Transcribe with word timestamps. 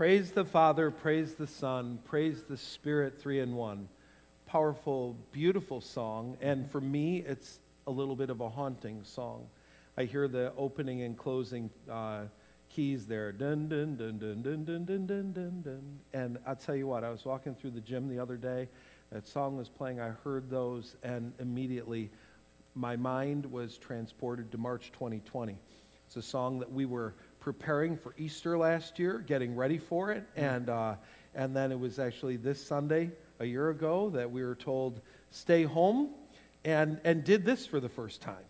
Praise 0.00 0.30
the 0.30 0.46
Father, 0.46 0.90
praise 0.90 1.34
the 1.34 1.46
Son, 1.46 1.98
praise 2.06 2.44
the 2.44 2.56
Spirit, 2.56 3.20
three 3.20 3.38
in 3.38 3.54
one. 3.54 3.86
Powerful, 4.46 5.14
beautiful 5.30 5.82
song. 5.82 6.38
And 6.40 6.70
for 6.70 6.80
me, 6.80 7.18
it's 7.18 7.58
a 7.86 7.90
little 7.90 8.16
bit 8.16 8.30
of 8.30 8.40
a 8.40 8.48
haunting 8.48 9.04
song. 9.04 9.46
I 9.98 10.04
hear 10.04 10.26
the 10.26 10.54
opening 10.56 11.02
and 11.02 11.18
closing 11.18 11.68
uh, 11.90 12.22
keys 12.70 13.08
there. 13.08 13.30
Dun, 13.30 13.68
dun, 13.68 13.96
dun, 13.96 14.16
dun, 14.16 14.40
dun, 14.40 14.64
dun, 14.64 14.84
dun, 14.86 15.06
dun, 15.06 15.32
dun, 15.34 15.62
dun. 15.62 15.98
And 16.14 16.38
I'll 16.46 16.56
tell 16.56 16.76
you 16.76 16.86
what, 16.86 17.04
I 17.04 17.10
was 17.10 17.26
walking 17.26 17.54
through 17.54 17.72
the 17.72 17.82
gym 17.82 18.08
the 18.08 18.20
other 18.20 18.38
day. 18.38 18.70
That 19.12 19.28
song 19.28 19.58
was 19.58 19.68
playing. 19.68 20.00
I 20.00 20.12
heard 20.24 20.48
those, 20.48 20.96
and 21.02 21.34
immediately 21.38 22.08
my 22.74 22.96
mind 22.96 23.44
was 23.44 23.76
transported 23.76 24.50
to 24.52 24.56
March 24.56 24.92
2020. 24.92 25.58
It's 26.06 26.16
a 26.16 26.22
song 26.22 26.58
that 26.60 26.72
we 26.72 26.86
were 26.86 27.14
preparing 27.40 27.96
for 27.96 28.14
Easter 28.18 28.56
last 28.56 28.98
year, 28.98 29.18
getting 29.18 29.56
ready 29.56 29.78
for 29.78 30.12
it, 30.12 30.24
and 30.36 30.68
uh, 30.68 30.94
and 31.34 31.56
then 31.56 31.72
it 31.72 31.78
was 31.78 31.98
actually 31.98 32.36
this 32.36 32.64
Sunday 32.64 33.10
a 33.38 33.44
year 33.44 33.70
ago 33.70 34.10
that 34.10 34.30
we 34.30 34.44
were 34.44 34.54
told 34.54 35.00
stay 35.30 35.64
home, 35.64 36.10
and 36.64 37.00
and 37.04 37.24
did 37.24 37.44
this 37.44 37.66
for 37.66 37.80
the 37.80 37.88
first 37.88 38.20
time. 38.20 38.44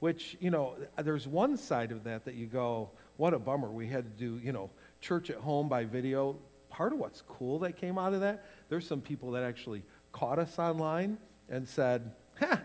Which 0.00 0.36
you 0.40 0.50
know, 0.50 0.76
there's 1.02 1.26
one 1.26 1.56
side 1.56 1.90
of 1.90 2.04
that 2.04 2.26
that 2.26 2.34
you 2.34 2.46
go, 2.46 2.90
what 3.16 3.32
a 3.32 3.38
bummer. 3.38 3.70
We 3.70 3.88
had 3.88 4.04
to 4.04 4.10
do 4.10 4.38
you 4.44 4.52
know 4.52 4.70
church 5.00 5.30
at 5.30 5.36
home 5.36 5.68
by 5.68 5.84
video. 5.84 6.36
Part 6.68 6.92
of 6.92 6.98
what's 6.98 7.22
cool 7.22 7.60
that 7.60 7.76
came 7.76 7.98
out 7.98 8.14
of 8.14 8.20
that, 8.20 8.44
there's 8.68 8.86
some 8.86 9.00
people 9.00 9.30
that 9.32 9.44
actually 9.44 9.82
caught 10.12 10.38
us 10.38 10.58
online 10.58 11.18
and 11.48 11.66
said, 11.66 12.12
"Ha." 12.40 12.60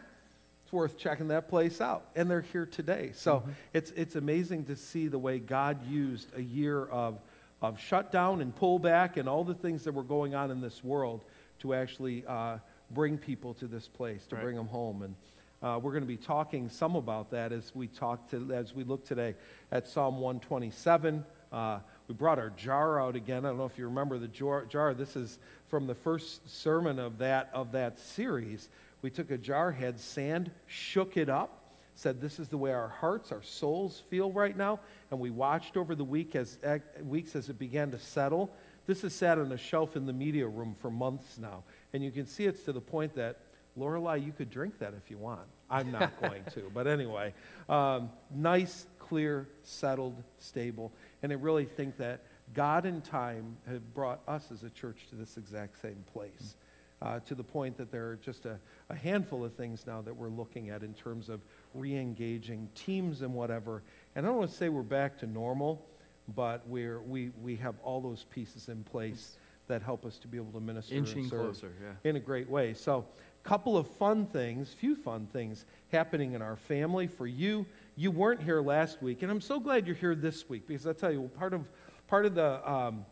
It's 0.69 0.73
worth 0.73 0.99
checking 0.99 1.29
that 1.29 1.49
place 1.49 1.81
out. 1.81 2.05
And 2.15 2.29
they're 2.29 2.41
here 2.41 2.67
today. 2.67 3.09
So 3.15 3.37
mm-hmm. 3.37 3.51
it's, 3.73 3.89
it's 3.95 4.15
amazing 4.15 4.65
to 4.65 4.75
see 4.75 5.07
the 5.07 5.17
way 5.17 5.39
God 5.39 5.83
used 5.89 6.27
a 6.37 6.43
year 6.43 6.85
of, 6.85 7.17
of 7.59 7.79
shutdown 7.79 8.39
and 8.39 8.55
pullback 8.55 9.17
and 9.17 9.27
all 9.27 9.43
the 9.43 9.55
things 9.55 9.83
that 9.85 9.95
were 9.95 10.03
going 10.03 10.35
on 10.35 10.51
in 10.51 10.61
this 10.61 10.83
world 10.83 11.25
to 11.61 11.73
actually 11.73 12.23
uh, 12.27 12.59
bring 12.91 13.17
people 13.17 13.55
to 13.55 13.65
this 13.65 13.87
place, 13.87 14.27
to 14.27 14.35
right. 14.35 14.43
bring 14.43 14.57
them 14.57 14.67
home. 14.67 15.01
And 15.01 15.15
uh, 15.63 15.79
we're 15.79 15.91
going 15.91 16.03
to 16.03 16.07
be 16.07 16.17
talking 16.17 16.69
some 16.69 16.95
about 16.95 17.31
that 17.31 17.51
as 17.51 17.73
we 17.73 17.87
talk 17.87 18.29
to, 18.29 18.53
as 18.53 18.75
we 18.75 18.83
look 18.83 19.03
today 19.03 19.33
at 19.71 19.87
Psalm 19.87 20.19
127. 20.19 21.25
Uh, 21.51 21.79
we 22.07 22.13
brought 22.13 22.37
our 22.37 22.51
jar 22.51 23.01
out 23.01 23.15
again. 23.15 23.43
I 23.43 23.49
don't 23.49 23.57
know 23.57 23.65
if 23.65 23.79
you 23.79 23.85
remember 23.85 24.19
the 24.19 24.27
jar. 24.27 24.65
jar. 24.65 24.93
This 24.93 25.15
is 25.15 25.39
from 25.67 25.87
the 25.87 25.95
first 25.95 26.47
sermon 26.47 26.99
of 26.99 27.17
that 27.17 27.49
of 27.55 27.71
that 27.71 27.97
series 27.97 28.69
we 29.01 29.09
took 29.09 29.31
a 29.31 29.37
jar, 29.37 29.71
had 29.71 29.99
sand, 29.99 30.51
shook 30.67 31.17
it 31.17 31.29
up, 31.29 31.75
said, 31.95 32.21
This 32.21 32.39
is 32.39 32.49
the 32.49 32.57
way 32.57 32.71
our 32.71 32.89
hearts, 32.89 33.31
our 33.31 33.43
souls 33.43 34.03
feel 34.09 34.31
right 34.31 34.55
now. 34.55 34.79
And 35.11 35.19
we 35.19 35.29
watched 35.29 35.77
over 35.77 35.95
the 35.95 36.03
week 36.03 36.35
as, 36.35 36.57
weeks 37.03 37.35
as 37.35 37.49
it 37.49 37.59
began 37.59 37.91
to 37.91 37.99
settle. 37.99 38.51
This 38.87 39.03
has 39.03 39.13
sat 39.13 39.37
on 39.37 39.51
a 39.51 39.57
shelf 39.57 39.95
in 39.95 40.05
the 40.05 40.13
media 40.13 40.47
room 40.47 40.75
for 40.81 40.89
months 40.89 41.37
now. 41.37 41.63
And 41.93 42.03
you 42.03 42.11
can 42.11 42.25
see 42.25 42.45
it's 42.45 42.63
to 42.63 42.73
the 42.73 42.81
point 42.81 43.15
that, 43.15 43.37
Lorelei, 43.75 44.15
you 44.15 44.31
could 44.31 44.49
drink 44.49 44.79
that 44.79 44.93
if 44.93 45.11
you 45.11 45.17
want. 45.17 45.41
I'm 45.69 45.91
not 45.91 46.19
going 46.21 46.43
to. 46.53 46.71
But 46.73 46.87
anyway, 46.87 47.33
um, 47.69 48.09
nice, 48.33 48.87
clear, 48.97 49.47
settled, 49.63 50.21
stable. 50.39 50.91
And 51.21 51.31
I 51.31 51.35
really 51.35 51.65
think 51.65 51.97
that 51.97 52.21
God 52.53 52.85
in 52.85 53.01
time 53.01 53.57
had 53.67 53.93
brought 53.93 54.21
us 54.27 54.51
as 54.51 54.63
a 54.63 54.69
church 54.69 55.07
to 55.11 55.15
this 55.15 55.37
exact 55.37 55.79
same 55.81 56.03
place 56.11 56.55
uh, 57.01 57.19
to 57.21 57.35
the 57.35 57.43
point 57.43 57.77
that 57.77 57.91
there 57.91 58.09
are 58.09 58.15
just 58.17 58.45
a, 58.45 58.59
a 58.89 58.95
handful 58.95 59.45
of 59.45 59.53
things 59.53 59.85
now 59.87 60.01
that 60.01 60.15
we're 60.15 60.29
looking 60.29 60.69
at 60.69 60.83
in 60.83 60.93
terms 60.93 61.29
of 61.29 61.41
re 61.73 61.95
engaging 61.95 62.69
teams 62.75 63.21
and 63.21 63.33
whatever. 63.33 63.83
And 64.15 64.25
I 64.25 64.29
don't 64.29 64.37
want 64.37 64.51
to 64.51 64.57
say 64.57 64.69
we're 64.69 64.81
back 64.81 65.17
to 65.19 65.27
normal, 65.27 65.85
but 66.35 66.67
we're, 66.67 67.01
we, 67.01 67.31
we 67.41 67.55
have 67.57 67.75
all 67.83 68.01
those 68.01 68.25
pieces 68.25 68.69
in 68.69 68.83
place 68.83 69.37
that 69.67 69.81
help 69.81 70.05
us 70.05 70.17
to 70.17 70.27
be 70.27 70.37
able 70.37 70.51
to 70.51 70.59
minister 70.59 70.95
Inching 70.95 71.19
and 71.19 71.29
serve 71.29 71.41
closer, 71.41 71.71
yeah. 71.81 72.09
in 72.09 72.15
a 72.15 72.19
great 72.19 72.49
way. 72.49 72.73
So, 72.73 73.05
a 73.43 73.47
couple 73.47 73.77
of 73.77 73.87
fun 73.87 74.25
things, 74.25 74.73
few 74.73 74.95
fun 74.95 75.27
things 75.31 75.63
happening 75.91 76.33
in 76.33 76.41
our 76.41 76.57
family. 76.57 77.07
For 77.07 77.25
you, 77.25 77.65
you 77.95 78.11
weren't 78.11 78.41
here 78.41 78.61
last 78.61 79.01
week, 79.01 79.21
and 79.21 79.31
I'm 79.31 79.39
so 79.39 79.59
glad 79.59 79.87
you're 79.87 79.95
here 79.95 80.15
this 80.15 80.49
week 80.49 80.67
because 80.67 80.85
I 80.85 80.93
tell 80.93 81.11
you, 81.11 81.29
part 81.37 81.53
of 81.53 81.69
part 82.07 82.25
of 82.25 82.35
the 82.35 82.69
um, 82.69 83.05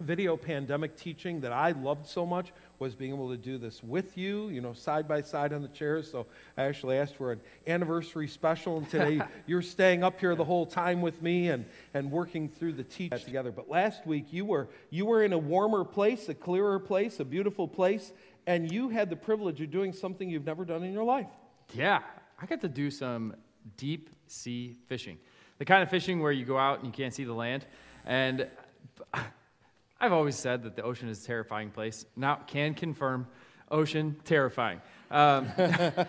video 0.00 0.36
pandemic 0.36 0.96
teaching 0.96 1.40
that 1.40 1.52
I 1.52 1.72
loved 1.72 2.06
so 2.06 2.24
much 2.26 2.52
was 2.78 2.94
being 2.94 3.12
able 3.12 3.28
to 3.30 3.36
do 3.36 3.58
this 3.58 3.82
with 3.82 4.16
you, 4.16 4.48
you 4.48 4.60
know, 4.60 4.72
side 4.72 5.06
by 5.06 5.20
side 5.20 5.52
on 5.52 5.62
the 5.62 5.68
chairs. 5.68 6.10
So 6.10 6.26
I 6.56 6.64
actually 6.64 6.96
asked 6.96 7.16
for 7.16 7.32
an 7.32 7.40
anniversary 7.66 8.26
special, 8.26 8.78
and 8.78 8.88
today 8.88 9.20
you're 9.46 9.62
staying 9.62 10.02
up 10.02 10.18
here 10.18 10.34
the 10.34 10.44
whole 10.44 10.64
time 10.66 11.02
with 11.02 11.20
me 11.22 11.50
and, 11.50 11.66
and 11.92 12.10
working 12.10 12.48
through 12.48 12.72
the 12.72 12.84
teach 12.84 13.24
together. 13.24 13.52
But 13.52 13.68
last 13.68 14.06
week 14.06 14.32
you 14.32 14.44
were 14.44 14.68
you 14.88 15.06
were 15.06 15.22
in 15.22 15.32
a 15.32 15.38
warmer 15.38 15.84
place, 15.84 16.28
a 16.28 16.34
clearer 16.34 16.78
place, 16.78 17.20
a 17.20 17.24
beautiful 17.24 17.68
place, 17.68 18.12
and 18.46 18.72
you 18.72 18.88
had 18.88 19.10
the 19.10 19.16
privilege 19.16 19.60
of 19.60 19.70
doing 19.70 19.92
something 19.92 20.28
you've 20.28 20.46
never 20.46 20.64
done 20.64 20.82
in 20.82 20.92
your 20.92 21.04
life. 21.04 21.28
Yeah, 21.74 22.00
I 22.40 22.46
got 22.46 22.62
to 22.62 22.68
do 22.68 22.90
some 22.90 23.34
deep 23.76 24.10
sea 24.26 24.76
fishing. 24.86 25.18
The 25.58 25.66
kind 25.66 25.82
of 25.82 25.90
fishing 25.90 26.20
where 26.20 26.32
you 26.32 26.46
go 26.46 26.56
out 26.56 26.78
and 26.78 26.86
you 26.86 26.92
can't 26.92 27.12
see 27.12 27.24
the 27.24 27.34
land. 27.34 27.66
And 28.06 28.48
I've 30.02 30.12
always 30.14 30.36
said 30.36 30.62
that 30.62 30.76
the 30.76 30.82
ocean 30.82 31.10
is 31.10 31.22
a 31.22 31.26
terrifying 31.26 31.70
place. 31.70 32.06
Now, 32.16 32.36
can 32.46 32.72
confirm, 32.72 33.26
ocean, 33.70 34.16
terrifying. 34.24 34.80
Um, 35.10 35.48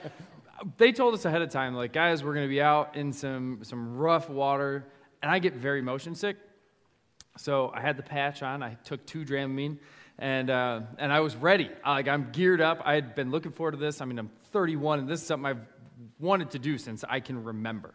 they 0.77 0.93
told 0.93 1.13
us 1.13 1.25
ahead 1.25 1.41
of 1.41 1.49
time, 1.49 1.75
like, 1.75 1.91
guys, 1.91 2.23
we're 2.23 2.33
going 2.33 2.45
to 2.45 2.49
be 2.49 2.61
out 2.61 2.95
in 2.95 3.11
some, 3.11 3.59
some 3.63 3.97
rough 3.97 4.29
water, 4.29 4.85
and 5.21 5.29
I 5.29 5.39
get 5.39 5.55
very 5.55 5.81
motion 5.81 6.15
sick. 6.15 6.37
So 7.35 7.69
I 7.75 7.81
had 7.81 7.97
the 7.97 8.03
patch 8.03 8.41
on. 8.41 8.63
I 8.63 8.75
took 8.85 9.05
two 9.05 9.25
Dramamine, 9.25 9.77
and, 10.17 10.49
uh, 10.49 10.81
and 10.97 11.11
I 11.11 11.19
was 11.19 11.35
ready. 11.35 11.69
Like, 11.85 12.07
I'm 12.07 12.31
geared 12.31 12.61
up. 12.61 12.81
I 12.85 12.93
had 12.93 13.13
been 13.13 13.29
looking 13.29 13.51
forward 13.51 13.71
to 13.71 13.77
this. 13.77 13.99
I 13.99 14.05
mean, 14.05 14.19
I'm 14.19 14.31
31, 14.53 14.99
and 14.99 15.09
this 15.09 15.19
is 15.19 15.27
something 15.27 15.47
I've 15.47 15.65
wanted 16.17 16.51
to 16.51 16.59
do 16.59 16.77
since 16.77 17.03
I 17.09 17.19
can 17.19 17.43
remember. 17.43 17.93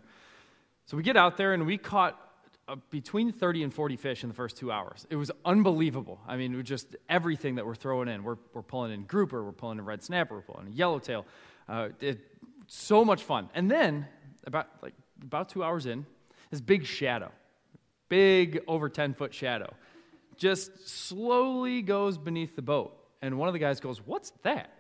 So 0.85 0.99
we 0.99 1.03
get 1.03 1.17
out 1.17 1.39
there, 1.39 1.55
and 1.55 1.65
we 1.65 1.79
caught 1.79 2.21
uh, 2.69 2.75
between 2.91 3.31
30 3.31 3.63
and 3.63 3.73
40 3.73 3.97
fish 3.97 4.23
in 4.25 4.29
the 4.29 4.35
first 4.35 4.57
two 4.57 4.73
hours. 4.73 5.07
It 5.09 5.15
was 5.15 5.31
unbelievable. 5.45 6.21
I 6.27 6.37
mean, 6.37 6.53
it 6.53 6.57
was 6.57 6.67
just 6.67 6.97
everything 7.09 7.55
that 7.57 7.67
we're 7.67 7.77
throwing 7.77 8.09
in. 8.09 8.25
We're, 8.25 8.39
we're 8.53 8.63
pulling 8.63 8.93
in 8.93 9.05
grouper, 9.05 9.45
we're 9.45 9.53
pulling 9.53 9.79
in 9.79 9.85
red 9.85 10.03
snapper, 10.03 10.35
we're 10.35 10.43
pulling 10.43 10.67
in 10.67 10.73
yellowtail. 10.73 11.27
Uh, 11.69 11.91
it, 12.01 12.19
so 12.67 13.05
much 13.05 13.23
fun. 13.23 13.49
And 13.55 13.71
then, 13.71 14.09
about, 14.45 14.67
like, 14.83 14.95
about 15.23 15.49
two 15.49 15.63
hours 15.63 15.87
in, 15.87 16.07
this 16.51 16.61
big 16.61 16.85
shadow, 16.85 17.31
big 18.09 18.61
over 18.67 18.89
10 18.89 19.15
foot 19.15 19.33
shadow, 19.33 19.73
just 20.37 20.89
slowly 20.89 21.83
goes 21.83 22.19
beneath 22.19 22.57
the 22.57 22.63
boat. 22.63 22.97
And 23.23 23.39
one 23.39 23.49
of 23.49 23.53
the 23.53 23.61
guys 23.61 23.79
goes, 23.79 23.99
What's 24.05 24.33
that? 24.43 24.71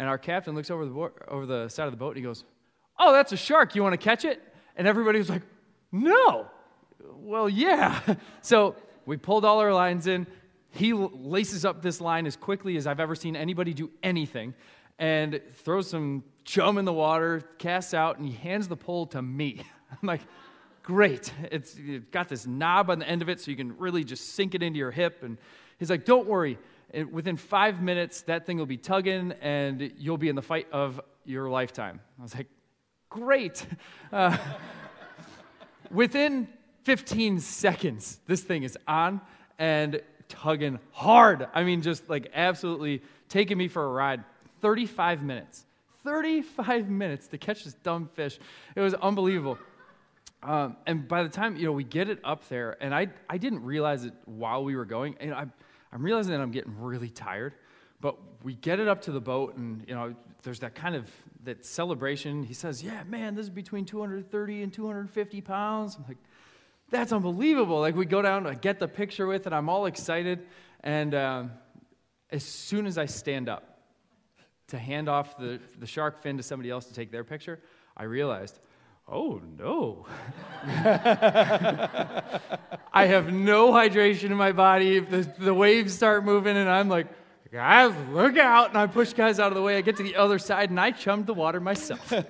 And 0.00 0.08
our 0.08 0.18
captain 0.18 0.56
looks 0.56 0.70
over 0.70 0.84
the, 0.84 1.10
over 1.28 1.46
the 1.46 1.68
side 1.68 1.86
of 1.86 1.92
the 1.92 1.96
boat 1.96 2.08
and 2.08 2.16
he 2.16 2.22
goes, 2.22 2.44
Oh, 2.98 3.12
that's 3.12 3.30
a 3.30 3.36
shark. 3.36 3.76
You 3.76 3.84
want 3.84 3.92
to 3.92 4.04
catch 4.04 4.24
it? 4.24 4.42
And 4.76 4.88
everybody 4.88 5.18
was 5.18 5.30
like, 5.30 5.42
No 5.92 6.48
well, 7.10 7.48
yeah. 7.48 8.00
So 8.42 8.76
we 9.06 9.16
pulled 9.16 9.44
all 9.44 9.60
our 9.60 9.72
lines 9.72 10.06
in. 10.06 10.26
He 10.70 10.92
laces 10.92 11.64
up 11.64 11.82
this 11.82 12.00
line 12.00 12.26
as 12.26 12.36
quickly 12.36 12.76
as 12.76 12.86
I've 12.86 13.00
ever 13.00 13.14
seen 13.14 13.36
anybody 13.36 13.74
do 13.74 13.90
anything 14.02 14.54
and 14.98 15.40
throws 15.54 15.90
some 15.90 16.24
chum 16.44 16.78
in 16.78 16.84
the 16.84 16.92
water, 16.92 17.42
casts 17.58 17.94
out, 17.94 18.18
and 18.18 18.26
he 18.26 18.32
hands 18.32 18.68
the 18.68 18.76
pole 18.76 19.06
to 19.06 19.22
me. 19.22 19.62
I'm 19.90 20.06
like, 20.06 20.22
great. 20.82 21.32
It's, 21.50 21.76
got 22.10 22.28
this 22.28 22.46
knob 22.46 22.90
on 22.90 22.98
the 22.98 23.08
end 23.08 23.22
of 23.22 23.28
it 23.28 23.40
so 23.40 23.50
you 23.50 23.56
can 23.56 23.76
really 23.78 24.04
just 24.04 24.34
sink 24.34 24.54
it 24.54 24.62
into 24.62 24.78
your 24.78 24.90
hip. 24.90 25.22
And 25.22 25.38
he's 25.78 25.90
like, 25.90 26.04
don't 26.04 26.26
worry. 26.26 26.58
And 26.94 27.12
within 27.12 27.36
five 27.36 27.82
minutes, 27.82 28.22
that 28.22 28.46
thing 28.46 28.58
will 28.58 28.66
be 28.66 28.76
tugging 28.76 29.32
and 29.40 29.92
you'll 29.96 30.18
be 30.18 30.28
in 30.28 30.36
the 30.36 30.42
fight 30.42 30.68
of 30.72 31.00
your 31.24 31.48
lifetime. 31.48 32.00
I 32.18 32.22
was 32.22 32.34
like, 32.34 32.48
great. 33.08 33.66
Uh, 34.12 34.36
within 35.90 36.46
15 36.84 37.40
seconds, 37.40 38.20
this 38.26 38.42
thing 38.42 38.62
is 38.62 38.76
on 38.86 39.20
and 39.58 40.00
tugging 40.28 40.78
hard. 40.92 41.46
I 41.54 41.62
mean, 41.62 41.82
just 41.82 42.08
like 42.08 42.30
absolutely 42.34 43.02
taking 43.28 43.58
me 43.58 43.68
for 43.68 43.84
a 43.84 43.88
ride. 43.88 44.24
35 44.60 45.22
minutes. 45.22 45.64
35 46.04 46.88
minutes 46.88 47.28
to 47.28 47.38
catch 47.38 47.64
this 47.64 47.74
dumb 47.74 48.08
fish. 48.14 48.38
It 48.74 48.80
was 48.80 48.94
unbelievable. 48.94 49.58
Um, 50.42 50.76
and 50.86 51.06
by 51.06 51.22
the 51.22 51.28
time 51.28 51.56
you 51.56 51.66
know 51.66 51.72
we 51.72 51.84
get 51.84 52.08
it 52.08 52.18
up 52.24 52.48
there, 52.48 52.76
and 52.80 52.92
I 52.92 53.08
I 53.28 53.38
didn't 53.38 53.62
realize 53.62 54.04
it 54.04 54.12
while 54.24 54.64
we 54.64 54.74
were 54.74 54.84
going. 54.84 55.16
And 55.20 55.32
I, 55.32 55.46
I'm 55.92 56.02
realizing 56.02 56.32
that 56.32 56.40
I'm 56.40 56.50
getting 56.50 56.80
really 56.80 57.10
tired. 57.10 57.54
But 58.00 58.16
we 58.42 58.54
get 58.54 58.80
it 58.80 58.88
up 58.88 59.02
to 59.02 59.12
the 59.12 59.20
boat, 59.20 59.56
and 59.56 59.84
you 59.86 59.94
know 59.94 60.16
there's 60.42 60.58
that 60.60 60.74
kind 60.74 60.96
of 60.96 61.08
that 61.44 61.64
celebration. 61.64 62.42
He 62.42 62.54
says, 62.54 62.82
"Yeah, 62.82 63.04
man, 63.04 63.36
this 63.36 63.44
is 63.44 63.50
between 63.50 63.84
230 63.84 64.62
and 64.64 64.72
250 64.72 65.40
pounds." 65.42 65.94
I'm 65.94 66.04
like, 66.08 66.18
that's 66.92 67.12
unbelievable. 67.12 67.80
Like 67.80 67.96
we 67.96 68.06
go 68.06 68.22
down, 68.22 68.46
I 68.46 68.54
get 68.54 68.78
the 68.78 68.86
picture 68.86 69.26
with 69.26 69.46
it, 69.46 69.52
I'm 69.52 69.68
all 69.68 69.86
excited. 69.86 70.46
And 70.80 71.14
um, 71.14 71.50
as 72.30 72.44
soon 72.44 72.86
as 72.86 72.98
I 72.98 73.06
stand 73.06 73.48
up 73.48 73.80
to 74.68 74.78
hand 74.78 75.08
off 75.08 75.36
the, 75.36 75.58
the 75.78 75.86
shark 75.86 76.22
fin 76.22 76.36
to 76.36 76.42
somebody 76.42 76.70
else 76.70 76.86
to 76.86 76.94
take 76.94 77.10
their 77.10 77.24
picture, 77.24 77.58
I 77.96 78.04
realized, 78.04 78.60
Oh 79.08 79.40
no. 79.58 80.06
I 82.94 83.06
have 83.06 83.32
no 83.32 83.72
hydration 83.72 84.26
in 84.26 84.36
my 84.36 84.52
body. 84.52 84.96
If 84.96 85.10
the, 85.10 85.34
the 85.38 85.52
waves 85.52 85.92
start 85.92 86.24
moving, 86.24 86.56
and 86.56 86.70
I'm 86.70 86.88
like, 86.88 87.08
guys, 87.52 87.94
look 88.10 88.38
out. 88.38 88.70
And 88.70 88.78
I 88.78 88.86
push 88.86 89.12
guys 89.12 89.38
out 89.38 89.48
of 89.48 89.54
the 89.54 89.62
way. 89.62 89.76
I 89.76 89.82
get 89.82 89.96
to 89.98 90.02
the 90.02 90.16
other 90.16 90.38
side, 90.38 90.70
and 90.70 90.80
I 90.80 90.90
chummed 90.90 91.26
the 91.26 91.34
water 91.34 91.60
myself. 91.60 92.10
and 92.12 92.24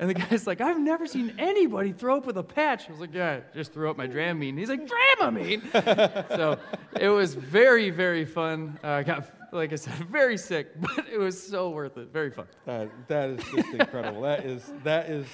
the 0.00 0.14
guy's 0.14 0.46
like, 0.46 0.60
I've 0.60 0.80
never 0.80 1.06
seen 1.06 1.32
anybody 1.38 1.92
throw 1.92 2.16
up 2.16 2.26
with 2.26 2.36
a 2.36 2.42
patch. 2.42 2.88
I 2.88 2.90
was 2.90 3.00
like, 3.00 3.14
yeah, 3.14 3.30
I 3.30 3.42
just 3.54 3.72
threw 3.72 3.88
up 3.88 3.96
my 3.96 4.08
Dramamine. 4.08 4.58
He's 4.58 4.68
like, 4.68 4.86
Dramamine? 4.86 6.28
so 6.36 6.58
it 7.00 7.08
was 7.08 7.34
very, 7.34 7.90
very 7.90 8.24
fun. 8.24 8.78
Uh, 8.82 8.88
I 8.88 9.02
got, 9.04 9.30
like 9.52 9.72
I 9.72 9.76
said, 9.76 9.94
very 10.10 10.36
sick, 10.36 10.68
but 10.80 11.06
it 11.08 11.18
was 11.18 11.40
so 11.40 11.70
worth 11.70 11.96
it. 11.96 12.12
Very 12.12 12.32
fun. 12.32 12.46
That, 12.66 12.90
that 13.06 13.30
is 13.30 13.44
just 13.54 13.68
incredible. 13.74 14.22
that 14.22 14.44
is 14.44 14.72
that 14.82 15.08
is 15.08 15.26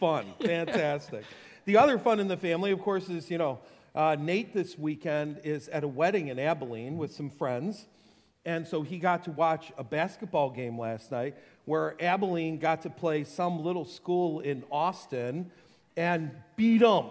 fun, 0.00 0.32
fantastic. 0.42 1.24
The 1.66 1.76
other 1.76 1.98
fun 1.98 2.20
in 2.20 2.28
the 2.28 2.36
family, 2.36 2.70
of 2.70 2.80
course, 2.80 3.08
is 3.08 3.30
you 3.30 3.38
know 3.38 3.58
uh, 3.96 4.14
Nate 4.20 4.52
this 4.52 4.78
weekend 4.78 5.40
is 5.42 5.68
at 5.68 5.82
a 5.82 5.88
wedding 5.88 6.28
in 6.28 6.38
Abilene 6.38 6.98
with 6.98 7.12
some 7.12 7.30
friends, 7.30 7.86
and 8.44 8.66
so 8.66 8.82
he 8.82 8.98
got 8.98 9.24
to 9.24 9.30
watch 9.30 9.72
a 9.78 9.82
basketball 9.82 10.50
game 10.50 10.78
last 10.78 11.10
night 11.10 11.34
where 11.64 12.00
Abilene 12.00 12.58
got 12.58 12.82
to 12.82 12.90
play 12.90 13.24
some 13.24 13.64
little 13.64 13.86
school 13.86 14.40
in 14.40 14.62
Austin 14.70 15.50
and 15.96 16.30
beat 16.56 16.78
them. 16.78 17.06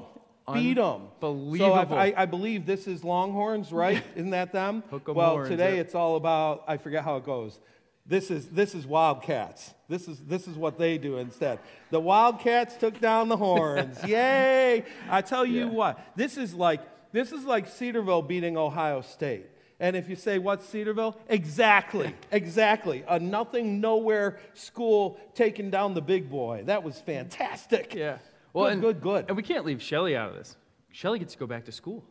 Beat 0.53 0.75
them. 0.75 1.07
Unbelievable. 1.21 1.87
So 1.87 1.95
I, 1.95 2.05
I, 2.07 2.13
I 2.17 2.25
believe 2.27 2.67
this 2.67 2.87
is 2.87 3.03
Longhorns, 3.03 3.71
right? 3.71 4.03
Isn't 4.15 4.29
that 4.29 4.51
them? 4.51 4.83
Well, 5.07 5.31
horns, 5.31 5.49
today 5.49 5.75
yeah. 5.75 5.81
it's 5.81 5.95
all 5.95 6.17
about. 6.17 6.65
I 6.67 6.77
forget 6.77 7.03
how 7.03 7.17
it 7.17 7.25
goes. 7.25 7.59
This 8.07 8.29
is 8.29 8.47
this 8.49 8.75
is 8.75 8.85
Wildcats. 8.85 9.73
This 9.89 10.07
is 10.07 10.19
this 10.19 10.47
is 10.47 10.55
what 10.55 10.77
they 10.77 10.97
do 10.97 11.17
instead. 11.17 11.59
The 11.89 11.99
Wildcats 11.99 12.75
took 12.77 12.99
down 13.01 13.29
the 13.29 13.37
Horns. 13.37 14.03
Yay! 14.07 14.85
I 15.09 15.21
tell 15.21 15.45
you 15.45 15.65
Yeah. 15.65 15.71
what, 15.71 15.99
this 16.15 16.37
is 16.37 16.53
like 16.53 16.81
this 17.11 17.31
is 17.31 17.45
like 17.45 17.67
Cedarville 17.67 18.21
beating 18.21 18.57
Ohio 18.57 19.01
State. 19.01 19.47
And 19.79 19.95
if 19.95 20.07
you 20.07 20.15
say 20.15 20.37
what's 20.37 20.65
Cedarville? 20.65 21.17
Exactly, 21.27 22.13
exactly. 22.31 23.03
A 23.07 23.19
nothing 23.19 23.81
nowhere 23.81 24.39
school 24.53 25.19
taking 25.33 25.69
down 25.69 25.93
the 25.95 26.01
big 26.01 26.29
boy. 26.29 26.63
That 26.65 26.83
was 26.83 26.99
fantastic. 27.01 27.93
Yeah. 27.93 28.19
Good, 28.53 28.71
and, 28.73 28.81
good, 28.81 29.01
good. 29.01 29.25
And 29.27 29.35
we 29.35 29.43
can't 29.43 29.65
leave 29.65 29.81
Shelly 29.81 30.15
out 30.15 30.29
of 30.29 30.35
this. 30.35 30.55
Shelly 30.91 31.19
gets 31.19 31.33
to 31.33 31.39
go 31.39 31.45
back 31.47 31.65
to 31.65 31.73
school. 31.73 32.05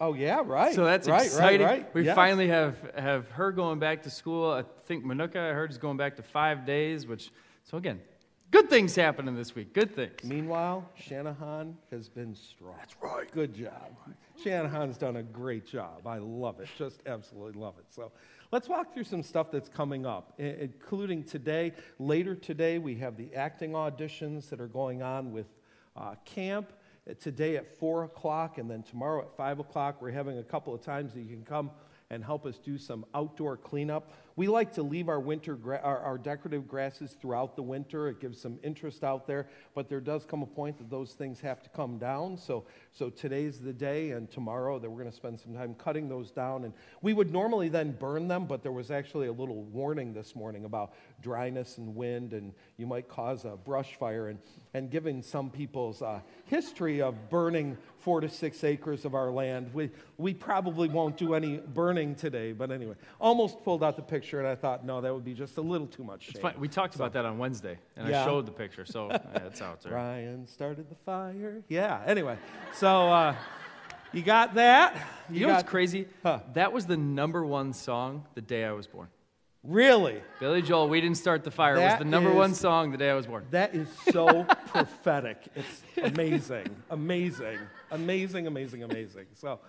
Oh 0.00 0.14
yeah, 0.14 0.42
right. 0.44 0.74
So 0.74 0.84
that's 0.84 1.08
right, 1.08 1.26
exciting. 1.26 1.66
Right, 1.66 1.82
right. 1.82 1.94
We 1.94 2.04
Yes. 2.04 2.14
finally 2.14 2.48
have, 2.48 2.76
have 2.96 3.28
her 3.30 3.50
going 3.50 3.78
back 3.80 4.02
to 4.04 4.10
school. 4.10 4.50
I 4.52 4.62
think 4.84 5.04
Manuka, 5.04 5.40
I 5.40 5.52
heard, 5.52 5.70
is 5.70 5.78
going 5.78 5.96
back 5.96 6.16
to 6.16 6.22
five 6.22 6.64
days, 6.64 7.06
which, 7.06 7.32
so 7.64 7.78
again, 7.78 8.00
good 8.52 8.70
things 8.70 8.94
happening 8.94 9.34
this 9.34 9.56
week. 9.56 9.74
Good 9.74 9.96
things. 9.96 10.22
Meanwhile, 10.22 10.88
Shanahan 10.94 11.76
has 11.90 12.08
been 12.08 12.36
strong. 12.36 12.76
That's 12.78 12.94
right. 13.02 13.30
Good 13.32 13.54
job. 13.54 13.96
Shanahan's 14.42 14.98
done 14.98 15.16
a 15.16 15.22
great 15.22 15.66
job. 15.66 16.06
I 16.06 16.18
love 16.18 16.60
it. 16.60 16.68
Just 16.78 17.02
absolutely 17.06 17.60
love 17.60 17.74
it. 17.80 17.86
So 17.90 18.12
let's 18.52 18.68
walk 18.68 18.94
through 18.94 19.04
some 19.04 19.24
stuff 19.24 19.50
that's 19.50 19.68
coming 19.68 20.06
up, 20.06 20.32
including 20.38 21.24
today. 21.24 21.72
Later 21.98 22.36
today, 22.36 22.78
we 22.78 22.94
have 22.96 23.16
the 23.16 23.34
acting 23.34 23.72
auditions 23.72 24.48
that 24.50 24.60
are 24.60 24.68
going 24.68 25.02
on 25.02 25.32
with 25.32 25.46
uh, 25.96 26.14
camp. 26.24 26.72
Today 27.14 27.56
at 27.56 27.78
4 27.78 28.04
o'clock, 28.04 28.58
and 28.58 28.70
then 28.70 28.82
tomorrow 28.82 29.22
at 29.22 29.36
5 29.36 29.60
o'clock, 29.60 30.02
we're 30.02 30.10
having 30.10 30.38
a 30.38 30.42
couple 30.42 30.74
of 30.74 30.82
times 30.82 31.14
that 31.14 31.20
you 31.20 31.28
can 31.28 31.44
come 31.44 31.70
and 32.10 32.24
help 32.24 32.46
us 32.46 32.58
do 32.58 32.78
some 32.78 33.04
outdoor 33.14 33.56
cleanup. 33.56 34.12
We 34.34 34.46
like 34.46 34.72
to 34.74 34.82
leave 34.82 35.08
our 35.08 35.20
winter 35.20 35.56
gra- 35.56 35.80
our, 35.82 35.98
our 35.98 36.16
decorative 36.16 36.68
grasses 36.68 37.12
throughout 37.20 37.56
the 37.56 37.62
winter. 37.62 38.08
It 38.08 38.20
gives 38.20 38.40
some 38.40 38.58
interest 38.62 39.02
out 39.04 39.26
there, 39.26 39.48
but 39.74 39.88
there 39.88 40.00
does 40.00 40.24
come 40.24 40.42
a 40.42 40.46
point 40.46 40.78
that 40.78 40.88
those 40.88 41.12
things 41.12 41.40
have 41.40 41.62
to 41.64 41.68
come 41.70 41.98
down. 41.98 42.36
So 42.38 42.64
so 42.92 43.10
today's 43.10 43.58
the 43.58 43.72
day, 43.72 44.12
and 44.12 44.30
tomorrow 44.30 44.78
that 44.78 44.88
we're 44.88 45.00
going 45.00 45.10
to 45.10 45.16
spend 45.16 45.40
some 45.40 45.54
time 45.54 45.74
cutting 45.74 46.08
those 46.08 46.30
down. 46.30 46.64
And 46.64 46.72
we 47.02 47.12
would 47.12 47.32
normally 47.32 47.68
then 47.68 47.92
burn 47.92 48.28
them, 48.28 48.46
but 48.46 48.62
there 48.62 48.72
was 48.72 48.90
actually 48.90 49.26
a 49.26 49.32
little 49.32 49.64
warning 49.64 50.14
this 50.14 50.34
morning 50.34 50.64
about 50.64 50.92
dryness 51.20 51.78
and 51.78 51.94
wind, 51.94 52.32
and 52.32 52.52
you 52.76 52.86
might 52.86 53.08
cause 53.08 53.44
a 53.44 53.56
brush 53.56 53.96
fire. 53.96 54.28
And 54.28 54.38
and 54.72 54.90
given 54.90 55.22
some 55.22 55.50
people's 55.50 56.00
uh, 56.00 56.20
history 56.44 57.02
of 57.02 57.28
burning 57.28 57.76
four 58.08 58.22
to 58.22 58.28
six 58.30 58.64
acres 58.64 59.04
of 59.04 59.14
our 59.14 59.30
land, 59.30 59.68
we 59.74 59.90
we 60.16 60.32
probably 60.32 60.88
won't 60.88 61.18
do 61.18 61.34
any 61.34 61.58
burning 61.58 62.14
today. 62.14 62.52
But 62.52 62.70
anyway, 62.70 62.94
almost 63.20 63.62
pulled 63.62 63.84
out 63.84 63.96
the 63.96 64.02
picture, 64.02 64.38
and 64.38 64.48
I 64.48 64.54
thought, 64.54 64.82
no, 64.82 65.02
that 65.02 65.12
would 65.12 65.26
be 65.26 65.34
just 65.34 65.58
a 65.58 65.60
little 65.60 65.86
too 65.86 66.04
much 66.04 66.22
shade. 66.22 66.42
It's. 66.42 66.58
We 66.58 66.68
talked 66.68 66.94
about 66.94 67.12
that 67.12 67.26
on 67.26 67.36
Wednesday, 67.36 67.78
and 67.98 68.08
Yeah. 68.08 68.22
I 68.22 68.24
showed 68.24 68.46
the 68.46 68.52
picture, 68.52 68.86
so 68.86 69.08
yeah, 69.10 69.44
it's 69.44 69.60
out 69.60 69.82
there. 69.82 69.92
Ryan 69.92 70.46
started 70.46 70.88
the 70.88 70.94
fire. 71.04 71.62
Yeah. 71.68 72.00
Anyway, 72.06 72.38
so 72.72 73.10
uh, 73.10 73.36
you 74.14 74.22
got 74.22 74.54
that. 74.54 74.96
You, 75.28 75.40
know 75.42 75.48
got, 75.48 75.56
what's 75.56 75.68
crazy? 75.68 76.08
Huh. 76.22 76.38
That 76.54 76.72
was 76.72 76.86
the 76.86 76.96
number 76.96 77.44
one 77.44 77.74
song 77.74 78.24
the 78.34 78.40
day 78.40 78.64
I 78.64 78.72
was 78.72 78.86
born. 78.86 79.08
Really? 79.68 80.22
Billy 80.40 80.62
Joel, 80.62 80.88
We 80.88 81.02
Didn't 81.02 81.18
Start 81.18 81.44
the 81.44 81.50
Fire, 81.50 81.76
That 81.76 81.90
was 81.90 81.98
the 81.98 82.10
number 82.10 82.32
one 82.32 82.54
song 82.54 82.90
the 82.90 82.96
day 82.96 83.10
I 83.10 83.14
was 83.14 83.26
born. 83.26 83.44
That 83.50 83.74
is 83.74 83.86
so 84.10 84.44
prophetic. 84.68 85.42
It's 85.54 85.82
amazing, 86.02 86.74
amazing, 86.88 87.58
amazing, 87.90 88.46
amazing, 88.46 88.82
amazing. 88.82 89.26
So, 89.34 89.60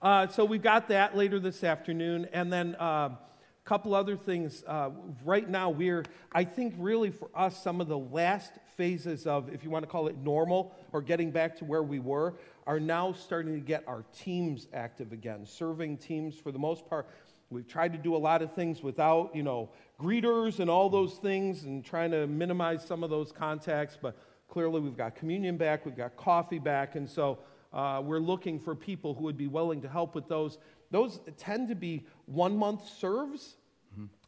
uh, 0.00 0.28
so 0.28 0.44
we've 0.44 0.62
got 0.62 0.86
that 0.90 1.16
later 1.16 1.40
this 1.40 1.64
afternoon, 1.64 2.28
and 2.32 2.52
then 2.52 2.76
a 2.78 3.18
couple 3.64 3.96
other 3.96 4.16
things. 4.16 4.62
Uh, 4.64 4.90
right 5.24 5.48
now, 5.48 5.70
we're 5.70 6.04
I 6.30 6.44
think 6.44 6.74
really 6.78 7.10
for 7.10 7.28
us 7.34 7.60
some 7.60 7.80
of 7.80 7.88
the 7.88 7.98
last 7.98 8.52
phases 8.76 9.26
of, 9.26 9.52
if 9.52 9.64
you 9.64 9.70
want 9.70 9.82
to 9.82 9.90
call 9.90 10.06
it 10.06 10.16
normal 10.18 10.72
or 10.92 11.02
getting 11.02 11.32
back 11.32 11.56
to 11.56 11.64
where 11.64 11.82
we 11.82 11.98
were, 11.98 12.34
are 12.64 12.78
now 12.78 13.12
starting 13.12 13.54
to 13.54 13.60
get 13.60 13.82
our 13.88 14.04
teams 14.16 14.68
active 14.72 15.12
again, 15.12 15.44
serving 15.44 15.96
teams 15.96 16.36
for 16.36 16.52
the 16.52 16.58
most 16.60 16.88
part. 16.88 17.08
We've 17.50 17.66
tried 17.66 17.92
to 17.92 17.98
do 17.98 18.14
a 18.14 18.18
lot 18.18 18.42
of 18.42 18.52
things 18.52 18.82
without, 18.82 19.34
you 19.34 19.42
know, 19.42 19.70
greeters 19.98 20.60
and 20.60 20.68
all 20.68 20.90
those 20.90 21.14
things 21.14 21.64
and 21.64 21.84
trying 21.84 22.10
to 22.10 22.26
minimize 22.26 22.84
some 22.84 23.02
of 23.02 23.10
those 23.10 23.32
contacts, 23.32 23.98
but 24.00 24.16
clearly 24.48 24.80
we've 24.80 24.96
got 24.96 25.14
communion 25.14 25.56
back, 25.56 25.86
we've 25.86 25.96
got 25.96 26.16
coffee 26.16 26.58
back, 26.58 26.94
and 26.94 27.08
so 27.08 27.38
uh, 27.72 28.02
we're 28.04 28.18
looking 28.18 28.58
for 28.58 28.74
people 28.74 29.14
who 29.14 29.24
would 29.24 29.36
be 29.36 29.46
willing 29.46 29.80
to 29.82 29.88
help 29.88 30.14
with 30.14 30.28
those. 30.28 30.58
Those 30.90 31.20
tend 31.36 31.68
to 31.68 31.74
be 31.74 32.06
one 32.26 32.56
month 32.56 32.88
serves. 32.88 33.56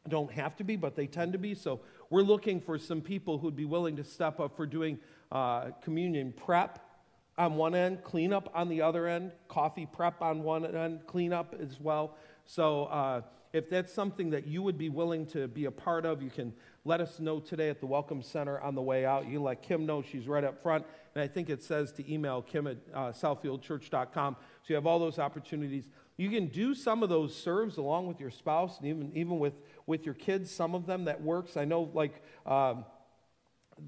Don't 0.09 0.33
have 0.33 0.57
to 0.57 0.65
be, 0.65 0.77
but 0.77 0.97
they 0.97 1.07
tend 1.07 1.33
to 1.35 1.39
be. 1.39 1.55
So 1.55 1.81
we're 2.09 2.23
looking 2.23 2.61
for 2.61 2.79
some 2.79 3.03
people 3.03 3.39
who'd 3.39 3.55
be 3.55 3.67
willing 3.67 3.97
to 3.97 4.05
step 4.05 4.41
up 4.41 4.57
for 4.57 4.65
doing 4.65 4.99
uh, 5.31 5.73
communion 5.83 6.33
prep 6.33 6.79
on 7.37 7.57
one 7.57 7.75
end, 7.75 8.03
cleanup 8.03 8.51
on 8.55 8.69
the 8.69 8.81
other 8.81 9.07
end, 9.07 9.33
coffee 9.49 9.87
prep 9.87 10.23
on 10.23 10.43
one 10.43 10.65
end, 10.65 11.01
cleanup 11.07 11.55
as 11.61 11.79
well. 11.81 12.17
So 12.51 12.87
uh, 12.87 13.21
if 13.53 13.71
that's 13.71 13.93
something 13.93 14.31
that 14.31 14.45
you 14.45 14.61
would 14.65 14.77
be 14.77 14.89
willing 14.89 15.25
to 15.27 15.47
be 15.47 15.67
a 15.67 15.71
part 15.71 16.05
of, 16.05 16.21
you 16.21 16.31
can 16.31 16.53
let 16.85 17.01
us 17.01 17.21
know 17.21 17.39
today 17.39 17.69
at 17.69 17.79
the 17.79 17.87
Welcome 17.87 18.23
Center 18.23 18.61
on 18.61 18.75
the 18.75 18.83
way 18.83 19.07
out. 19.07 19.27
You 19.27 19.35
can 19.35 19.45
let 19.45 19.63
Kim 19.63 19.87
know 19.87 20.03
she's 20.03 20.27
right 20.27 20.43
up 20.43 20.61
front. 20.61 20.85
And 21.15 21.23
I 21.23 21.29
think 21.29 21.49
it 21.49 21.63
says 21.63 21.93
to 21.93 22.13
email 22.13 22.43
kim 22.43 22.67
at 22.67 22.79
uh, 22.93 23.13
southfieldchurch.com. 23.13 24.35
So 24.35 24.65
you 24.67 24.75
have 24.75 24.85
all 24.85 24.99
those 24.99 25.21
opportunities. 25.21 25.91
You 26.17 26.29
can 26.29 26.49
do 26.49 26.75
some 26.75 27.05
of 27.05 27.09
those 27.09 27.37
serves 27.37 27.77
along 27.77 28.09
with 28.09 28.19
your 28.19 28.33
spouse 28.33 28.79
and 28.79 28.89
even, 28.89 29.13
even 29.15 29.39
with, 29.39 29.55
with 29.87 30.05
your 30.05 30.17
kids, 30.17 30.51
some 30.51 30.75
of 30.75 30.87
them 30.87 31.05
that 31.05 31.23
works. 31.23 31.57
I 31.57 31.65
know, 31.65 31.89
like, 31.95 32.21
um, 32.47 32.85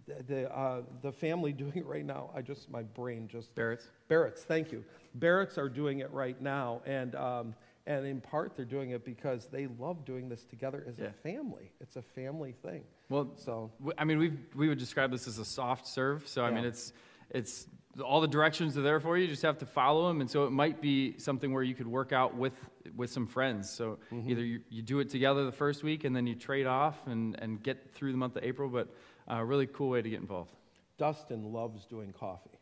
the, 0.07 0.23
the, 0.23 0.57
uh, 0.57 0.83
the 1.03 1.11
family 1.11 1.53
doing 1.65 1.77
it 1.77 1.87
right 1.87 2.07
now. 2.07 2.31
I 2.33 2.43
just, 2.43 2.71
my 2.71 2.85
brain 2.85 3.27
just 3.27 3.53
Barrett's. 3.57 3.89
Barrett's, 4.07 4.43
thank 4.43 4.71
you. 4.71 4.85
Barrett's 5.17 5.59
are 5.59 5.69
doing 5.69 5.99
it 5.99 6.13
right 6.13 6.41
now, 6.41 6.81
and 6.87 7.15
um, 7.17 7.55
and 7.87 8.07
in 8.07 8.21
part 8.21 8.55
they're 8.57 8.65
doing 8.65 8.91
it 8.91 9.05
because 9.05 9.47
they 9.49 9.67
love 9.67 10.05
doing 10.05 10.29
this 10.29 10.45
together 10.45 10.85
as 10.89 10.99
Yeah. 10.99 11.07
a 11.07 11.13
family. 11.13 11.73
It's 11.81 11.97
a 11.97 12.03
family 12.03 12.53
thing. 12.53 12.85
Well, 13.09 13.33
So 13.37 13.71
I 13.99 14.05
mean, 14.05 14.19
we 14.19 14.33
we 14.55 14.69
would 14.69 14.79
describe 14.79 15.11
this 15.11 15.27
as 15.27 15.39
a 15.39 15.45
soft 15.45 15.87
serve. 15.87 16.27
So 16.29 16.45
I 16.45 16.51
mean, 16.51 16.65
it's 16.65 16.93
it's 17.31 17.67
all 18.03 18.21
the 18.23 18.29
directions 18.29 18.77
are 18.79 18.83
there 18.83 19.01
for 19.01 19.17
you. 19.19 19.25
You 19.25 19.31
just 19.31 19.43
have 19.43 19.59
to 19.59 19.67
follow 19.67 20.09
them. 20.09 20.21
And 20.23 20.31
so 20.31 20.45
it 20.47 20.51
might 20.51 20.81
be 20.81 21.19
something 21.19 21.53
where 21.53 21.63
you 21.63 21.75
could 21.75 21.87
work 21.87 22.13
out 22.13 22.35
with 22.37 22.55
with 22.97 23.11
some 23.11 23.27
friends. 23.27 23.69
So 23.71 23.99
Mm-hmm. 24.11 24.31
either 24.31 24.45
you, 24.45 24.61
you 24.71 24.83
do 24.83 25.01
it 25.01 25.09
together 25.11 25.45
the 25.45 25.53
first 25.53 25.83
week 25.83 26.05
and 26.05 26.15
then 26.17 26.27
you 26.27 26.35
trade 26.35 26.67
off 26.67 27.07
and 27.07 27.39
and 27.43 27.63
get 27.63 27.93
through 27.95 28.13
the 28.13 28.19
month 28.19 28.37
of 28.37 28.45
April. 28.45 28.69
But 28.69 28.89
a 29.29 29.45
really 29.45 29.67
cool 29.67 29.89
way 29.91 30.03
to 30.03 30.09
get 30.11 30.21
involved. 30.21 30.53
Dustin 30.99 31.53
loves 31.53 31.85
doing 31.87 32.13
coffee. 32.13 32.59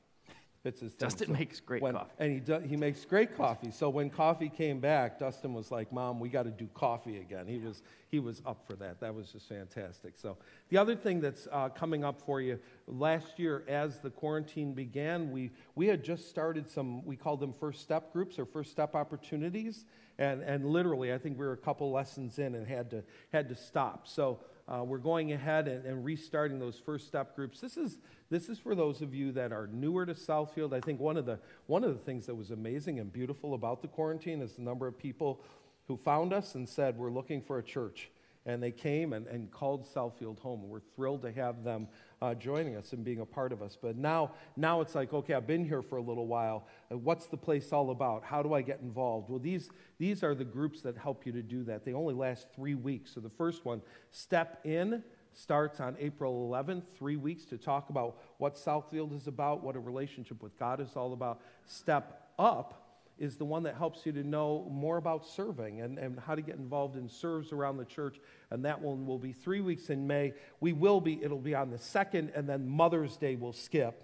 It's 0.62 0.80
his 0.82 0.92
thing. 0.92 1.08
Dustin 1.08 1.26
So 1.28 1.32
makes 1.32 1.58
great 1.58 1.80
when- 1.80 1.94
coffee. 1.94 2.10
and 2.18 2.32
he 2.32 2.38
do, 2.40 2.58
he 2.58 2.76
makes 2.76 3.02
great 3.06 3.34
coffee. 3.34 3.70
So 3.70 3.88
when 3.88 4.10
coffee 4.10 4.50
came 4.50 4.78
back, 4.78 5.18
Dustin 5.18 5.54
was 5.54 5.70
like, 5.70 5.90
"Mom, 5.90 6.20
we 6.20 6.28
got 6.28 6.42
to 6.42 6.50
do 6.50 6.68
coffee 6.74 7.16
again." 7.16 7.46
He 7.46 7.56
was 7.58 7.82
he 8.08 8.18
was 8.18 8.42
up 8.44 8.66
for 8.66 8.74
that. 8.76 9.00
That 9.00 9.14
was 9.14 9.32
just 9.32 9.48
fantastic. 9.48 10.18
So 10.18 10.36
the 10.68 10.76
other 10.76 10.94
thing 10.94 11.20
that's 11.22 11.48
uh, 11.50 11.70
coming 11.70 12.04
up 12.04 12.20
for 12.20 12.42
you 12.42 12.58
last 12.86 13.38
year, 13.38 13.64
as 13.68 14.00
the 14.00 14.10
quarantine 14.10 14.74
began, 14.74 15.30
we 15.30 15.50
we 15.76 15.86
had 15.86 16.04
just 16.04 16.28
started 16.28 16.68
some 16.68 17.06
we 17.06 17.16
called 17.16 17.40
them 17.40 17.54
first 17.54 17.80
step 17.80 18.12
groups 18.12 18.38
or 18.38 18.44
first 18.44 18.70
step 18.70 18.94
opportunities, 18.94 19.86
and 20.18 20.42
and 20.42 20.66
literally 20.66 21.10
I 21.14 21.16
think 21.16 21.38
we 21.38 21.46
were 21.46 21.52
a 21.54 21.56
couple 21.56 21.90
lessons 21.90 22.38
in 22.38 22.54
and 22.54 22.66
had 22.66 22.90
to 22.90 23.02
had 23.32 23.48
to 23.48 23.54
stop. 23.54 24.06
So. 24.08 24.40
Uh, 24.70 24.84
we're 24.84 24.98
going 24.98 25.32
ahead 25.32 25.66
and, 25.66 25.84
and, 25.84 26.04
restarting 26.04 26.60
those 26.60 26.78
first 26.78 27.08
step 27.08 27.34
groups. 27.34 27.60
This 27.60 27.76
is, 27.76 27.98
this 28.30 28.48
is 28.48 28.58
for 28.58 28.76
those 28.76 29.02
of 29.02 29.12
you 29.12 29.32
that 29.32 29.52
are 29.52 29.66
newer 29.66 30.06
to 30.06 30.14
Southfield. 30.14 30.72
I 30.72 30.80
think 30.80 31.00
one 31.00 31.16
of, 31.16 31.26
the, 31.26 31.40
one 31.66 31.82
of 31.82 31.92
the 31.92 31.98
things 31.98 32.26
that 32.26 32.36
was 32.36 32.52
amazing 32.52 33.00
and 33.00 33.12
beautiful 33.12 33.54
about 33.54 33.82
the 33.82 33.88
quarantine 33.88 34.40
is 34.40 34.52
the 34.52 34.62
number 34.62 34.86
of 34.86 34.96
people 34.96 35.42
who 35.88 35.96
found 35.96 36.32
us 36.32 36.54
and 36.54 36.68
said, 36.68 36.96
We're 36.96 37.10
looking 37.10 37.42
for 37.42 37.58
a 37.58 37.62
church. 37.64 38.10
And 38.46 38.62
they 38.62 38.70
came 38.70 39.12
and, 39.12 39.26
and 39.26 39.50
called 39.50 39.86
Southfield 39.92 40.38
home. 40.38 40.68
We're 40.68 40.80
thrilled 40.94 41.22
to 41.22 41.32
have 41.32 41.64
them 41.64 41.88
uh, 42.22 42.34
joining 42.34 42.76
us 42.76 42.92
and 42.92 43.04
being 43.04 43.20
a 43.20 43.26
part 43.26 43.52
of 43.52 43.62
us. 43.62 43.78
But 43.80 43.96
now, 43.96 44.32
now 44.56 44.80
it's 44.80 44.94
like, 44.94 45.12
okay, 45.12 45.34
I've 45.34 45.46
been 45.46 45.64
here 45.64 45.82
for 45.82 45.96
a 45.96 46.02
little 46.02 46.26
while. 46.26 46.66
Uh, 46.92 46.98
what's 46.98 47.26
the 47.26 47.36
place 47.36 47.72
all 47.72 47.90
about? 47.90 48.24
How 48.24 48.42
do 48.42 48.52
I 48.52 48.62
get 48.62 48.80
involved? 48.80 49.30
Well, 49.30 49.38
these, 49.38 49.70
these 49.98 50.22
are 50.22 50.34
the 50.34 50.44
groups 50.44 50.82
that 50.82 50.96
help 50.96 51.24
you 51.24 51.32
to 51.32 51.42
do 51.42 51.64
that. 51.64 51.84
They 51.84 51.94
only 51.94 52.14
last 52.14 52.48
three 52.54 52.74
weeks. 52.74 53.14
So 53.14 53.20
the 53.20 53.30
first 53.30 53.64
one, 53.64 53.80
Step 54.10 54.60
In, 54.64 55.02
starts 55.32 55.80
on 55.80 55.96
April 55.98 56.50
11th, 56.50 56.82
three 56.98 57.16
weeks 57.16 57.44
to 57.46 57.56
talk 57.56 57.88
about 57.88 58.18
what 58.38 58.56
Southfield 58.56 59.16
is 59.16 59.26
about, 59.26 59.62
what 59.62 59.76
a 59.76 59.80
relationship 59.80 60.42
with 60.42 60.58
God 60.58 60.80
is 60.80 60.96
all 60.96 61.12
about. 61.12 61.40
Step 61.64 62.30
Up 62.38 62.89
is 63.20 63.36
the 63.36 63.44
one 63.44 63.62
that 63.64 63.76
helps 63.76 64.06
you 64.06 64.12
to 64.12 64.24
know 64.24 64.66
more 64.70 64.96
about 64.96 65.26
serving 65.26 65.82
and, 65.82 65.98
and 65.98 66.18
how 66.18 66.34
to 66.34 66.40
get 66.40 66.56
involved 66.56 66.96
in 66.96 67.06
serves 67.08 67.52
around 67.52 67.76
the 67.76 67.84
church. 67.84 68.18
And 68.50 68.64
that 68.64 68.80
one 68.80 69.06
will 69.06 69.18
be 69.18 69.32
three 69.32 69.60
weeks 69.60 69.90
in 69.90 70.06
May. 70.06 70.32
We 70.58 70.72
will 70.72 71.02
be, 71.02 71.22
it'll 71.22 71.38
be 71.38 71.54
on 71.54 71.70
the 71.70 71.78
second, 71.78 72.32
and 72.34 72.48
then 72.48 72.66
Mother's 72.66 73.18
Day 73.18 73.36
will 73.36 73.52
skip. 73.52 74.02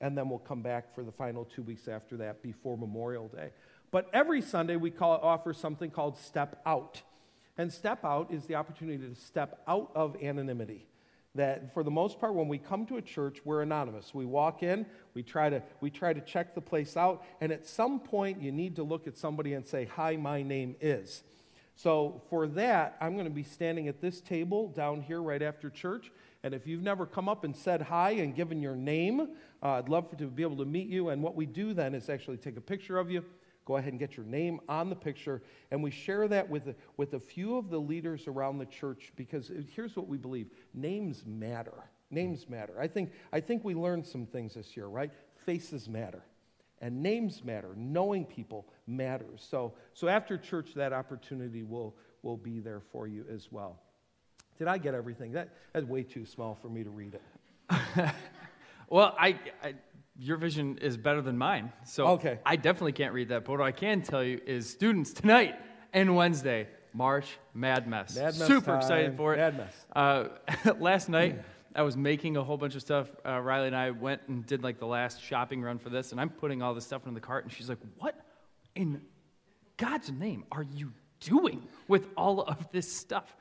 And 0.00 0.16
then 0.16 0.30
we'll 0.30 0.38
come 0.38 0.62
back 0.62 0.94
for 0.94 1.04
the 1.04 1.12
final 1.12 1.44
two 1.44 1.62
weeks 1.62 1.88
after 1.88 2.16
that 2.16 2.42
before 2.42 2.76
Memorial 2.78 3.28
Day. 3.28 3.50
But 3.90 4.08
every 4.12 4.40
Sunday, 4.40 4.76
we 4.76 4.90
call, 4.90 5.18
offer 5.18 5.52
something 5.52 5.90
called 5.90 6.16
Step 6.16 6.60
Out. 6.66 7.02
And 7.56 7.72
Step 7.72 8.04
Out 8.04 8.32
is 8.32 8.46
the 8.46 8.56
opportunity 8.56 9.06
to 9.06 9.14
step 9.14 9.62
out 9.68 9.92
of 9.94 10.16
anonymity 10.22 10.88
that 11.34 11.72
for 11.74 11.82
the 11.82 11.90
most 11.90 12.20
part 12.20 12.34
when 12.34 12.48
we 12.48 12.58
come 12.58 12.86
to 12.86 12.96
a 12.96 13.02
church 13.02 13.40
we're 13.44 13.62
anonymous. 13.62 14.14
We 14.14 14.24
walk 14.24 14.62
in 14.62 14.86
we 15.14 15.22
try 15.22 15.50
to 15.50 15.62
we 15.80 15.90
try 15.90 16.12
to 16.12 16.20
check 16.20 16.54
the 16.54 16.60
place 16.60 16.96
out 16.96 17.24
and 17.40 17.50
at 17.52 17.66
some 17.66 18.00
point 18.00 18.40
you 18.40 18.52
need 18.52 18.76
to 18.76 18.82
look 18.82 19.06
at 19.06 19.16
somebody 19.16 19.54
and 19.54 19.66
say 19.66 19.84
hi 19.84 20.16
my 20.16 20.42
name 20.42 20.76
is. 20.80 21.22
So 21.76 22.22
for 22.30 22.46
that 22.48 22.96
i'm 23.00 23.14
going 23.14 23.26
to 23.26 23.34
be 23.34 23.42
standing 23.42 23.88
at 23.88 24.00
this 24.00 24.20
table 24.20 24.68
down 24.68 25.02
here 25.02 25.20
right 25.20 25.42
after 25.42 25.70
church 25.70 26.12
and 26.44 26.54
if 26.54 26.66
you've 26.66 26.82
never 26.82 27.06
come 27.06 27.28
up 27.28 27.42
and 27.44 27.56
said 27.56 27.82
hi 27.82 28.10
and 28.12 28.36
given 28.36 28.60
your 28.60 28.76
name 28.76 29.28
uh, 29.62 29.70
i'd 29.70 29.88
love 29.88 30.16
to 30.16 30.26
be 30.26 30.42
able 30.42 30.58
to 30.58 30.64
meet 30.64 30.86
you 30.86 31.08
and 31.08 31.20
what 31.20 31.34
we 31.34 31.46
do 31.46 31.74
then 31.74 31.94
is 31.94 32.08
actually 32.08 32.36
take 32.36 32.56
a 32.56 32.60
picture 32.60 32.98
of 32.98 33.10
you 33.10 33.24
Go 33.64 33.76
ahead 33.76 33.92
and 33.92 33.98
get 33.98 34.16
your 34.16 34.26
name 34.26 34.60
on 34.68 34.90
the 34.90 34.96
picture. 34.96 35.42
And 35.70 35.82
we 35.82 35.90
share 35.90 36.28
that 36.28 36.48
with, 36.48 36.68
a, 36.68 36.74
with 36.96 37.14
a 37.14 37.20
few 37.20 37.56
of 37.56 37.70
the 37.70 37.78
leaders 37.78 38.26
around 38.26 38.58
the 38.58 38.66
church 38.66 39.12
because 39.16 39.50
here's 39.74 39.96
what 39.96 40.06
we 40.06 40.18
believe 40.18 40.48
names 40.74 41.24
matter. 41.26 41.74
Names 42.10 42.48
matter. 42.48 42.78
I 42.78 42.86
think, 42.86 43.12
I 43.32 43.40
think 43.40 43.64
we 43.64 43.74
learned 43.74 44.06
some 44.06 44.26
things 44.26 44.54
this 44.54 44.76
year, 44.76 44.86
right? 44.86 45.10
Faces 45.46 45.88
matter. 45.88 46.22
And 46.80 47.02
names 47.02 47.42
matter. 47.42 47.70
Knowing 47.76 48.26
people 48.26 48.66
matters. 48.86 49.46
So, 49.48 49.72
so 49.94 50.08
after 50.08 50.36
church, 50.36 50.74
that 50.74 50.92
opportunity 50.92 51.62
will, 51.62 51.96
will 52.22 52.36
be 52.36 52.60
there 52.60 52.80
for 52.92 53.06
you 53.06 53.24
as 53.32 53.50
well. 53.50 53.80
Did 54.58 54.68
I 54.68 54.78
get 54.78 54.94
everything? 54.94 55.32
That, 55.32 55.48
that's 55.72 55.86
way 55.86 56.02
too 56.02 56.26
small 56.26 56.54
for 56.54 56.68
me 56.68 56.84
to 56.84 56.90
read 56.90 57.14
it. 57.14 57.22
well, 58.88 59.16
I, 59.18 59.38
I 59.62 59.74
your 60.18 60.36
vision 60.36 60.78
is 60.78 60.96
better 60.96 61.20
than 61.20 61.36
mine. 61.36 61.72
So 61.84 62.06
okay. 62.08 62.38
I 62.46 62.56
definitely 62.56 62.92
can't 62.92 63.12
read 63.12 63.28
that. 63.28 63.44
But 63.44 63.52
what 63.52 63.60
I 63.60 63.72
can 63.72 64.02
tell 64.02 64.22
you 64.22 64.40
is 64.46 64.70
students 64.70 65.12
tonight 65.12 65.56
and 65.92 66.14
Wednesday, 66.14 66.68
March 66.92 67.26
Mad 67.52 67.88
Mess. 67.88 68.16
Mad 68.16 68.38
Mess 68.38 68.46
Super 68.46 68.72
time. 68.72 68.76
excited 68.78 69.16
for 69.16 69.34
it. 69.34 69.38
Mad 69.38 69.56
Mess. 69.56 69.86
Uh, 69.94 70.28
last 70.78 71.08
night, 71.08 71.40
I 71.74 71.82
was 71.82 71.96
making 71.96 72.36
a 72.36 72.44
whole 72.44 72.56
bunch 72.56 72.76
of 72.76 72.82
stuff. 72.82 73.08
Uh, 73.26 73.40
Riley 73.40 73.66
and 73.66 73.76
I 73.76 73.90
went 73.90 74.22
and 74.28 74.46
did 74.46 74.62
like 74.62 74.78
the 74.78 74.86
last 74.86 75.20
shopping 75.20 75.60
run 75.60 75.78
for 75.78 75.90
this, 75.90 76.12
and 76.12 76.20
I'm 76.20 76.30
putting 76.30 76.62
all 76.62 76.74
this 76.74 76.84
stuff 76.84 77.06
in 77.06 77.14
the 77.14 77.20
cart, 77.20 77.44
and 77.44 77.52
she's 77.52 77.68
like, 77.68 77.78
What 77.98 78.14
in 78.76 79.02
God's 79.76 80.12
name 80.12 80.44
are 80.52 80.62
you 80.62 80.92
doing 81.18 81.66
with 81.88 82.06
all 82.16 82.42
of 82.42 82.70
this 82.70 82.94
stuff? 82.94 83.34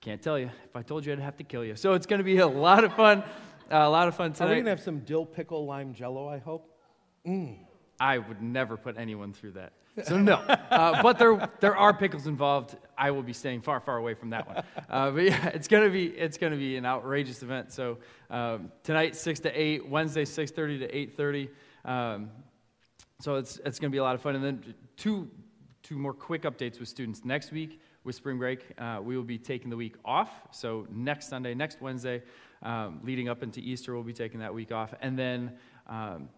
Can't 0.00 0.22
tell 0.22 0.38
you. 0.38 0.50
If 0.64 0.74
I 0.74 0.82
told 0.82 1.04
you, 1.04 1.12
I'd 1.12 1.18
have 1.18 1.36
to 1.36 1.44
kill 1.44 1.64
you. 1.64 1.76
So 1.76 1.92
it's 1.92 2.06
going 2.06 2.18
to 2.18 2.24
be 2.24 2.38
a 2.38 2.46
lot 2.46 2.84
of 2.84 2.94
fun. 2.94 3.22
Uh, 3.70 3.76
a 3.76 3.88
lot 3.88 4.08
of 4.08 4.16
fun 4.16 4.32
tonight. 4.32 4.46
Are 4.46 4.50
we 4.50 4.54
going 4.56 4.64
to 4.64 4.70
have 4.70 4.80
some 4.80 5.00
dill 5.00 5.24
pickle 5.24 5.64
lime 5.64 5.94
jello, 5.94 6.28
I 6.28 6.38
hope? 6.38 6.76
Mm. 7.24 7.58
I 8.00 8.18
would 8.18 8.42
never 8.42 8.76
put 8.76 8.98
anyone 8.98 9.32
through 9.32 9.52
that. 9.52 9.72
So, 10.04 10.18
no. 10.18 10.34
Uh, 10.34 11.02
but 11.02 11.18
there, 11.18 11.48
there 11.60 11.76
are 11.76 11.92
pickles 11.92 12.26
involved. 12.26 12.76
I 12.96 13.10
will 13.10 13.22
be 13.22 13.32
staying 13.32 13.60
far, 13.60 13.80
far 13.80 13.98
away 13.98 14.14
from 14.14 14.30
that 14.30 14.46
one. 14.46 14.64
Uh, 14.88 15.10
but 15.10 15.24
yeah, 15.24 15.46
it's 15.54 15.68
going 15.68 15.84
to 15.84 15.90
be, 15.90 16.06
it's 16.06 16.38
going 16.38 16.52
to 16.52 16.58
be 16.58 16.76
an 16.76 16.86
outrageous 16.86 17.42
event. 17.42 17.72
So, 17.72 17.98
um, 18.30 18.72
tonight, 18.82 19.14
6 19.14 19.40
to 19.40 19.60
8, 19.60 19.88
Wednesday, 19.88 20.24
6.30 20.24 20.80
to 20.80 21.06
8.30. 21.22 21.48
Um, 21.84 22.30
so, 23.20 23.36
it's, 23.36 23.60
it's 23.64 23.78
going 23.78 23.90
to 23.90 23.94
be 23.94 23.98
a 23.98 24.02
lot 24.02 24.14
of 24.14 24.22
fun. 24.22 24.34
And 24.34 24.44
then 24.44 24.74
two, 24.96 25.30
two 25.82 25.98
more 25.98 26.14
quick 26.14 26.42
updates 26.42 26.80
with 26.80 26.88
students. 26.88 27.24
Next 27.24 27.52
week, 27.52 27.80
with 28.02 28.14
spring 28.14 28.38
break, 28.38 28.64
uh, 28.78 29.00
we 29.02 29.16
will 29.16 29.24
be 29.24 29.38
taking 29.38 29.70
the 29.70 29.76
week 29.76 29.96
off. 30.04 30.30
So, 30.50 30.86
next 30.90 31.28
Sunday, 31.28 31.54
next 31.54 31.80
Wednesday, 31.80 32.22
um, 32.62 33.00
leading 33.02 33.28
up 33.28 33.42
into 33.42 33.60
Easter, 33.60 33.94
we'll 33.94 34.02
be 34.02 34.12
taking 34.12 34.40
that 34.40 34.52
week 34.54 34.72
off. 34.72 34.94
And 35.00 35.18
then, 35.18 35.52
um, 35.86 36.28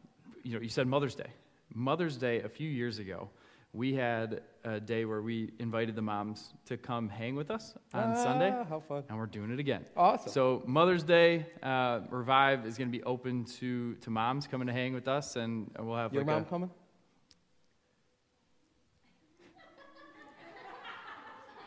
you 0.42 0.54
know, 0.54 0.60
you 0.60 0.68
said 0.68 0.86
Mother's 0.86 1.14
Day. 1.14 1.30
Mother's 1.74 2.16
Day, 2.16 2.40
a 2.42 2.48
few 2.48 2.68
years 2.68 2.98
ago, 2.98 3.30
we 3.72 3.94
had 3.94 4.42
a 4.64 4.78
day 4.78 5.06
where 5.06 5.22
we 5.22 5.50
invited 5.58 5.96
the 5.96 6.02
moms 6.02 6.52
to 6.66 6.76
come 6.76 7.08
hang 7.08 7.34
with 7.34 7.50
us 7.50 7.74
on 7.94 8.12
ah, 8.12 8.22
Sunday. 8.22 8.50
How 8.68 8.80
fun. 8.80 9.02
And 9.08 9.16
we're 9.16 9.26
doing 9.26 9.50
it 9.50 9.58
again. 9.58 9.86
Awesome. 9.96 10.30
So 10.30 10.62
Mother's 10.66 11.02
Day, 11.02 11.46
uh, 11.62 12.00
Revive 12.10 12.66
is 12.66 12.76
going 12.76 12.92
to 12.92 12.96
be 12.96 13.02
open 13.04 13.44
to, 13.60 13.94
to 13.94 14.10
moms 14.10 14.46
coming 14.46 14.66
to 14.66 14.72
hang 14.72 14.92
with 14.92 15.08
us, 15.08 15.36
and 15.36 15.70
we'll 15.78 15.96
have 15.96 16.12
Your 16.12 16.22
like 16.22 16.34
mom 16.34 16.42
a, 16.42 16.44
coming? 16.44 16.70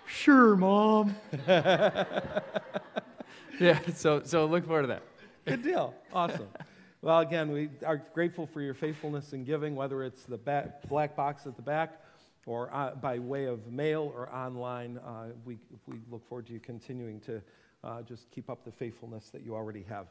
Sure, 0.05 0.55
mom. 0.55 1.15
yeah, 3.59 3.79
so, 3.93 4.21
so 4.23 4.45
look 4.45 4.65
forward 4.65 4.83
to 4.83 4.87
that. 4.87 5.03
Good 5.45 5.63
deal. 5.63 5.93
Awesome. 6.11 6.47
Well, 7.01 7.19
again, 7.19 7.51
we 7.51 7.69
are 7.85 8.01
grateful 8.13 8.45
for 8.45 8.61
your 8.61 8.73
faithfulness 8.73 9.31
in 9.33 9.45
giving, 9.45 9.75
whether 9.75 10.03
it's 10.03 10.23
the 10.23 10.37
back, 10.37 10.87
black 10.89 11.15
box 11.15 11.45
at 11.45 11.55
the 11.55 11.61
back 11.61 12.01
or 12.45 12.73
uh, 12.73 12.95
by 12.95 13.19
way 13.19 13.45
of 13.45 13.67
mail 13.67 14.11
or 14.13 14.33
online. 14.33 14.97
Uh, 14.97 15.27
we, 15.45 15.57
we 15.87 15.97
look 16.11 16.27
forward 16.27 16.47
to 16.47 16.53
you 16.53 16.59
continuing 16.59 17.19
to 17.21 17.41
uh, 17.83 18.01
just 18.01 18.29
keep 18.31 18.49
up 18.49 18.65
the 18.65 18.71
faithfulness 18.71 19.29
that 19.29 19.45
you 19.45 19.55
already 19.55 19.83
have. 19.87 20.07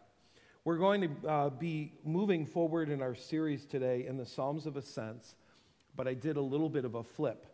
We're 0.64 0.78
going 0.78 1.02
to 1.02 1.28
uh, 1.28 1.50
be 1.50 1.92
moving 2.04 2.46
forward 2.46 2.88
in 2.88 3.02
our 3.02 3.14
series 3.14 3.66
today 3.66 4.06
in 4.06 4.16
the 4.16 4.24
Psalms 4.24 4.64
of 4.64 4.76
Ascents, 4.76 5.34
but 5.96 6.08
I 6.08 6.14
did 6.14 6.36
a 6.36 6.40
little 6.40 6.70
bit 6.70 6.84
of 6.84 6.94
a 6.94 7.02
flip. 7.02 7.44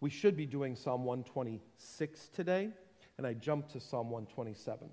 We 0.00 0.10
should 0.10 0.36
be 0.36 0.46
doing 0.46 0.74
Psalm 0.74 1.04
126 1.04 2.28
today, 2.28 2.70
and 3.18 3.26
I 3.26 3.34
jumped 3.34 3.70
to 3.72 3.80
Psalm 3.80 4.10
127 4.10 4.88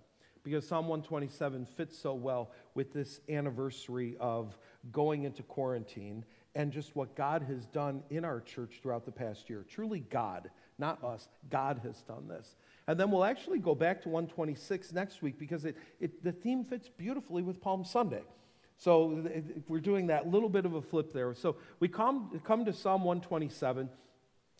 because 0.45 0.65
Psalm 0.65 0.87
127 0.87 1.65
fits 1.75 1.97
so 1.97 2.13
well 2.13 2.51
with 2.75 2.93
this 2.93 3.19
anniversary 3.27 4.15
of 4.19 4.57
going 4.91 5.23
into 5.23 5.41
quarantine 5.43 6.23
and 6.53 6.71
just 6.71 6.95
what 6.95 7.15
God 7.15 7.41
has 7.49 7.65
done 7.65 8.03
in 8.11 8.23
our 8.23 8.39
church 8.39 8.79
throughout 8.81 9.05
the 9.05 9.11
past 9.11 9.49
year. 9.49 9.65
Truly, 9.67 10.01
God, 10.01 10.51
not 10.77 11.03
us. 11.03 11.27
God 11.49 11.81
has 11.83 12.01
done 12.03 12.27
this. 12.27 12.55
And 12.87 12.99
then 12.99 13.09
we'll 13.09 13.25
actually 13.25 13.57
go 13.57 13.73
back 13.73 14.03
to 14.03 14.09
126 14.09 14.93
next 14.93 15.23
week 15.23 15.39
because 15.39 15.65
it, 15.65 15.75
it, 15.99 16.23
the 16.23 16.31
theme 16.31 16.63
fits 16.63 16.87
beautifully 16.87 17.41
with 17.41 17.59
Palm 17.59 17.83
Sunday. 17.83 18.21
So 18.77 19.27
we're 19.67 19.79
doing 19.79 20.07
that 20.07 20.29
little 20.29 20.49
bit 20.49 20.65
of 20.65 20.75
a 20.75 20.81
flip 20.81 21.11
there. 21.11 21.33
So 21.33 21.55
we 21.79 21.87
come, 21.87 22.39
come 22.43 22.65
to 22.65 22.73
Psalm 22.73 23.03
127. 23.03 23.89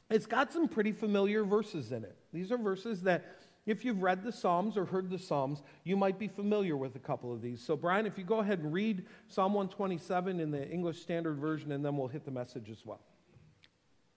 It's 0.10 0.26
got 0.26 0.52
some 0.52 0.68
pretty 0.68 0.94
familiar 0.94 1.44
verses 1.44 1.92
in 1.92 2.04
it. 2.04 2.18
These 2.34 2.52
are 2.52 2.58
verses 2.58 3.04
that 3.04 3.26
if 3.66 3.84
you've 3.84 4.02
read 4.02 4.24
the 4.24 4.32
Psalms 4.32 4.78
or 4.78 4.86
heard 4.86 5.10
the 5.10 5.18
Psalms, 5.18 5.64
you 5.84 5.98
might 5.98 6.20
be 6.20 6.28
familiar 6.28 6.78
with 6.78 6.96
a 6.96 7.00
couple 7.00 7.34
of 7.34 7.42
these. 7.42 7.62
So, 7.62 7.76
Brian, 7.76 8.06
if 8.06 8.18
you 8.18 8.24
go 8.24 8.40
ahead 8.40 8.60
and 8.60 8.72
read 8.72 9.06
Psalm 9.28 9.54
127 9.54 10.40
in 10.40 10.52
the 10.52 10.70
English 10.70 11.02
Standard 11.02 11.40
Version, 11.40 11.72
and 11.72 11.84
then 11.84 11.98
we'll 11.98 12.08
hit 12.08 12.26
the 12.26 12.32
message 12.32 12.70
as 12.70 12.86
well. 12.86 13.02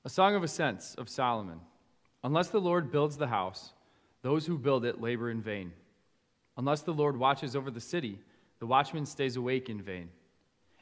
A 0.05 0.11
Song 0.11 0.35
of 0.35 0.43
Ascents 0.43 0.95
of 0.97 1.09
Solomon. 1.09 1.61
Unless 2.23 2.49
the 2.49 2.61
Lord 2.61 2.90
builds 2.90 3.17
the 3.17 3.28
house, 3.28 3.73
those 4.23 4.47
who 4.47 4.59
build 4.59 4.85
it 4.85 5.00
labor 5.00 5.31
in 5.31 5.40
vain. 5.40 5.73
Unless 6.57 6.83
the 6.83 6.93
Lord 6.93 7.17
watches 7.17 7.57
over 7.57 7.71
the 7.71 7.81
city, 7.81 8.19
the 8.59 8.67
watchman 8.67 9.07
stays 9.07 9.37
awake 9.37 9.71
in 9.71 9.81
vain. 9.81 10.11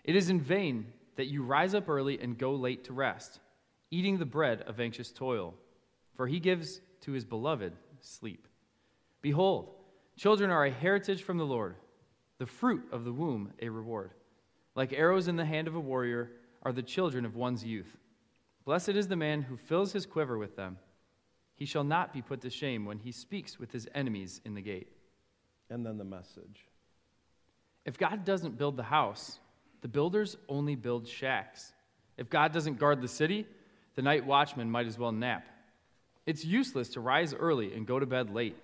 It 0.03 0.17
is 0.17 0.31
in 0.31 0.41
vain 0.41 0.87
that 1.17 1.27
you 1.27 1.43
rise 1.43 1.75
up 1.75 1.89
early 1.89 2.19
and 2.19 2.39
go 2.39 2.55
late 2.55 2.85
to 2.85 2.93
rest, 2.93 3.41
eating 3.91 4.19
the 4.19 4.27
bread 4.27 4.63
of 4.63 4.81
anxious 4.81 5.13
toil, 5.13 5.55
for 6.15 6.27
he 6.27 6.41
gives 6.41 6.81
to 7.03 7.13
his 7.13 7.25
beloved 7.25 7.73
sleep. 8.01 8.49
Behold, 9.27 9.71
children 10.17 10.51
are 10.51 10.67
a 10.67 10.71
heritage 10.71 11.25
from 11.25 11.37
the 11.37 11.45
Lord, 11.45 11.75
the 12.39 12.47
fruit 12.47 12.85
of 12.93 13.05
the 13.05 13.13
womb 13.13 13.53
a 13.61 13.69
reward. 13.69 14.13
Like 14.77 14.93
arrows 14.93 15.27
in 15.27 15.35
the 15.35 15.45
hand 15.45 15.67
of 15.67 15.75
a 15.75 15.81
warrior 15.81 16.31
are 16.63 16.73
the 16.73 16.81
children 16.81 17.25
of 17.25 17.35
one's 17.35 17.65
youth. 17.65 17.97
Blessed 18.65 18.91
is 18.91 19.09
the 19.09 19.17
man 19.17 19.43
who 19.43 19.57
fills 19.57 19.93
his 19.93 20.07
quiver 20.07 20.39
with 20.39 20.55
them. 20.55 20.79
He 21.57 21.65
shall 21.65 21.83
not 21.83 22.13
be 22.13 22.23
put 22.23 22.41
to 22.43 22.51
shame 22.51 22.85
when 22.85 23.01
he 23.01 23.11
speaks 23.11 23.59
with 23.59 23.73
his 23.73 23.89
enemies 23.97 24.41
in 24.45 24.55
the 24.55 24.63
gate. 24.63 24.93
and 25.71 25.85
then 25.85 25.99
the 25.99 26.05
message. 26.05 26.69
If 27.85 27.99
God 27.99 28.25
doesn't 28.25 28.57
build 28.57 28.77
the 28.77 28.85
house, 28.85 29.41
the 29.81 29.89
builders 29.89 30.37
only 30.49 30.77
build 30.77 31.09
shacks. 31.09 31.73
If 32.17 32.31
God 32.31 32.53
doesn't 32.53 32.79
guard 32.79 33.03
the 33.03 33.09
city, 33.09 33.45
the 33.97 34.03
night 34.03 34.25
watchman 34.25 34.71
might 34.71 34.87
as 34.87 35.01
well 35.01 35.11
nap. 35.11 35.49
It's 36.27 36.45
useless 36.45 36.91
to 36.91 37.01
rise 37.01 37.35
early 37.35 37.75
and 37.75 37.89
go 37.89 37.99
to 37.99 38.07
bed 38.07 38.31
late 38.31 38.55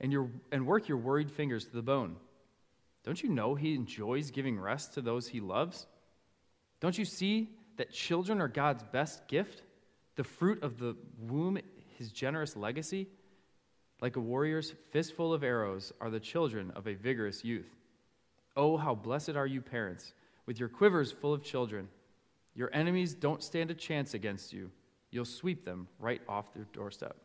and, 0.00 0.12
your, 0.12 0.30
and 0.52 0.66
work 0.66 0.88
your 0.88 0.98
worried 0.98 1.30
fingers 1.30 1.64
to 1.66 1.72
the 1.72 1.82
bone. 1.82 2.16
Don't 3.04 3.22
you 3.22 3.28
know 3.28 3.54
he 3.54 3.74
enjoys 3.74 4.30
giving 4.30 4.58
rest 4.58 4.94
to 4.94 5.02
those 5.02 5.28
he 5.28 5.40
loves? 5.40 5.86
Don't 6.80 6.96
you 6.96 7.04
see 7.04 7.50
that 7.76 7.92
children 7.92 8.40
are 8.40 8.48
God's 8.48 8.82
best 8.84 9.26
gift? 9.28 9.62
The 10.16 10.24
fruit 10.24 10.62
of 10.62 10.78
the 10.78 10.96
womb, 11.18 11.58
his 11.98 12.10
generous 12.10 12.56
legacy? 12.56 13.08
Like 14.00 14.16
a 14.16 14.20
warrior's 14.20 14.74
fistful 14.90 15.32
of 15.32 15.44
arrows 15.44 15.92
are 16.00 16.10
the 16.10 16.20
children 16.20 16.72
of 16.74 16.86
a 16.86 16.94
vigorous 16.94 17.44
youth. 17.44 17.70
Oh, 18.56 18.76
how 18.76 18.94
blessed 18.94 19.30
are 19.30 19.46
you, 19.46 19.60
parents, 19.60 20.12
with 20.46 20.60
your 20.60 20.68
quivers 20.68 21.12
full 21.12 21.32
of 21.32 21.42
children. 21.42 21.88
Your 22.54 22.70
enemies 22.72 23.14
don't 23.14 23.42
stand 23.42 23.70
a 23.70 23.74
chance 23.74 24.14
against 24.14 24.52
you. 24.52 24.70
You'll 25.10 25.24
sweep 25.24 25.64
them 25.64 25.88
right 25.98 26.22
off 26.28 26.52
their 26.54 26.66
doorstep. 26.72 27.16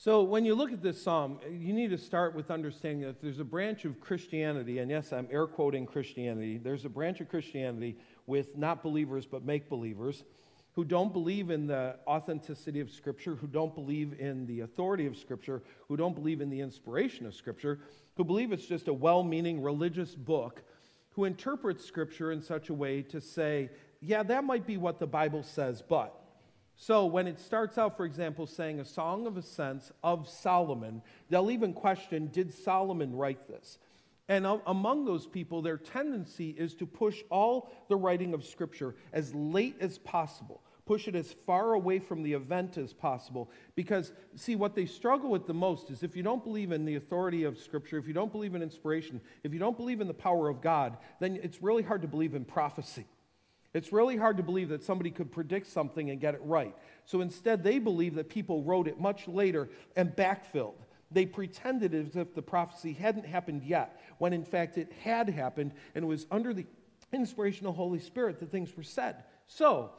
So, 0.00 0.22
when 0.22 0.44
you 0.44 0.54
look 0.54 0.70
at 0.70 0.80
this 0.80 1.02
psalm, 1.02 1.40
you 1.50 1.72
need 1.72 1.90
to 1.90 1.98
start 1.98 2.32
with 2.32 2.52
understanding 2.52 3.04
that 3.04 3.20
there's 3.20 3.40
a 3.40 3.44
branch 3.44 3.84
of 3.84 3.98
Christianity, 3.98 4.78
and 4.78 4.88
yes, 4.88 5.12
I'm 5.12 5.26
air 5.28 5.48
quoting 5.48 5.86
Christianity. 5.86 6.56
There's 6.56 6.84
a 6.84 6.88
branch 6.88 7.20
of 7.20 7.28
Christianity 7.28 7.96
with 8.24 8.56
not 8.56 8.84
believers 8.84 9.26
but 9.26 9.44
make 9.44 9.68
believers 9.68 10.22
who 10.74 10.84
don't 10.84 11.12
believe 11.12 11.50
in 11.50 11.66
the 11.66 11.96
authenticity 12.06 12.78
of 12.78 12.92
Scripture, 12.92 13.34
who 13.34 13.48
don't 13.48 13.74
believe 13.74 14.14
in 14.20 14.46
the 14.46 14.60
authority 14.60 15.04
of 15.04 15.16
Scripture, 15.16 15.64
who 15.88 15.96
don't 15.96 16.14
believe 16.14 16.40
in 16.40 16.48
the 16.48 16.60
inspiration 16.60 17.26
of 17.26 17.34
Scripture, 17.34 17.80
who 18.16 18.22
believe 18.22 18.52
it's 18.52 18.66
just 18.66 18.86
a 18.86 18.94
well 18.94 19.24
meaning 19.24 19.60
religious 19.60 20.14
book, 20.14 20.62
who 21.10 21.24
interprets 21.24 21.84
Scripture 21.84 22.30
in 22.30 22.40
such 22.40 22.68
a 22.68 22.74
way 22.74 23.02
to 23.02 23.20
say, 23.20 23.68
yeah, 24.00 24.22
that 24.22 24.44
might 24.44 24.64
be 24.64 24.76
what 24.76 25.00
the 25.00 25.08
Bible 25.08 25.42
says, 25.42 25.82
but. 25.82 26.17
So 26.80 27.06
when 27.06 27.26
it 27.26 27.40
starts 27.40 27.76
out, 27.76 27.96
for 27.96 28.04
example, 28.04 28.46
saying 28.46 28.78
a 28.78 28.84
song 28.84 29.26
of 29.26 29.36
ascents 29.36 29.90
of 30.04 30.28
Solomon, 30.28 31.02
they'll 31.28 31.50
even 31.50 31.72
question, 31.72 32.28
did 32.28 32.54
Solomon 32.54 33.16
write 33.16 33.48
this? 33.48 33.78
And 34.28 34.46
among 34.64 35.04
those 35.04 35.26
people, 35.26 35.60
their 35.60 35.76
tendency 35.76 36.50
is 36.50 36.74
to 36.76 36.86
push 36.86 37.20
all 37.30 37.72
the 37.88 37.96
writing 37.96 38.32
of 38.32 38.44
Scripture 38.44 38.94
as 39.12 39.34
late 39.34 39.74
as 39.80 39.98
possible, 39.98 40.62
push 40.86 41.08
it 41.08 41.16
as 41.16 41.34
far 41.46 41.72
away 41.72 41.98
from 41.98 42.22
the 42.22 42.34
event 42.34 42.78
as 42.78 42.92
possible. 42.92 43.50
Because, 43.74 44.12
see, 44.36 44.54
what 44.54 44.76
they 44.76 44.86
struggle 44.86 45.30
with 45.30 45.48
the 45.48 45.54
most 45.54 45.90
is 45.90 46.04
if 46.04 46.14
you 46.14 46.22
don't 46.22 46.44
believe 46.44 46.70
in 46.70 46.84
the 46.84 46.94
authority 46.94 47.42
of 47.42 47.58
Scripture, 47.58 47.98
if 47.98 48.06
you 48.06 48.14
don't 48.14 48.30
believe 48.30 48.54
in 48.54 48.62
inspiration, 48.62 49.20
if 49.42 49.52
you 49.52 49.58
don't 49.58 49.76
believe 49.76 50.00
in 50.00 50.06
the 50.06 50.14
power 50.14 50.48
of 50.48 50.60
God, 50.60 50.96
then 51.18 51.40
it's 51.42 51.60
really 51.60 51.82
hard 51.82 52.02
to 52.02 52.08
believe 52.08 52.36
in 52.36 52.44
prophecy. 52.44 53.06
It's 53.74 53.92
really 53.92 54.16
hard 54.16 54.38
to 54.38 54.42
believe 54.42 54.70
that 54.70 54.82
somebody 54.82 55.10
could 55.10 55.30
predict 55.30 55.66
something 55.66 56.10
and 56.10 56.20
get 56.20 56.34
it 56.34 56.40
right. 56.42 56.74
So 57.04 57.20
instead, 57.20 57.62
they 57.62 57.78
believe 57.78 58.14
that 58.14 58.28
people 58.28 58.62
wrote 58.62 58.88
it 58.88 58.98
much 58.98 59.28
later 59.28 59.68
and 59.94 60.10
backfilled. 60.10 60.74
They 61.10 61.26
pretended 61.26 61.94
as 61.94 62.16
if 62.16 62.34
the 62.34 62.42
prophecy 62.42 62.92
hadn't 62.92 63.26
happened 63.26 63.62
yet, 63.62 64.00
when 64.18 64.32
in 64.32 64.44
fact 64.44 64.78
it 64.78 64.92
had 65.02 65.28
happened, 65.28 65.72
and 65.94 66.04
it 66.04 66.08
was 66.08 66.26
under 66.30 66.52
the 66.52 66.66
inspiration 67.12 67.66
of 67.66 67.74
the 67.74 67.76
Holy 67.76 67.98
Spirit 67.98 68.40
that 68.40 68.50
things 68.50 68.76
were 68.76 68.82
said. 68.82 69.24
So, 69.46 69.90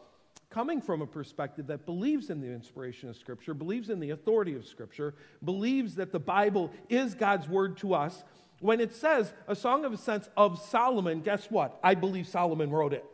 coming 0.50 0.82
from 0.82 1.02
a 1.02 1.08
perspective 1.08 1.68
that 1.68 1.86
believes 1.86 2.30
in 2.30 2.42
the 2.42 2.52
inspiration 2.52 3.10
of 3.10 3.18
Scripture, 3.18 3.54
believes 3.54 3.90
in 3.90 4.00
the 4.00 4.12
authority 4.12 4.56
of 4.56 4.68
Scripture, 4.68 5.16
believes 5.44 5.96
that 5.96 6.12
the 6.12 6.20
Bible 6.20 6.72
is 6.90 7.16
God's 7.16 7.48
word 7.48 7.78
to 7.78 7.94
us, 7.94 8.24
when 8.60 8.80
it 8.80 8.94
says 8.94 9.34
a 9.48 9.56
song 9.56 9.86
of 9.86 9.94
ascents 9.94 10.30
of 10.36 10.60
Solomon, 10.60 11.22
guess 11.22 11.50
what? 11.50 11.80
I 11.84 11.96
believe 11.96 12.28
Solomon 12.28 12.70
wrote 12.72 12.94
it 12.94 13.06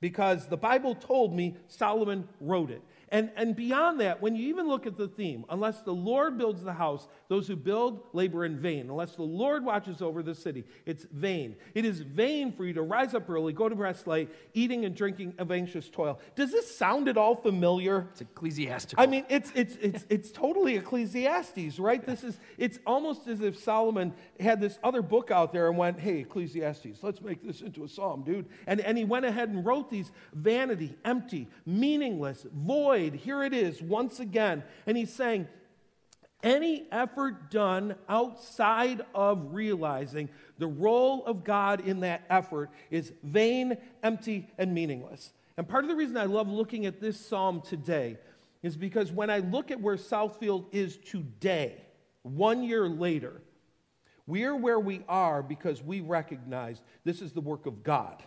because 0.00 0.48
the 0.48 0.56
Bible 0.56 0.94
told 0.94 1.34
me 1.34 1.56
Solomon 1.68 2.28
wrote 2.40 2.70
it. 2.70 2.82
And, 3.12 3.30
and 3.34 3.56
beyond 3.56 3.98
that, 4.00 4.22
when 4.22 4.36
you 4.36 4.48
even 4.48 4.68
look 4.68 4.86
at 4.86 4.96
the 4.96 5.08
theme, 5.08 5.44
unless 5.48 5.80
the 5.80 5.92
Lord 5.92 6.38
builds 6.38 6.62
the 6.62 6.72
house, 6.72 7.08
those 7.28 7.48
who 7.48 7.56
build 7.56 8.04
labor 8.12 8.44
in 8.44 8.56
vain. 8.56 8.88
Unless 8.88 9.16
the 9.16 9.22
Lord 9.22 9.64
watches 9.64 10.00
over 10.00 10.22
the 10.22 10.34
city, 10.34 10.64
it's 10.86 11.06
vain. 11.10 11.56
It 11.74 11.84
is 11.84 12.00
vain 12.00 12.52
for 12.52 12.64
you 12.64 12.72
to 12.74 12.82
rise 12.82 13.12
up 13.12 13.28
early, 13.28 13.52
go 13.52 13.68
to 13.68 13.74
rest 13.74 14.06
late, 14.06 14.28
eating 14.54 14.84
and 14.84 14.94
drinking 14.94 15.34
of 15.38 15.50
anxious 15.50 15.88
toil. 15.88 16.20
Does 16.36 16.52
this 16.52 16.72
sound 16.76 17.08
at 17.08 17.16
all 17.16 17.34
familiar? 17.34 18.06
It's 18.12 18.20
ecclesiastical. 18.20 19.02
I 19.02 19.08
mean, 19.08 19.24
it's, 19.28 19.50
it's, 19.56 19.74
it's, 19.80 20.06
it's 20.08 20.30
totally 20.30 20.76
Ecclesiastes, 20.76 21.80
right? 21.80 22.06
This 22.06 22.22
is, 22.22 22.38
it's 22.58 22.78
almost 22.86 23.26
as 23.26 23.40
if 23.40 23.58
Solomon 23.58 24.14
had 24.38 24.60
this 24.60 24.78
other 24.84 25.02
book 25.02 25.32
out 25.32 25.52
there 25.52 25.68
and 25.68 25.76
went, 25.76 25.98
hey, 25.98 26.20
Ecclesiastes, 26.20 27.02
let's 27.02 27.20
make 27.20 27.44
this 27.44 27.60
into 27.60 27.82
a 27.82 27.88
psalm, 27.88 28.22
dude. 28.22 28.46
And, 28.68 28.80
and 28.80 28.96
he 28.96 29.04
went 29.04 29.24
ahead 29.24 29.48
and 29.48 29.66
wrote 29.66 29.90
these 29.90 30.12
vanity, 30.32 30.96
empty, 31.04 31.48
meaningless, 31.66 32.46
void, 32.52 32.99
here 33.08 33.42
it 33.42 33.54
is 33.54 33.80
once 33.80 34.20
again. 34.20 34.62
And 34.86 34.96
he's 34.96 35.12
saying, 35.12 35.48
any 36.42 36.86
effort 36.90 37.50
done 37.50 37.96
outside 38.08 39.02
of 39.14 39.52
realizing 39.54 40.28
the 40.58 40.66
role 40.66 41.24
of 41.26 41.44
God 41.44 41.86
in 41.86 42.00
that 42.00 42.22
effort 42.30 42.70
is 42.90 43.12
vain, 43.22 43.76
empty, 44.02 44.48
and 44.56 44.72
meaningless. 44.72 45.32
And 45.56 45.68
part 45.68 45.84
of 45.84 45.88
the 45.88 45.96
reason 45.96 46.16
I 46.16 46.24
love 46.24 46.48
looking 46.48 46.86
at 46.86 47.00
this 47.00 47.20
psalm 47.20 47.60
today 47.60 48.16
is 48.62 48.76
because 48.76 49.12
when 49.12 49.28
I 49.28 49.38
look 49.38 49.70
at 49.70 49.80
where 49.80 49.96
Southfield 49.96 50.66
is 50.72 50.96
today, 50.96 51.82
one 52.22 52.62
year 52.62 52.88
later, 52.88 53.42
we 54.26 54.44
are 54.44 54.56
where 54.56 54.80
we 54.80 55.02
are 55.08 55.42
because 55.42 55.82
we 55.82 56.00
recognize 56.00 56.80
this 57.04 57.20
is 57.20 57.32
the 57.32 57.40
work 57.40 57.66
of 57.66 57.82
God. 57.82 58.22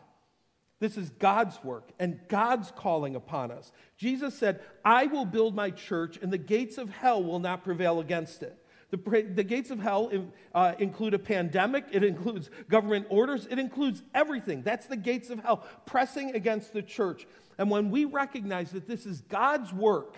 This 0.84 0.98
is 0.98 1.12
God's 1.12 1.64
work 1.64 1.92
and 1.98 2.20
God's 2.28 2.70
calling 2.76 3.16
upon 3.16 3.52
us. 3.52 3.72
Jesus 3.96 4.38
said, 4.38 4.60
I 4.84 5.06
will 5.06 5.24
build 5.24 5.56
my 5.56 5.70
church, 5.70 6.20
and 6.22 6.30
the 6.30 6.38
gates 6.38 6.78
of 6.78 6.90
hell 6.90 7.24
will 7.24 7.40
not 7.40 7.64
prevail 7.64 8.02
against 8.02 8.44
it. 8.44 8.58
The, 8.90 8.98
the 9.34 9.46
gates 9.46 9.72
of 9.72 9.80
hell 9.80 10.12
uh, 10.54 10.74
include 10.80 11.14
a 11.14 11.20
pandemic, 11.20 11.86
it 11.94 12.04
includes 12.04 12.50
government 12.68 13.08
orders, 13.08 13.48
it 13.50 13.60
includes 13.60 14.04
everything. 14.14 14.62
That's 14.62 14.88
the 14.88 14.98
gates 14.98 15.30
of 15.30 15.40
hell 15.40 15.66
pressing 15.86 16.36
against 16.36 16.74
the 16.74 16.82
church. 16.82 17.28
And 17.58 17.70
when 17.70 17.90
we 17.90 18.04
recognize 18.04 18.72
that 18.72 18.86
this 18.86 19.06
is 19.06 19.22
God's 19.22 19.72
work, 19.72 20.18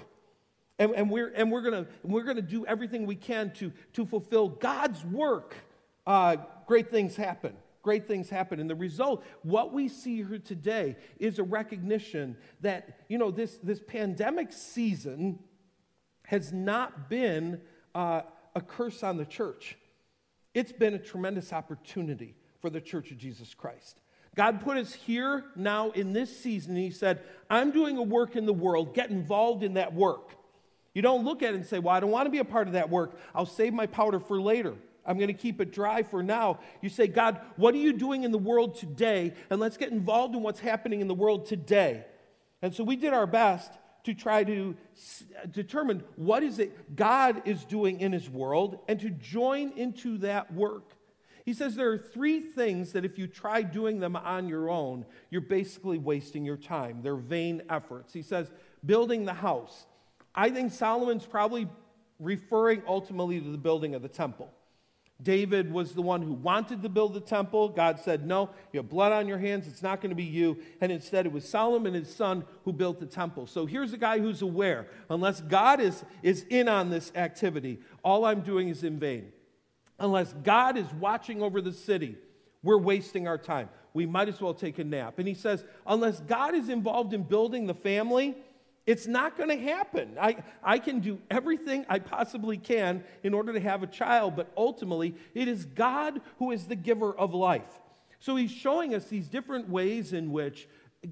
and, 0.80 0.94
and 0.96 1.12
we're, 1.12 1.32
and 1.36 1.52
we're 1.52 1.62
going 1.62 1.86
we're 2.02 2.24
gonna 2.24 2.42
do 2.42 2.66
everything 2.66 3.06
we 3.06 3.18
can 3.18 3.52
to, 3.58 3.72
to 3.94 4.08
fulfill 4.08 4.50
God's 4.50 5.06
work, 5.06 5.54
uh, 6.08 6.38
great 6.66 6.90
things 6.90 7.16
happen 7.16 7.56
great 7.86 8.08
things 8.08 8.32
happen. 8.32 8.60
And 8.60 8.68
the 8.68 8.76
result, 8.76 9.24
what 9.44 9.72
we 9.72 9.88
see 9.88 10.24
here 10.24 10.40
today, 10.40 10.98
is 11.20 11.38
a 11.38 11.44
recognition 11.44 12.36
that, 12.62 13.02
you 13.08 13.20
know, 13.20 13.30
this, 13.30 13.60
this 13.62 13.80
pandemic 13.80 14.52
season 14.52 15.38
has 16.24 16.52
not 16.52 17.12
been 17.12 17.62
uh, 17.94 18.24
a 18.56 18.62
curse 18.62 19.04
on 19.04 19.18
the 19.18 19.26
church. 19.26 19.78
It's 20.56 20.72
been 20.72 20.96
a 20.96 21.00
tremendous 21.00 21.54
opportunity 21.54 22.34
for 22.60 22.72
the 22.72 22.82
church 22.82 23.12
of 23.12 23.20
Jesus 23.20 23.54
Christ. 23.54 24.02
God 24.36 24.62
put 24.62 24.78
us 24.78 24.92
here 24.92 25.46
now 25.56 25.92
in 25.92 26.12
this 26.12 26.36
season. 26.36 26.76
He 26.76 26.90
said, 26.90 27.22
I'm 27.52 27.70
doing 27.70 27.98
a 27.98 28.04
work 28.04 28.36
in 28.36 28.48
the 28.48 28.54
world. 28.54 28.96
Get 28.96 29.12
involved 29.12 29.62
in 29.62 29.76
that 29.76 29.94
work. 29.94 30.32
You 30.96 31.04
don't 31.04 31.24
look 31.24 31.44
at 31.44 31.54
it 31.54 31.58
and 31.58 31.66
say, 31.66 31.78
Well, 31.78 31.96
I 31.96 32.00
don't 32.00 32.10
want 32.10 32.26
to 32.26 32.32
be 32.32 32.40
a 32.40 32.46
part 32.46 32.66
of 32.66 32.74
that 32.74 32.90
work. 32.90 33.20
I'll 33.36 33.46
save 33.46 33.74
my 33.74 33.86
powder 33.86 34.20
for 34.20 34.42
later. 34.42 34.74
I'm 35.06 35.18
going 35.18 35.28
to 35.28 35.34
keep 35.34 35.62
it 35.62 35.72
dry 35.72 36.04
for 36.04 36.24
now. 36.24 36.60
You 36.82 36.90
say, 36.90 37.08
God, 37.08 37.40
what 37.58 37.74
are 37.74 37.80
you 37.80 37.94
doing 37.94 38.24
in 38.24 38.32
the 38.32 38.38
world 38.38 38.76
today? 38.76 39.34
And 39.50 39.60
let's 39.60 39.78
get 39.78 39.92
involved 39.92 40.36
in 40.36 40.42
what's 40.42 40.60
happening 40.60 41.02
in 41.02 41.08
the 41.08 41.14
world 41.14 41.46
today. 41.46 42.06
And 42.62 42.74
so 42.74 42.84
we 42.84 42.96
did 42.96 43.14
our 43.14 43.28
best 43.28 43.72
to 44.06 44.14
try 44.14 44.44
to 44.44 44.76
determine 45.52 46.04
what 46.16 46.44
is 46.44 46.60
it 46.60 46.96
God 46.96 47.42
is 47.46 47.66
doing 47.66 48.00
in 48.00 48.12
his 48.12 48.30
world 48.30 48.80
and 48.88 49.00
to 49.00 49.10
join 49.10 49.72
into 49.72 50.20
that 50.20 50.54
work. 50.54 50.92
He 51.44 51.54
says 51.54 51.76
there 51.76 51.92
are 51.92 51.98
three 51.98 52.40
things 52.40 52.94
that 52.94 53.06
if 53.06 53.20
you 53.20 53.28
try 53.28 53.62
doing 53.62 54.00
them 54.00 54.16
on 54.16 54.48
your 54.48 54.70
own, 54.70 55.06
you're 55.30 55.42
basically 55.42 56.00
wasting 56.00 56.44
your 56.44 56.58
time. 56.58 57.02
They're 57.04 57.16
vain 57.16 57.62
efforts. 57.70 58.14
He 58.14 58.24
says, 58.24 58.52
building 58.84 59.26
the 59.26 59.34
house. 59.34 59.86
I 60.34 60.50
think 60.50 60.72
Solomon's 60.72 61.26
probably 61.26 61.68
referring 62.20 62.82
ultimately 62.88 63.40
to 63.40 63.50
the 63.52 63.58
building 63.58 63.94
of 63.94 64.02
the 64.02 64.08
temple. 64.08 64.52
David 65.22 65.72
was 65.72 65.94
the 65.94 66.02
one 66.02 66.22
who 66.22 66.34
wanted 66.34 66.82
to 66.82 66.90
build 66.90 67.14
the 67.14 67.22
temple. 67.22 67.70
God 67.70 68.00
said, 68.00 68.26
No, 68.26 68.50
you 68.74 68.80
have 68.80 68.90
blood 68.90 69.14
on 69.14 69.28
your 69.28 69.38
hands. 69.38 69.66
It's 69.68 69.82
not 69.82 70.02
going 70.02 70.10
to 70.10 70.16
be 70.16 70.24
you. 70.24 70.58
And 70.82 70.92
instead, 70.92 71.26
it 71.26 71.32
was 71.32 71.48
Solomon, 71.48 71.94
his 71.94 72.14
son, 72.14 72.44
who 72.66 72.74
built 72.74 73.00
the 73.00 73.06
temple. 73.06 73.48
So 73.48 73.66
here's 73.66 73.94
a 73.94 73.98
guy 73.98 74.20
who's 74.20 74.42
aware 74.42 74.88
unless 75.10 75.40
God 75.40 75.80
is, 75.80 76.04
is 76.22 76.46
in 76.50 76.68
on 76.68 76.90
this 76.90 77.14
activity, 77.16 77.80
all 78.04 78.26
I'm 78.26 78.42
doing 78.42 78.68
is 78.68 78.84
in 78.84 79.00
vain. 79.00 79.32
Unless 80.00 80.34
God 80.44 80.78
is 80.78 80.92
watching 81.00 81.42
over 81.42 81.62
the 81.62 81.72
city, 81.72 82.18
we're 82.62 82.78
wasting 82.78 83.28
our 83.28 83.38
time. 83.38 83.70
We 83.94 84.06
might 84.06 84.28
as 84.28 84.42
well 84.42 84.54
take 84.54 84.80
a 84.80 84.84
nap. 84.84 85.18
And 85.18 85.28
he 85.30 85.34
says, 85.34 85.64
Unless 85.88 86.20
God 86.22 86.54
is 86.54 86.68
involved 86.68 87.14
in 87.14 87.24
building 87.24 87.68
the 87.68 87.74
family, 87.74 88.36
It's 88.86 89.08
not 89.08 89.36
going 89.36 89.50
to 89.50 89.58
happen. 89.58 90.16
I, 90.20 90.44
I 90.64 90.78
can 90.78 91.00
do 91.00 91.20
everything 91.32 91.86
I 91.90 92.00
possibly 92.00 92.58
can 92.58 93.04
in 93.24 93.34
order 93.34 93.52
to 93.54 93.60
have 93.60 93.82
a 93.82 93.88
child, 93.88 94.36
but 94.36 94.52
ultimately, 94.56 95.16
it 95.34 95.48
is 95.48 95.66
God 95.66 96.22
who 96.38 96.52
is 96.52 96.66
the 96.66 96.76
giver 96.76 97.18
of 97.18 97.34
life. 97.34 97.80
So 98.20 98.36
he's 98.36 98.52
showing 98.52 98.94
us 98.94 99.06
these 99.06 99.28
different 99.28 99.70
ways 99.70 100.14
in 100.14 100.32
which 100.32 100.68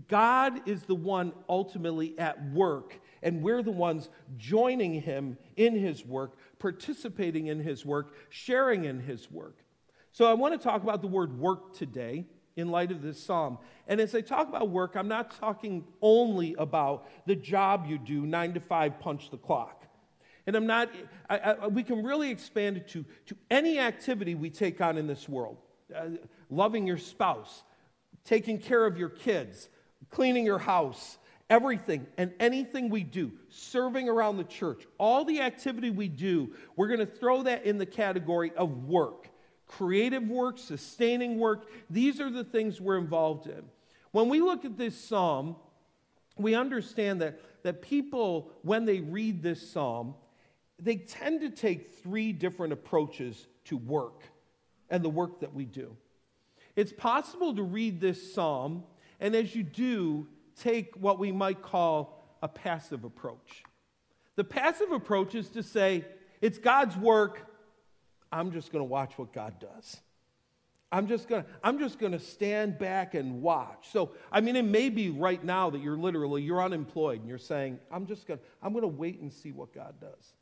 God 0.08 0.68
is 0.68 0.84
the 0.84 0.96
one 0.96 1.34
ultimately 1.50 2.18
at 2.18 2.52
work, 2.52 3.00
and 3.22 3.42
we're 3.42 3.64
the 3.64 3.72
ones 3.72 4.10
joining 4.38 5.02
him 5.02 5.38
in 5.56 5.76
his 5.76 6.06
work, 6.06 6.38
participating 6.60 7.48
in 7.48 7.60
his 7.60 7.86
work, 7.86 8.16
sharing 8.30 8.86
in 8.86 9.00
his 9.00 9.32
work. 9.32 9.58
So 10.12 10.26
I 10.26 10.34
want 10.34 10.60
to 10.60 10.64
talk 10.64 10.84
about 10.84 11.02
the 11.02 11.08
word 11.08 11.40
work 11.40 11.74
today 11.76 12.26
in 12.56 12.70
light 12.70 12.92
of 12.92 13.02
this 13.02 13.22
psalm. 13.22 13.58
And 13.88 14.00
as 14.00 14.14
I 14.16 14.22
talk 14.22 14.48
about 14.48 14.70
work, 14.70 14.96
I'm 14.96 15.08
not 15.08 15.40
talking 15.40 15.86
only 16.02 16.56
about 16.58 17.08
the 17.26 17.36
job 17.36 17.86
you 17.88 17.98
do, 17.98 18.26
nine 18.26 18.54
to 18.54 18.60
five, 18.60 19.00
punch 19.00 19.32
the 19.32 19.38
clock. 19.38 19.86
And 20.46 20.56
I'm 20.56 20.68
not, 20.68 20.90
I, 21.30 21.38
I, 21.38 21.68
we 21.68 21.84
can 21.84 22.04
really 22.04 22.30
expand 22.30 22.78
it 22.78 22.88
to, 22.90 23.06
to 23.28 23.36
any 23.50 23.80
activity 23.80 24.36
we 24.36 24.50
take 24.50 24.82
on 24.82 24.98
in 24.98 25.08
this 25.08 25.28
world 25.28 25.58
uh, 25.96 26.10
loving 26.50 26.86
your 26.86 26.98
spouse, 26.98 27.64
taking 28.26 28.58
care 28.58 28.86
of 28.86 28.98
your 28.98 29.10
kids, 29.10 29.70
cleaning 30.10 30.46
your 30.46 30.60
house, 30.60 31.18
everything 31.50 32.08
and 32.18 32.34
anything 32.40 32.90
we 32.90 33.04
do, 33.04 33.32
serving 33.50 34.10
around 34.10 34.38
the 34.38 34.44
church, 34.44 34.86
all 34.98 35.26
the 35.26 35.42
activity 35.42 35.90
we 35.90 36.08
do, 36.08 36.54
we're 36.76 36.88
going 36.88 37.00
to 37.00 37.06
throw 37.06 37.44
that 37.44 37.66
in 37.66 37.78
the 37.78 37.86
category 37.86 38.52
of 38.56 38.86
work 38.86 39.30
creative 39.78 40.28
work, 40.28 40.58
sustaining 40.58 41.40
work. 41.40 41.68
These 41.90 42.20
are 42.20 42.30
the 42.30 42.44
things 42.44 42.80
we're 42.80 42.98
involved 42.98 43.48
in. 43.48 43.64
When 44.12 44.30
we 44.30 44.40
look 44.40 44.66
at 44.66 44.78
this 44.78 44.96
psalm, 44.96 45.56
we 46.38 46.56
understand 46.56 47.22
that, 47.22 47.40
that 47.64 47.82
people, 47.82 48.52
when 48.62 48.86
they 48.86 49.00
read 49.00 49.42
this 49.42 49.72
psalm, 49.72 50.16
they 50.80 50.98
tend 50.98 51.42
to 51.42 51.50
take 51.50 51.96
three 52.04 52.34
different 52.34 52.74
approaches 52.74 53.48
to 53.66 53.78
work 53.78 54.24
and 54.90 55.04
the 55.04 55.10
work 55.10 55.40
that 55.40 55.54
we 55.54 55.66
do. 55.66 55.96
It's 56.76 56.94
possible 56.94 57.56
to 57.56 57.64
read 57.64 58.00
this 58.00 58.34
psalm, 58.34 58.84
and 59.20 59.36
as 59.36 59.56
you 59.56 59.64
do, 59.64 60.28
take 60.60 60.96
what 60.96 61.20
we 61.20 61.32
might 61.32 61.62
call 61.62 62.24
a 62.42 62.48
passive 62.48 63.04
approach. 63.04 63.64
The 64.36 64.44
passive 64.44 64.92
approach 64.92 65.36
is 65.36 65.50
to 65.50 65.64
say, 65.64 66.06
it's 66.42 66.58
God's 66.58 66.98
work, 66.98 67.48
I'm 68.34 68.52
just 68.52 68.72
going 68.72 68.82
to 68.82 68.90
watch 68.90 69.14
what 69.18 69.32
God 69.32 69.60
does. 69.60 69.98
I'm 70.92 71.08
just 71.08 71.28
going 71.28 71.44
to 71.44 71.50
I'm 71.64 71.80
just 71.80 72.00
going 72.00 72.12
to 72.12 72.20
stand 72.20 72.78
back 72.78 73.16
and 73.16 73.42
watch. 73.42 73.90
So, 73.92 74.12
I 74.32 74.42
mean 74.42 74.56
it 74.56 74.66
may 74.66 74.90
be 74.90 75.10
right 75.10 75.44
now 75.44 75.70
that 75.70 75.82
you're 75.82 75.98
literally 75.98 76.42
you're 76.42 76.62
unemployed 76.62 77.20
and 77.20 77.28
you're 77.28 77.38
saying, 77.38 77.80
I'm 77.92 78.06
just 78.06 78.28
going 78.28 78.40
to 78.40 78.46
I'm 78.62 78.74
going 78.74 78.84
to 78.84 78.88
wait 78.88 79.20
and 79.20 79.32
see 79.32 79.52
what 79.52 79.74
God 79.74 79.96
does. 80.02 80.34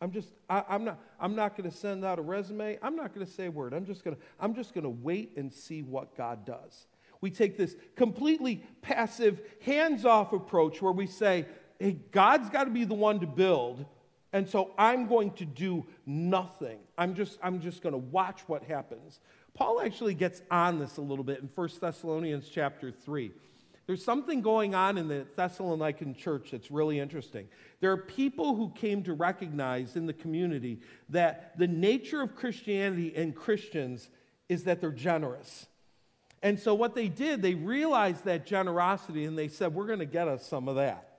I'm 0.00 0.12
just 0.12 0.28
I, 0.48 0.64
am 0.68 0.84
not 0.84 0.98
I'm 1.20 1.34
not 1.34 1.56
going 1.56 1.70
to 1.70 1.76
send 1.76 2.04
out 2.04 2.18
a 2.18 2.22
resume. 2.22 2.78
I'm 2.82 2.96
not 2.96 3.14
going 3.14 3.26
to 3.26 3.32
say 3.32 3.46
a 3.46 3.50
word. 3.50 3.74
I'm 3.74 3.84
just 3.84 4.04
going 4.04 4.16
to 4.16 4.22
I'm 4.38 4.54
just 4.54 4.72
going 4.72 4.84
to 4.84 4.90
wait 4.90 5.36
and 5.36 5.52
see 5.52 5.82
what 5.82 6.16
God 6.16 6.44
does. 6.44 6.86
We 7.20 7.30
take 7.30 7.58
this 7.58 7.76
completely 7.96 8.64
passive, 8.80 9.42
hands-off 9.60 10.32
approach 10.32 10.80
where 10.80 10.92
we 10.92 11.06
say, 11.06 11.46
"Hey, 11.78 11.98
God's 12.10 12.48
got 12.48 12.64
to 12.64 12.70
be 12.70 12.84
the 12.84 12.94
one 12.94 13.20
to 13.20 13.26
build." 13.26 13.84
And 14.32 14.48
so 14.48 14.70
I'm 14.78 15.06
going 15.06 15.32
to 15.32 15.44
do 15.44 15.86
nothing. 16.06 16.78
I'm 16.96 17.14
just, 17.14 17.38
I'm 17.42 17.60
just 17.60 17.82
going 17.82 17.92
to 17.92 17.98
watch 17.98 18.40
what 18.46 18.62
happens. 18.62 19.20
Paul 19.54 19.80
actually 19.80 20.14
gets 20.14 20.42
on 20.50 20.78
this 20.78 20.96
a 20.96 21.02
little 21.02 21.24
bit 21.24 21.40
in 21.40 21.50
1 21.52 21.68
Thessalonians 21.80 22.48
chapter 22.48 22.92
3. 22.92 23.32
There's 23.86 24.04
something 24.04 24.40
going 24.40 24.76
on 24.76 24.98
in 24.98 25.08
the 25.08 25.26
Thessalonican 25.36 26.16
church 26.16 26.52
that's 26.52 26.70
really 26.70 27.00
interesting. 27.00 27.48
There 27.80 27.90
are 27.90 27.96
people 27.96 28.54
who 28.54 28.70
came 28.70 29.02
to 29.02 29.14
recognize 29.14 29.96
in 29.96 30.06
the 30.06 30.12
community 30.12 30.80
that 31.08 31.58
the 31.58 31.66
nature 31.66 32.22
of 32.22 32.36
Christianity 32.36 33.12
and 33.16 33.34
Christians 33.34 34.08
is 34.48 34.62
that 34.64 34.80
they're 34.80 34.92
generous. 34.92 35.66
And 36.40 36.58
so 36.58 36.72
what 36.72 36.94
they 36.94 37.08
did, 37.08 37.42
they 37.42 37.54
realized 37.54 38.24
that 38.26 38.46
generosity 38.46 39.24
and 39.24 39.36
they 39.36 39.48
said, 39.48 39.74
We're 39.74 39.86
going 39.86 39.98
to 39.98 40.06
get 40.06 40.28
us 40.28 40.46
some 40.46 40.68
of 40.68 40.76
that. 40.76 41.09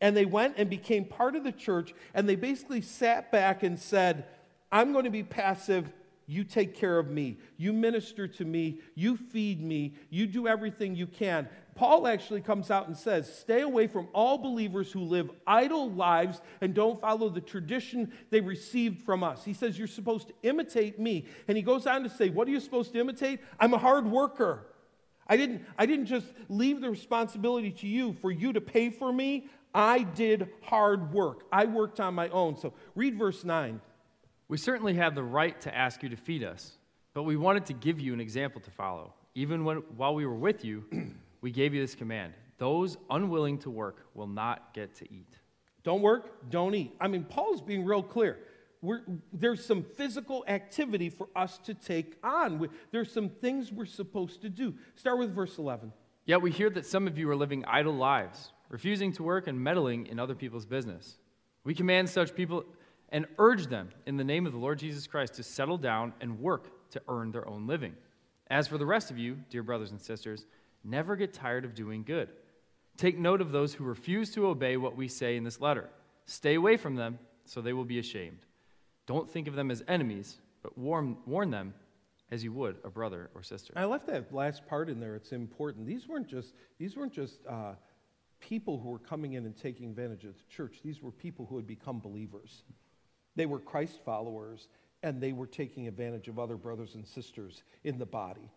And 0.00 0.16
they 0.16 0.24
went 0.24 0.54
and 0.56 0.70
became 0.70 1.04
part 1.04 1.34
of 1.34 1.44
the 1.44 1.52
church, 1.52 1.92
and 2.14 2.28
they 2.28 2.36
basically 2.36 2.80
sat 2.80 3.32
back 3.32 3.62
and 3.62 3.78
said, 3.78 4.26
I'm 4.70 4.92
going 4.92 5.04
to 5.04 5.10
be 5.10 5.22
passive. 5.22 5.92
You 6.26 6.44
take 6.44 6.76
care 6.76 6.98
of 6.98 7.10
me. 7.10 7.38
You 7.56 7.72
minister 7.72 8.28
to 8.28 8.44
me. 8.44 8.80
You 8.94 9.16
feed 9.16 9.62
me. 9.62 9.94
You 10.10 10.26
do 10.26 10.46
everything 10.46 10.94
you 10.94 11.06
can. 11.06 11.48
Paul 11.74 12.06
actually 12.06 12.42
comes 12.42 12.70
out 12.70 12.86
and 12.86 12.96
says, 12.96 13.32
Stay 13.38 13.62
away 13.62 13.86
from 13.86 14.08
all 14.12 14.36
believers 14.36 14.92
who 14.92 15.00
live 15.00 15.30
idle 15.46 15.90
lives 15.90 16.42
and 16.60 16.74
don't 16.74 17.00
follow 17.00 17.30
the 17.30 17.40
tradition 17.40 18.12
they 18.30 18.40
received 18.40 19.02
from 19.04 19.24
us. 19.24 19.42
He 19.44 19.54
says, 19.54 19.78
You're 19.78 19.86
supposed 19.86 20.28
to 20.28 20.34
imitate 20.42 20.98
me. 20.98 21.26
And 21.46 21.56
he 21.56 21.62
goes 21.62 21.86
on 21.86 22.02
to 22.02 22.10
say, 22.10 22.28
What 22.28 22.46
are 22.46 22.50
you 22.50 22.60
supposed 22.60 22.92
to 22.92 22.98
imitate? 23.00 23.40
I'm 23.58 23.72
a 23.72 23.78
hard 23.78 24.06
worker. 24.06 24.66
I 25.28 25.36
didn't, 25.36 25.64
I 25.78 25.86
didn't 25.86 26.06
just 26.06 26.26
leave 26.48 26.80
the 26.80 26.90
responsibility 26.90 27.70
to 27.70 27.86
you 27.86 28.14
for 28.14 28.30
you 28.30 28.52
to 28.54 28.60
pay 28.60 28.90
for 28.90 29.12
me. 29.12 29.46
I 29.74 30.02
did 30.02 30.48
hard 30.62 31.12
work. 31.12 31.44
I 31.52 31.66
worked 31.66 32.00
on 32.00 32.14
my 32.14 32.28
own. 32.28 32.56
So 32.56 32.72
read 32.94 33.16
verse 33.18 33.44
9. 33.44 33.80
We 34.48 34.56
certainly 34.56 34.94
have 34.94 35.14
the 35.14 35.22
right 35.22 35.60
to 35.62 35.76
ask 35.76 36.02
you 36.02 36.08
to 36.08 36.16
feed 36.16 36.42
us, 36.42 36.72
but 37.12 37.24
we 37.24 37.36
wanted 37.36 37.66
to 37.66 37.74
give 37.74 38.00
you 38.00 38.14
an 38.14 38.20
example 38.20 38.60
to 38.62 38.70
follow. 38.70 39.12
Even 39.34 39.64
when, 39.64 39.78
while 39.96 40.14
we 40.14 40.24
were 40.26 40.34
with 40.34 40.64
you, 40.64 40.84
we 41.42 41.50
gave 41.50 41.74
you 41.74 41.80
this 41.80 41.94
command 41.94 42.32
those 42.56 42.96
unwilling 43.08 43.58
to 43.58 43.70
work 43.70 44.04
will 44.14 44.26
not 44.26 44.74
get 44.74 44.92
to 44.96 45.04
eat. 45.12 45.38
Don't 45.84 46.02
work, 46.02 46.50
don't 46.50 46.74
eat. 46.74 46.92
I 47.00 47.06
mean, 47.06 47.22
Paul's 47.24 47.62
being 47.62 47.84
real 47.84 48.02
clear. 48.02 48.36
We're, 48.82 49.02
there's 49.32 49.64
some 49.64 49.84
physical 49.96 50.44
activity 50.48 51.08
for 51.08 51.28
us 51.36 51.58
to 51.58 51.74
take 51.74 52.16
on. 52.22 52.68
There's 52.90 53.12
some 53.12 53.28
things 53.28 53.72
we're 53.72 53.86
supposed 53.86 54.42
to 54.42 54.48
do. 54.48 54.74
Start 54.96 55.18
with 55.18 55.34
verse 55.34 55.58
11. 55.58 55.92
Yet 56.26 56.42
we 56.42 56.50
hear 56.50 56.68
that 56.70 56.84
some 56.84 57.06
of 57.06 57.16
you 57.16 57.30
are 57.30 57.36
living 57.36 57.64
idle 57.64 57.94
lives 57.94 58.50
refusing 58.68 59.12
to 59.12 59.22
work 59.22 59.46
and 59.46 59.60
meddling 59.60 60.06
in 60.06 60.18
other 60.18 60.34
people's 60.34 60.66
business. 60.66 61.16
We 61.64 61.74
command 61.74 62.08
such 62.08 62.34
people 62.34 62.64
and 63.10 63.26
urge 63.38 63.66
them 63.66 63.90
in 64.06 64.16
the 64.16 64.24
name 64.24 64.46
of 64.46 64.52
the 64.52 64.58
Lord 64.58 64.78
Jesus 64.78 65.06
Christ 65.06 65.34
to 65.34 65.42
settle 65.42 65.78
down 65.78 66.12
and 66.20 66.40
work 66.40 66.90
to 66.90 67.02
earn 67.08 67.30
their 67.32 67.48
own 67.48 67.66
living. 67.66 67.94
As 68.50 68.68
for 68.68 68.78
the 68.78 68.86
rest 68.86 69.10
of 69.10 69.18
you, 69.18 69.38
dear 69.50 69.62
brothers 69.62 69.90
and 69.90 70.00
sisters, 70.00 70.46
never 70.84 71.16
get 71.16 71.34
tired 71.34 71.64
of 71.64 71.74
doing 71.74 72.02
good. 72.02 72.30
Take 72.96 73.18
note 73.18 73.40
of 73.40 73.52
those 73.52 73.74
who 73.74 73.84
refuse 73.84 74.30
to 74.32 74.46
obey 74.46 74.76
what 74.76 74.96
we 74.96 75.08
say 75.08 75.36
in 75.36 75.44
this 75.44 75.60
letter. 75.60 75.88
Stay 76.26 76.54
away 76.54 76.76
from 76.76 76.96
them 76.96 77.18
so 77.44 77.60
they 77.60 77.72
will 77.72 77.84
be 77.84 77.98
ashamed. 77.98 78.38
Don't 79.06 79.30
think 79.30 79.48
of 79.48 79.54
them 79.54 79.70
as 79.70 79.82
enemies, 79.88 80.38
but 80.62 80.76
warn, 80.76 81.16
warn 81.24 81.50
them 81.50 81.72
as 82.30 82.44
you 82.44 82.52
would 82.52 82.76
a 82.84 82.90
brother 82.90 83.30
or 83.34 83.42
sister. 83.42 83.72
I 83.76 83.84
left 83.84 84.06
that 84.08 84.34
last 84.34 84.66
part 84.66 84.90
in 84.90 85.00
there. 85.00 85.14
It's 85.14 85.32
important. 85.32 85.86
These 85.86 86.06
weren't 86.08 86.28
just, 86.28 86.52
these 86.78 86.96
weren't 86.96 87.12
just 87.12 87.40
uh, 87.48 87.72
people 88.40 88.78
who 88.78 88.90
were 88.90 88.98
coming 88.98 89.34
in 89.34 89.44
and 89.46 89.56
taking 89.56 89.88
advantage 89.90 90.24
of 90.24 90.34
the 90.34 90.54
church. 90.54 90.78
These 90.84 91.02
were 91.02 91.10
people 91.10 91.46
who 91.46 91.56
had 91.56 91.66
become 91.66 92.00
believers. 92.00 92.62
They 93.36 93.46
were 93.46 93.58
Christ 93.58 94.00
followers, 94.04 94.68
and 95.02 95.20
they 95.20 95.32
were 95.32 95.46
taking 95.46 95.86
advantage 95.86 96.28
of 96.28 96.38
other 96.38 96.56
brothers 96.56 96.94
and 96.94 97.06
sisters 97.06 97.62
in 97.84 97.98
the 97.98 98.06
body. 98.06 98.50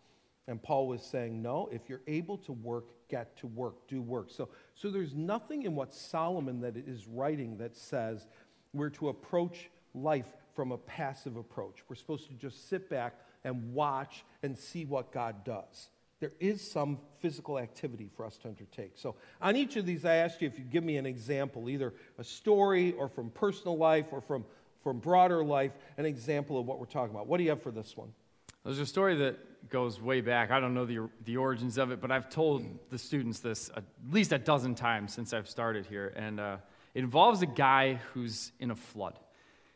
And 0.48 0.62
Paul 0.62 0.88
was 0.88 1.04
saying, 1.04 1.42
no, 1.42 1.70
if 1.72 1.88
you're 1.88 2.02
able 2.08 2.38
to 2.40 2.52
work, 2.52 2.86
get 3.08 3.38
to 3.38 3.48
work, 3.48 3.88
do 3.88 4.02
work. 4.02 4.30
So, 4.32 4.50
so 4.74 4.90
there's 4.90 5.14
nothing 5.14 5.64
in 5.64 5.76
what 5.76 5.94
Solomon 5.94 6.62
that 6.62 6.76
is 6.76 7.08
writing 7.08 7.58
that 7.58 7.78
says 7.78 8.28
we're 8.74 8.90
to 8.92 9.10
approach 9.10 9.70
life 9.94 10.36
from 10.56 10.72
a 10.72 10.78
passive 10.78 11.38
approach. 11.38 11.84
We're 11.88 11.96
supposed 11.96 12.28
to 12.28 12.34
just 12.34 12.70
sit 12.70 12.90
back 12.90 13.14
and 13.44 13.74
watch 13.74 14.26
and 14.44 14.58
see 14.58 14.86
what 14.86 15.12
God 15.12 15.44
does 15.44 15.90
there 16.22 16.32
is 16.40 16.62
some 16.62 17.00
physical 17.20 17.58
activity 17.58 18.08
for 18.16 18.26
us 18.26 18.38
to 18.38 18.48
undertake. 18.48 18.94
So, 18.96 19.16
on 19.42 19.56
each 19.56 19.76
of 19.76 19.88
these, 19.88 20.06
I 20.06 20.16
asked 20.18 20.42
you 20.42 20.48
if 20.48 20.58
you 20.58 20.64
give 20.64 20.84
me 20.84 20.98
an 20.98 21.08
example, 21.08 21.68
either 21.68 21.94
a 22.20 22.24
story 22.24 22.94
or 22.94 23.10
from 23.10 23.32
personal 23.32 23.76
life 23.76 24.06
or 24.12 24.22
from, 24.22 24.46
from 24.84 25.00
broader 25.00 25.44
life, 25.44 25.72
an 25.98 26.06
example 26.06 26.60
of 26.60 26.68
what 26.68 26.80
we're 26.80 26.86
talking 26.86 27.14
about. 27.14 27.26
What 27.28 27.38
do 27.38 27.44
you 27.44 27.50
have 27.50 27.62
for 27.62 27.72
this 27.72 27.98
one? 27.98 28.14
There's 28.64 28.78
a 28.78 28.86
story 28.86 29.16
that 29.16 29.70
goes 29.70 30.00
way 30.00 30.22
back. 30.22 30.52
I 30.52 30.60
don't 30.60 30.76
know 30.76 30.86
the, 30.86 31.10
the 31.26 31.38
origins 31.38 31.80
of 31.80 31.90
it, 31.90 32.00
but 32.00 32.12
I've 32.12 32.30
told 32.30 32.64
the 32.92 33.00
students 33.00 33.40
this 33.40 33.72
at 33.76 33.84
least 34.12 34.32
a 34.32 34.38
dozen 34.38 34.76
times 34.76 35.14
since 35.14 35.34
I've 35.34 35.50
started 35.50 35.88
here. 35.88 36.14
And 36.16 36.40
uh, 36.40 36.58
it 36.94 37.00
involves 37.00 37.42
a 37.42 37.48
guy 37.48 37.96
who's 38.14 38.52
in 38.60 38.70
a 38.70 38.76
flood. 38.76 39.18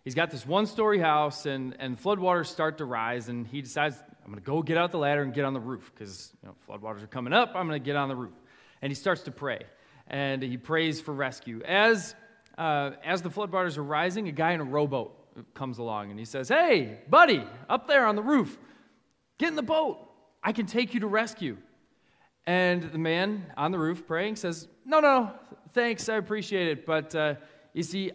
He's 0.05 0.15
got 0.15 0.31
this 0.31 0.45
one 0.45 0.67
story 0.67 0.99
house, 0.99 1.45
and, 1.45 1.75
and 1.79 2.01
floodwaters 2.01 2.45
start 2.45 2.77
to 2.77 2.85
rise, 2.85 3.27
and 3.27 3.45
he 3.45 3.61
decides 3.61 3.97
I'm 4.25 4.31
going 4.31 4.41
to 4.41 4.45
go 4.45 4.63
get 4.63 4.77
out 4.77 4.91
the 4.91 4.97
ladder 4.97 5.21
and 5.21 5.33
get 5.33 5.45
on 5.45 5.53
the 5.53 5.59
roof 5.59 5.91
because 5.93 6.31
you 6.41 6.49
know, 6.49 6.55
floodwaters 6.67 7.03
are 7.03 7.07
coming 7.07 7.31
up. 7.31 7.51
I'm 7.55 7.67
going 7.67 7.79
to 7.79 7.85
get 7.85 7.95
on 7.95 8.09
the 8.09 8.15
roof. 8.15 8.33
And 8.81 8.89
he 8.89 8.95
starts 8.95 9.21
to 9.23 9.31
pray. 9.31 9.61
And 10.07 10.41
he 10.41 10.57
prays 10.57 10.99
for 10.99 11.13
rescue. 11.13 11.61
As, 11.63 12.15
uh, 12.57 12.91
as 13.03 13.21
the 13.21 13.29
floodwaters 13.29 13.77
are 13.77 13.83
rising, 13.83 14.27
a 14.27 14.31
guy 14.31 14.53
in 14.53 14.61
a 14.61 14.63
rowboat 14.63 15.53
comes 15.53 15.77
along 15.77 16.09
and 16.09 16.17
he 16.17 16.25
says, 16.25 16.49
Hey, 16.49 16.99
buddy, 17.07 17.43
up 17.69 17.87
there 17.87 18.07
on 18.07 18.15
the 18.15 18.23
roof, 18.23 18.57
get 19.37 19.49
in 19.49 19.55
the 19.55 19.61
boat. 19.61 19.99
I 20.43 20.53
can 20.53 20.65
take 20.65 20.95
you 20.95 21.01
to 21.01 21.07
rescue. 21.07 21.57
And 22.47 22.83
the 22.83 22.97
man 22.97 23.45
on 23.57 23.71
the 23.71 23.79
roof 23.79 24.07
praying 24.07 24.37
says, 24.37 24.67
No, 24.85 25.01
no, 25.01 25.33
thanks, 25.73 26.09
I 26.09 26.15
appreciate 26.15 26.67
it. 26.67 26.85
But 26.85 27.13
uh, 27.13 27.35
you 27.73 27.83
see, 27.83 28.11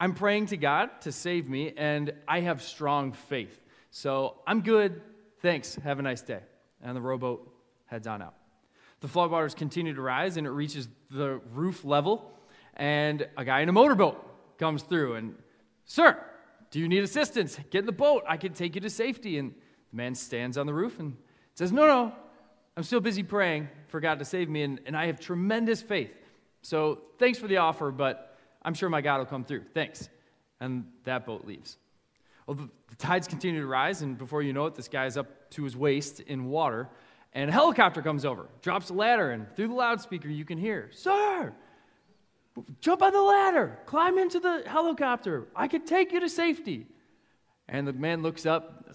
I'm 0.00 0.14
praying 0.14 0.46
to 0.46 0.56
God 0.56 1.00
to 1.02 1.12
save 1.12 1.48
me, 1.48 1.72
and 1.76 2.12
I 2.26 2.40
have 2.40 2.62
strong 2.62 3.12
faith. 3.12 3.60
So 3.90 4.36
I'm 4.46 4.60
good. 4.60 5.00
Thanks. 5.42 5.74
Have 5.76 5.98
a 5.98 6.02
nice 6.02 6.22
day. 6.22 6.40
And 6.82 6.96
the 6.96 7.00
rowboat 7.00 7.52
heads 7.86 8.06
on 8.06 8.22
out. 8.22 8.34
The 9.00 9.08
floodwaters 9.08 9.56
continue 9.56 9.94
to 9.94 10.00
rise, 10.00 10.36
and 10.36 10.46
it 10.46 10.50
reaches 10.50 10.88
the 11.10 11.40
roof 11.52 11.84
level. 11.84 12.32
And 12.76 13.26
a 13.36 13.44
guy 13.44 13.60
in 13.60 13.68
a 13.68 13.72
motorboat 13.72 14.24
comes 14.58 14.82
through 14.82 15.14
and, 15.14 15.34
Sir, 15.84 16.16
do 16.70 16.78
you 16.78 16.88
need 16.88 17.02
assistance? 17.02 17.58
Get 17.70 17.80
in 17.80 17.86
the 17.86 17.92
boat. 17.92 18.22
I 18.28 18.36
can 18.36 18.52
take 18.52 18.74
you 18.74 18.80
to 18.82 18.90
safety. 18.90 19.38
And 19.38 19.54
the 19.90 19.96
man 19.96 20.14
stands 20.14 20.58
on 20.58 20.66
the 20.66 20.74
roof 20.74 20.98
and 21.00 21.16
says, 21.54 21.72
No, 21.72 21.86
no, 21.86 22.12
I'm 22.76 22.82
still 22.82 23.00
busy 23.00 23.22
praying 23.22 23.68
for 23.88 24.00
God 24.00 24.18
to 24.20 24.24
save 24.24 24.48
me, 24.48 24.62
and, 24.62 24.80
and 24.86 24.96
I 24.96 25.06
have 25.06 25.18
tremendous 25.18 25.82
faith. 25.82 26.12
So 26.62 27.00
thanks 27.18 27.38
for 27.38 27.48
the 27.48 27.56
offer, 27.56 27.90
but 27.90 28.27
I'm 28.62 28.74
sure 28.74 28.88
my 28.88 29.00
God 29.00 29.18
will 29.18 29.26
come 29.26 29.44
through. 29.44 29.64
Thanks. 29.74 30.08
And 30.60 30.86
that 31.04 31.24
boat 31.26 31.46
leaves. 31.46 31.78
Well, 32.46 32.56
the, 32.56 32.68
the 32.88 32.96
tides 32.96 33.28
continue 33.28 33.60
to 33.60 33.66
rise, 33.66 34.02
and 34.02 34.16
before 34.16 34.42
you 34.42 34.52
know 34.52 34.66
it, 34.66 34.74
this 34.74 34.88
guy's 34.88 35.16
up 35.16 35.50
to 35.50 35.64
his 35.64 35.76
waist 35.76 36.20
in 36.20 36.46
water. 36.46 36.88
And 37.34 37.50
a 37.50 37.52
helicopter 37.52 38.00
comes 38.00 38.24
over, 38.24 38.48
drops 38.62 38.90
a 38.90 38.94
ladder, 38.94 39.30
and 39.30 39.46
through 39.54 39.68
the 39.68 39.74
loudspeaker, 39.74 40.28
you 40.28 40.44
can 40.44 40.58
hear, 40.58 40.88
Sir, 40.92 41.52
jump 42.80 43.02
on 43.02 43.12
the 43.12 43.20
ladder, 43.20 43.78
climb 43.86 44.18
into 44.18 44.40
the 44.40 44.62
helicopter. 44.66 45.46
I 45.54 45.68
can 45.68 45.84
take 45.84 46.12
you 46.12 46.20
to 46.20 46.28
safety. 46.28 46.86
And 47.68 47.86
the 47.86 47.92
man 47.92 48.22
looks 48.22 48.46
up, 48.46 48.88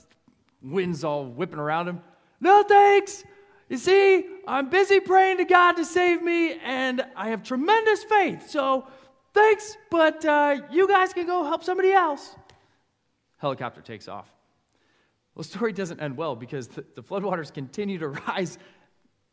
wind's 0.64 1.04
all 1.04 1.26
whipping 1.26 1.60
around 1.60 1.88
him. 1.88 2.02
No 2.42 2.64
thanks. 2.64 3.24
You 3.70 3.78
see, 3.78 4.26
I'm 4.48 4.70
busy 4.70 5.00
praying 5.00 5.38
to 5.38 5.46
God 5.46 5.74
to 5.74 5.86
save 5.86 6.22
me, 6.22 6.54
and 6.64 7.06
I 7.16 7.30
have 7.30 7.44
tremendous 7.44 8.04
faith. 8.04 8.50
So 8.50 8.88
thanks, 9.34 9.78
but 9.90 10.24
uh, 10.26 10.62
you 10.72 10.88
guys 10.88 11.14
can 11.14 11.26
go 11.26 11.44
help 11.44 11.64
somebody 11.64 11.92
else. 11.92 12.36
Helicopter 13.38 13.82
takes 13.82 14.08
off. 14.08 14.32
Well, 15.36 15.44
the 15.44 15.50
story 15.50 15.74
doesn't 15.74 16.00
end 16.00 16.16
well 16.16 16.36
because 16.36 16.68
the, 16.68 16.86
the 16.96 17.04
floodwaters 17.04 17.54
continue 17.54 17.98
to 18.00 18.08
rise, 18.28 18.58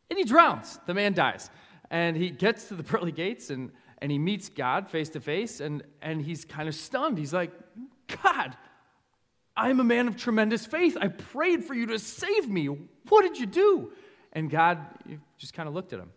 and 0.09 0.17
he 0.17 0.25
drowns. 0.25 0.79
The 0.85 0.93
man 0.93 1.13
dies. 1.13 1.49
And 1.89 2.15
he 2.15 2.29
gets 2.29 2.69
to 2.69 2.75
the 2.75 2.83
pearly 2.83 3.11
gates, 3.11 3.49
and, 3.49 3.71
and 3.99 4.11
he 4.11 4.17
meets 4.17 4.49
God 4.49 4.89
face 4.89 5.09
to 5.09 5.19
face, 5.19 5.59
and 5.59 5.83
and 6.01 6.21
he's 6.21 6.45
kind 6.45 6.67
of 6.67 6.75
stunned. 6.75 7.17
He's 7.17 7.33
like, 7.33 7.51
God, 8.23 8.55
I'm 9.55 9.79
a 9.79 9.83
man 9.83 10.07
of 10.07 10.17
tremendous 10.17 10.65
faith. 10.65 10.97
I 10.99 11.09
prayed 11.09 11.63
for 11.63 11.73
you 11.73 11.87
to 11.87 11.99
save 11.99 12.49
me. 12.49 12.67
What 13.09 13.21
did 13.23 13.37
you 13.37 13.45
do? 13.45 13.91
And 14.33 14.49
God 14.49 14.79
just 15.37 15.53
kind 15.53 15.67
of 15.67 15.75
looked 15.75 15.93
at 15.93 15.99
him. 15.99 16.11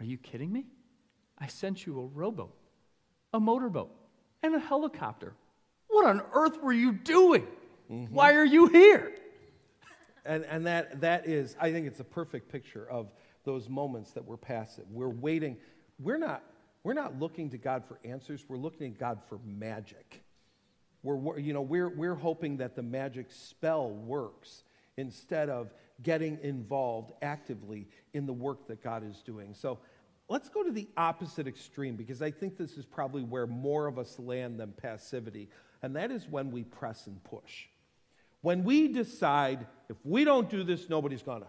Are 0.00 0.04
you 0.04 0.18
kidding 0.18 0.52
me? 0.52 0.66
I 1.38 1.46
sent 1.46 1.86
you 1.86 2.00
a 2.00 2.06
rowboat, 2.06 2.54
a 3.32 3.40
motorboat, 3.40 3.90
and 4.42 4.54
a 4.54 4.58
helicopter. 4.58 5.34
What 5.88 6.06
on 6.06 6.22
earth 6.32 6.62
were 6.62 6.72
you 6.72 6.92
doing? 6.92 7.46
Mm-hmm. 7.90 8.14
Why 8.14 8.34
are 8.34 8.44
you 8.44 8.66
here? 8.68 9.12
And, 10.24 10.44
and 10.44 10.66
that, 10.66 11.00
that 11.02 11.28
is, 11.28 11.56
I 11.60 11.70
think 11.70 11.86
it's 11.86 12.00
a 12.00 12.04
perfect 12.04 12.50
picture 12.50 12.88
of 12.88 13.12
those 13.44 13.68
moments 13.68 14.12
that 14.12 14.24
we're 14.24 14.38
passive. 14.38 14.84
We're 14.90 15.08
waiting. 15.08 15.58
We're 15.98 16.18
not, 16.18 16.42
we're 16.82 16.94
not 16.94 17.18
looking 17.18 17.50
to 17.50 17.58
God 17.58 17.84
for 17.86 17.98
answers, 18.04 18.44
we're 18.48 18.56
looking 18.56 18.92
to 18.92 18.98
God 18.98 19.20
for 19.28 19.38
magic. 19.44 20.22
We're, 21.02 21.38
you 21.38 21.52
know, 21.52 21.60
we're, 21.60 21.90
we're 21.90 22.14
hoping 22.14 22.56
that 22.58 22.74
the 22.74 22.82
magic 22.82 23.26
spell 23.30 23.90
works 23.90 24.64
instead 24.96 25.50
of 25.50 25.74
getting 26.02 26.38
involved 26.42 27.12
actively 27.20 27.88
in 28.14 28.24
the 28.26 28.32
work 28.32 28.66
that 28.68 28.82
God 28.82 29.08
is 29.08 29.22
doing. 29.22 29.52
So 29.52 29.78
let's 30.28 30.48
go 30.48 30.62
to 30.62 30.70
the 30.70 30.88
opposite 30.96 31.46
extreme 31.46 31.96
because 31.96 32.22
I 32.22 32.30
think 32.30 32.56
this 32.56 32.76
is 32.76 32.84
probably 32.84 33.22
where 33.22 33.46
more 33.46 33.86
of 33.86 33.98
us 33.98 34.18
land 34.18 34.60
than 34.60 34.72
passivity, 34.72 35.48
and 35.82 35.96
that 35.96 36.10
is 36.10 36.26
when 36.28 36.50
we 36.50 36.64
press 36.64 37.06
and 37.06 37.22
push. 37.24 37.66
When 38.40 38.64
we 38.64 38.88
decide 38.88 39.66
if 39.88 39.96
we 40.04 40.24
don't 40.24 40.50
do 40.50 40.64
this, 40.64 40.88
nobody's 40.88 41.22
gonna. 41.22 41.46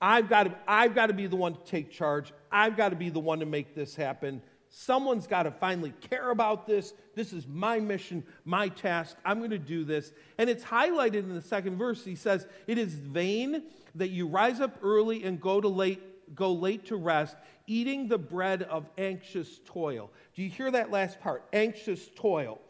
I've 0.00 0.28
got 0.28 0.44
to, 0.44 0.54
I've 0.66 0.94
got 0.94 1.06
to 1.06 1.12
be 1.12 1.26
the 1.26 1.36
one 1.36 1.54
to 1.54 1.64
take 1.64 1.90
charge. 1.90 2.32
I've 2.52 2.76
got 2.76 2.90
to 2.90 2.96
be 2.96 3.10
the 3.10 3.18
one 3.18 3.40
to 3.40 3.46
make 3.46 3.74
this 3.74 3.96
happen. 3.96 4.42
Someone's 4.70 5.26
got 5.26 5.44
to 5.44 5.50
finally 5.50 5.92
care 6.10 6.30
about 6.30 6.66
this. 6.66 6.92
This 7.14 7.32
is 7.32 7.46
my 7.46 7.80
mission, 7.80 8.22
my 8.44 8.68
task. 8.68 9.16
I'm 9.24 9.38
going 9.38 9.50
to 9.50 9.58
do 9.58 9.84
this. 9.84 10.12
And 10.36 10.48
it's 10.50 10.62
highlighted 10.62 11.14
in 11.14 11.34
the 11.34 11.42
second 11.42 11.78
verse. 11.78 12.04
He 12.04 12.14
says, 12.14 12.46
It 12.66 12.78
is 12.78 12.94
vain 12.94 13.62
that 13.94 14.08
you 14.08 14.26
rise 14.28 14.60
up 14.60 14.78
early 14.82 15.24
and 15.24 15.40
go 15.40 15.60
to 15.60 15.68
late, 15.68 16.02
go 16.34 16.52
late 16.52 16.86
to 16.86 16.96
rest, 16.96 17.36
eating 17.66 18.08
the 18.08 18.18
bread 18.18 18.62
of 18.62 18.88
anxious 18.96 19.60
toil. 19.64 20.10
Do 20.34 20.42
you 20.42 20.50
hear 20.50 20.70
that 20.70 20.90
last 20.90 21.20
part? 21.20 21.44
Anxious 21.52 22.08
toil. 22.16 22.60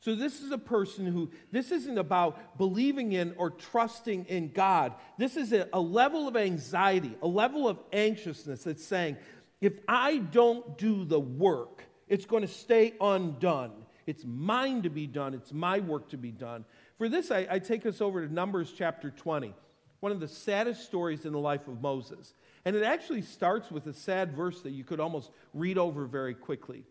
So, 0.00 0.14
this 0.14 0.40
is 0.40 0.52
a 0.52 0.58
person 0.58 1.06
who, 1.06 1.30
this 1.50 1.72
isn't 1.72 1.98
about 1.98 2.58
believing 2.58 3.12
in 3.12 3.34
or 3.36 3.50
trusting 3.50 4.26
in 4.26 4.52
God. 4.52 4.92
This 5.18 5.36
is 5.36 5.52
a, 5.52 5.68
a 5.72 5.80
level 5.80 6.28
of 6.28 6.36
anxiety, 6.36 7.16
a 7.22 7.26
level 7.26 7.68
of 7.68 7.78
anxiousness 7.92 8.62
that's 8.62 8.84
saying, 8.84 9.16
if 9.60 9.72
I 9.88 10.18
don't 10.18 10.78
do 10.78 11.04
the 11.04 11.18
work, 11.18 11.82
it's 12.08 12.24
going 12.24 12.42
to 12.42 12.48
stay 12.48 12.94
undone. 13.00 13.72
It's 14.06 14.24
mine 14.24 14.82
to 14.82 14.90
be 14.90 15.06
done, 15.06 15.34
it's 15.34 15.52
my 15.52 15.80
work 15.80 16.10
to 16.10 16.16
be 16.16 16.30
done. 16.30 16.64
For 16.98 17.08
this, 17.08 17.30
I, 17.30 17.46
I 17.50 17.58
take 17.58 17.84
us 17.84 18.00
over 18.00 18.24
to 18.24 18.32
Numbers 18.32 18.72
chapter 18.76 19.10
20, 19.10 19.52
one 20.00 20.12
of 20.12 20.20
the 20.20 20.28
saddest 20.28 20.84
stories 20.84 21.24
in 21.24 21.32
the 21.32 21.38
life 21.40 21.66
of 21.66 21.80
Moses. 21.80 22.34
And 22.66 22.74
it 22.74 22.82
actually 22.82 23.22
starts 23.22 23.70
with 23.70 23.86
a 23.86 23.92
sad 23.94 24.32
verse 24.32 24.60
that 24.62 24.72
you 24.72 24.82
could 24.82 24.98
almost 24.98 25.30
read 25.54 25.78
over 25.78 26.04
very 26.04 26.34
quickly. 26.34 26.84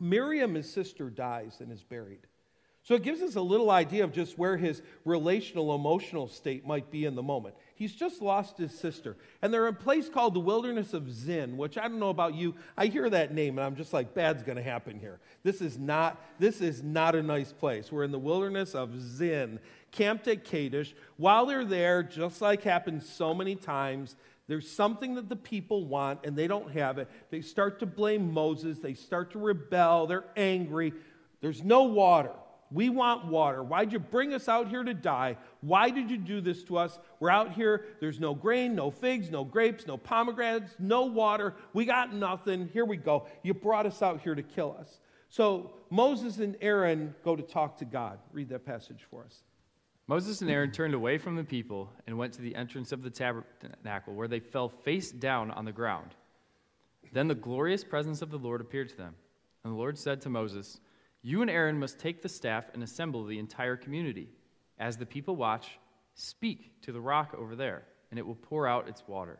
Miriam, 0.00 0.54
his 0.54 0.72
sister, 0.72 1.10
dies 1.10 1.58
and 1.60 1.70
is 1.70 1.82
buried. 1.82 2.26
So 2.84 2.94
it 2.94 3.02
gives 3.02 3.22
us 3.22 3.34
a 3.34 3.40
little 3.40 3.70
idea 3.70 4.04
of 4.04 4.12
just 4.12 4.38
where 4.38 4.58
his 4.58 4.82
relational, 5.06 5.74
emotional 5.74 6.28
state 6.28 6.66
might 6.66 6.90
be 6.90 7.04
in 7.04 7.14
the 7.14 7.22
moment. 7.22 7.54
He's 7.74 7.94
just 7.94 8.20
lost 8.20 8.58
his 8.58 8.78
sister. 8.78 9.16
And 9.40 9.52
they're 9.52 9.68
in 9.68 9.74
a 9.74 9.78
place 9.78 10.08
called 10.08 10.34
the 10.34 10.40
wilderness 10.40 10.92
of 10.92 11.10
Zin, 11.10 11.56
which 11.56 11.78
I 11.78 11.82
don't 11.82 11.98
know 11.98 12.10
about 12.10 12.34
you. 12.34 12.54
I 12.76 12.86
hear 12.86 13.08
that 13.08 13.32
name 13.32 13.58
and 13.58 13.66
I'm 13.66 13.76
just 13.76 13.94
like, 13.94 14.14
bad's 14.14 14.42
going 14.42 14.56
to 14.56 14.62
happen 14.62 14.98
here. 14.98 15.18
This 15.42 15.62
is 15.62 15.78
not 15.78 16.22
this 16.38 16.60
is 16.60 16.82
not 16.82 17.14
a 17.14 17.22
nice 17.22 17.52
place. 17.52 17.90
We're 17.92 18.04
in 18.04 18.12
the 18.12 18.18
wilderness 18.18 18.74
of 18.74 19.00
Zin, 19.00 19.60
camped 19.90 20.28
at 20.28 20.44
Kadesh. 20.44 20.94
While 21.16 21.46
they're 21.46 21.64
there, 21.64 22.02
just 22.02 22.42
like 22.42 22.62
happens 22.62 23.08
so 23.08 23.32
many 23.32 23.54
times, 23.54 24.16
there's 24.46 24.70
something 24.70 25.14
that 25.14 25.28
the 25.28 25.36
people 25.36 25.86
want 25.86 26.20
and 26.24 26.36
they 26.36 26.46
don't 26.46 26.70
have 26.72 26.98
it. 26.98 27.08
They 27.30 27.40
start 27.40 27.80
to 27.80 27.86
blame 27.86 28.32
Moses. 28.32 28.78
They 28.78 28.94
start 28.94 29.30
to 29.32 29.38
rebel. 29.38 30.06
They're 30.06 30.24
angry. 30.36 30.92
There's 31.40 31.62
no 31.62 31.84
water. 31.84 32.32
We 32.70 32.88
want 32.88 33.26
water. 33.26 33.62
Why'd 33.62 33.92
you 33.92 33.98
bring 33.98 34.34
us 34.34 34.48
out 34.48 34.68
here 34.68 34.82
to 34.82 34.94
die? 34.94 35.36
Why 35.60 35.90
did 35.90 36.10
you 36.10 36.16
do 36.16 36.40
this 36.40 36.62
to 36.64 36.76
us? 36.76 36.98
We're 37.20 37.30
out 37.30 37.52
here. 37.52 37.86
There's 38.00 38.18
no 38.18 38.34
grain, 38.34 38.74
no 38.74 38.90
figs, 38.90 39.30
no 39.30 39.44
grapes, 39.44 39.86
no 39.86 39.96
pomegranates, 39.96 40.74
no 40.78 41.04
water. 41.04 41.54
We 41.72 41.84
got 41.84 42.12
nothing. 42.12 42.68
Here 42.72 42.84
we 42.84 42.96
go. 42.96 43.26
You 43.42 43.54
brought 43.54 43.86
us 43.86 44.02
out 44.02 44.22
here 44.22 44.34
to 44.34 44.42
kill 44.42 44.76
us. 44.78 44.98
So 45.28 45.72
Moses 45.88 46.38
and 46.38 46.56
Aaron 46.60 47.14
go 47.24 47.36
to 47.36 47.42
talk 47.42 47.78
to 47.78 47.84
God. 47.84 48.18
Read 48.32 48.48
that 48.50 48.66
passage 48.66 49.06
for 49.10 49.24
us. 49.24 49.42
Moses 50.06 50.42
and 50.42 50.50
Aaron 50.50 50.70
turned 50.70 50.92
away 50.92 51.16
from 51.16 51.36
the 51.36 51.44
people 51.44 51.90
and 52.06 52.18
went 52.18 52.34
to 52.34 52.42
the 52.42 52.54
entrance 52.54 52.92
of 52.92 53.02
the 53.02 53.10
tabernacle, 53.10 54.14
where 54.14 54.28
they 54.28 54.40
fell 54.40 54.68
face 54.68 55.10
down 55.10 55.50
on 55.50 55.64
the 55.64 55.72
ground. 55.72 56.14
Then 57.12 57.28
the 57.28 57.34
glorious 57.34 57.84
presence 57.84 58.20
of 58.20 58.30
the 58.30 58.38
Lord 58.38 58.60
appeared 58.60 58.90
to 58.90 58.96
them. 58.96 59.14
And 59.62 59.72
the 59.72 59.78
Lord 59.78 59.96
said 59.98 60.20
to 60.22 60.28
Moses, 60.28 60.80
you 61.22 61.40
and 61.40 61.50
Aaron 61.50 61.78
must 61.78 61.98
take 61.98 62.20
the 62.20 62.28
staff 62.28 62.66
and 62.74 62.82
assemble 62.82 63.24
the 63.24 63.38
entire 63.38 63.76
community. 63.76 64.28
As 64.78 64.98
the 64.98 65.06
people 65.06 65.36
watch, 65.36 65.78
speak 66.14 66.82
to 66.82 66.92
the 66.92 67.00
rock 67.00 67.34
over 67.34 67.56
there, 67.56 67.84
and 68.10 68.18
it 68.18 68.26
will 68.26 68.34
pour 68.34 68.68
out 68.68 68.88
its 68.88 69.02
water. 69.08 69.38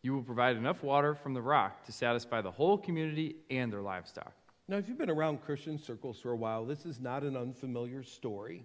You 0.00 0.14
will 0.14 0.22
provide 0.22 0.56
enough 0.56 0.82
water 0.82 1.14
from 1.14 1.34
the 1.34 1.42
rock 1.42 1.84
to 1.84 1.92
satisfy 1.92 2.40
the 2.40 2.50
whole 2.50 2.78
community 2.78 3.36
and 3.50 3.70
their 3.70 3.82
livestock. 3.82 4.32
Now, 4.68 4.78
if 4.78 4.88
you've 4.88 4.96
been 4.96 5.10
around 5.10 5.42
Christian 5.42 5.78
circles 5.78 6.18
for 6.18 6.30
a 6.30 6.36
while, 6.36 6.64
this 6.64 6.86
is 6.86 6.98
not 6.98 7.24
an 7.24 7.36
unfamiliar 7.36 8.02
story. 8.02 8.64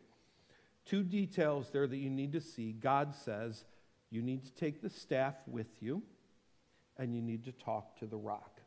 Two 0.88 1.04
details 1.04 1.70
there 1.70 1.86
that 1.86 1.98
you 1.98 2.10
need 2.10 2.32
to 2.32 2.42
see. 2.42 2.72
God 2.72 3.14
says 3.14 3.66
you 4.10 4.22
need 4.22 4.46
to 4.46 4.52
take 4.54 4.82
the 4.82 4.90
staff 4.90 5.36
with 5.46 5.68
you, 5.82 6.02
and 6.98 7.14
you 7.14 7.22
need 7.22 7.44
to 7.44 7.52
talk 7.52 7.98
to 8.00 8.06
the 8.06 8.18
rock. 8.18 8.62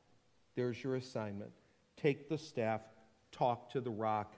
There's 0.55 0.83
your 0.85 0.97
assignment. 0.97 1.53
Take 1.97 2.29
the 2.29 2.39
staff 2.39 2.83
talk 3.33 3.71
to 3.71 3.81
the 3.81 3.91
rock. 3.91 4.35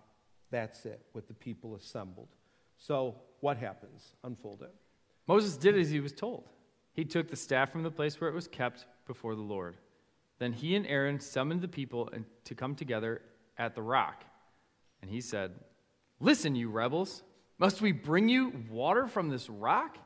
That's 0.51 0.87
it, 0.87 1.01
with 1.13 1.27
the 1.29 1.35
people 1.35 1.75
assembled. 1.75 2.29
So, 2.77 3.17
what 3.41 3.57
happens? 3.57 4.15
Unfold 4.23 4.63
it. 4.63 4.75
Moses 5.27 5.57
did 5.57 5.77
as 5.77 5.91
he 5.91 6.01
was 6.01 6.13
told. 6.13 6.49
He 6.93 7.05
took 7.05 7.31
the 7.31 7.37
staff 7.37 7.73
from 7.73 7.83
the 7.83 7.91
place 7.91 8.21
where 8.21 8.29
it 8.29 8.35
was 8.35 8.47
kept 8.47 8.87
before 9.07 9.35
the 9.35 9.41
Lord. 9.41 9.77
Then 10.39 10.53
he 10.53 10.77
and 10.77 10.87
Aaron 10.87 11.21
summoned 11.21 11.63
the 11.63 11.69
people 11.69 12.11
to 12.45 12.55
come 12.55 12.75
together 12.75 13.23
at 13.57 13.75
the 13.75 13.83
rock. 13.83 14.25
And 15.01 15.11
he 15.11 15.21
said, 15.21 15.53
Listen, 16.21 16.55
you 16.55 16.71
rebels, 16.71 17.23
must 17.59 17.81
we 17.81 17.93
bring 17.93 18.29
you 18.29 18.53
water 18.71 19.07
from 19.07 19.29
this 19.29 19.49
rock? 19.49 19.99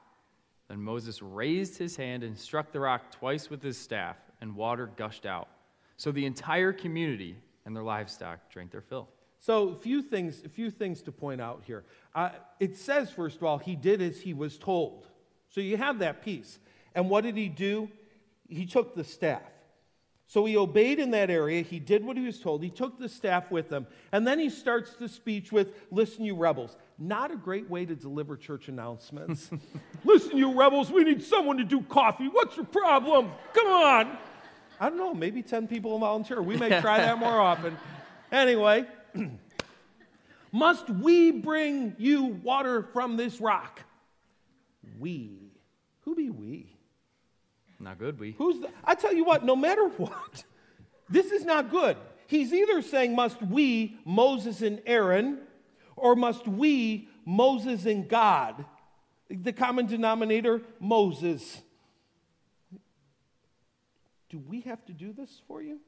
Then 0.69 0.83
Moses 0.83 1.23
raised 1.23 1.79
his 1.79 1.97
hand 1.97 2.23
and 2.23 2.37
struck 2.37 2.73
the 2.73 2.81
rock 2.81 3.11
twice 3.11 3.49
with 3.49 3.63
his 3.63 3.79
staff, 3.79 4.17
and 4.41 4.57
water 4.57 4.91
gushed 4.97 5.27
out. 5.27 5.49
So 5.97 6.13
the 6.13 6.27
entire 6.27 6.73
community 6.73 7.37
and 7.65 7.75
their 7.75 7.83
livestock 7.83 8.51
drank 8.51 8.73
their 8.73 8.81
fill. 8.81 9.09
So, 9.39 9.69
a 9.69 9.77
few 9.77 10.03
things, 10.03 10.43
a 10.45 10.49
few 10.49 10.71
things 10.71 11.03
to 11.03 11.13
point 11.13 11.41
out 11.41 11.63
here. 11.67 11.85
Uh, 12.15 12.31
it 12.59 12.77
says, 12.77 13.11
first 13.11 13.37
of 13.37 13.45
all, 13.45 13.59
he 13.59 13.77
did 13.77 14.01
as 14.01 14.21
he 14.21 14.33
was 14.33 14.57
told. 14.57 15.07
So 15.51 15.61
you 15.61 15.77
have 15.77 16.01
that 16.01 16.23
piece. 16.23 16.59
And 16.95 17.09
what 17.11 17.25
did 17.25 17.37
he 17.37 17.49
do? 17.49 17.91
He 18.49 18.67
took 18.67 18.95
the 18.95 19.05
staff. 19.05 19.43
So 20.27 20.45
he 20.45 20.57
obeyed 20.57 20.99
in 20.99 21.13
that 21.13 21.31
area. 21.31 21.63
He 21.63 21.79
did 21.79 22.05
what 22.05 22.17
he 22.17 22.25
was 22.25 22.41
told. 22.41 22.63
He 22.63 22.71
took 22.71 22.99
the 22.99 23.09
staff 23.09 23.51
with 23.51 23.71
him. 23.71 23.87
And 24.11 24.27
then 24.27 24.39
he 24.39 24.51
starts 24.51 24.95
the 24.97 25.09
speech 25.09 25.53
with, 25.53 25.75
Listen, 25.91 26.25
you 26.25 26.35
rebels. 26.35 26.77
Not 26.99 27.31
a 27.31 27.37
great 27.37 27.69
way 27.69 27.85
to 27.85 27.95
deliver 27.95 28.37
church 28.37 28.69
announcements. 28.69 29.51
Listen, 30.05 30.39
you 30.39 30.59
rebels, 30.59 30.91
we 30.91 31.05
need 31.05 31.23
someone 31.23 31.59
to 31.59 31.65
do 31.65 31.83
coffee. 31.83 32.29
What's 32.29 32.57
your 32.57 32.65
problem? 32.65 33.31
Come 33.53 33.67
on. 33.67 34.19
I 34.81 34.89
don't 34.89 34.99
know, 34.99 35.15
maybe 35.15 35.43
10 35.43 35.69
people 35.69 35.93
will 35.93 35.99
volunteer. 35.99 36.41
We 36.43 36.57
may 36.57 36.81
try 36.81 36.99
that 36.99 37.19
more 37.19 37.41
often. 37.41 37.77
Anyway, 38.33 38.85
must 40.53 40.89
we 40.89 41.31
bring 41.31 41.95
you 41.99 42.25
water 42.43 42.83
from 42.93 43.17
this 43.17 43.41
rock? 43.41 43.81
We. 44.99 45.53
Who 46.03 46.15
be 46.15 46.31
we? 46.31 46.77
Not 47.79 47.99
good, 47.99 48.19
we. 48.19 48.33
Who's 48.39 48.61
the, 48.61 48.71
I 48.85 48.95
tell 48.95 49.13
you 49.13 49.25
what, 49.25 49.45
no 49.45 49.57
matter 49.57 49.87
what, 49.97 50.45
this 51.09 51.31
is 51.31 51.45
not 51.45 51.71
good. 51.71 51.97
He's 52.27 52.53
either 52.53 52.83
saying, 52.83 53.15
must 53.15 53.41
we, 53.43 53.99
Moses 54.05 54.63
and 54.63 54.81
Aaron, 54.87 55.39
or 55.97 56.15
must 56.15 56.47
we, 56.47 57.09
Moses 57.25 57.87
and 57.87 58.09
God? 58.09 58.65
The 59.29 59.53
common 59.53 59.87
denominator, 59.87 60.63
Moses. 60.79 61.63
Do 64.29 64.39
we 64.39 64.61
have 64.63 64.85
to 64.87 64.93
do 64.93 65.13
this 65.13 65.41
for 65.47 65.63
you? 65.63 65.79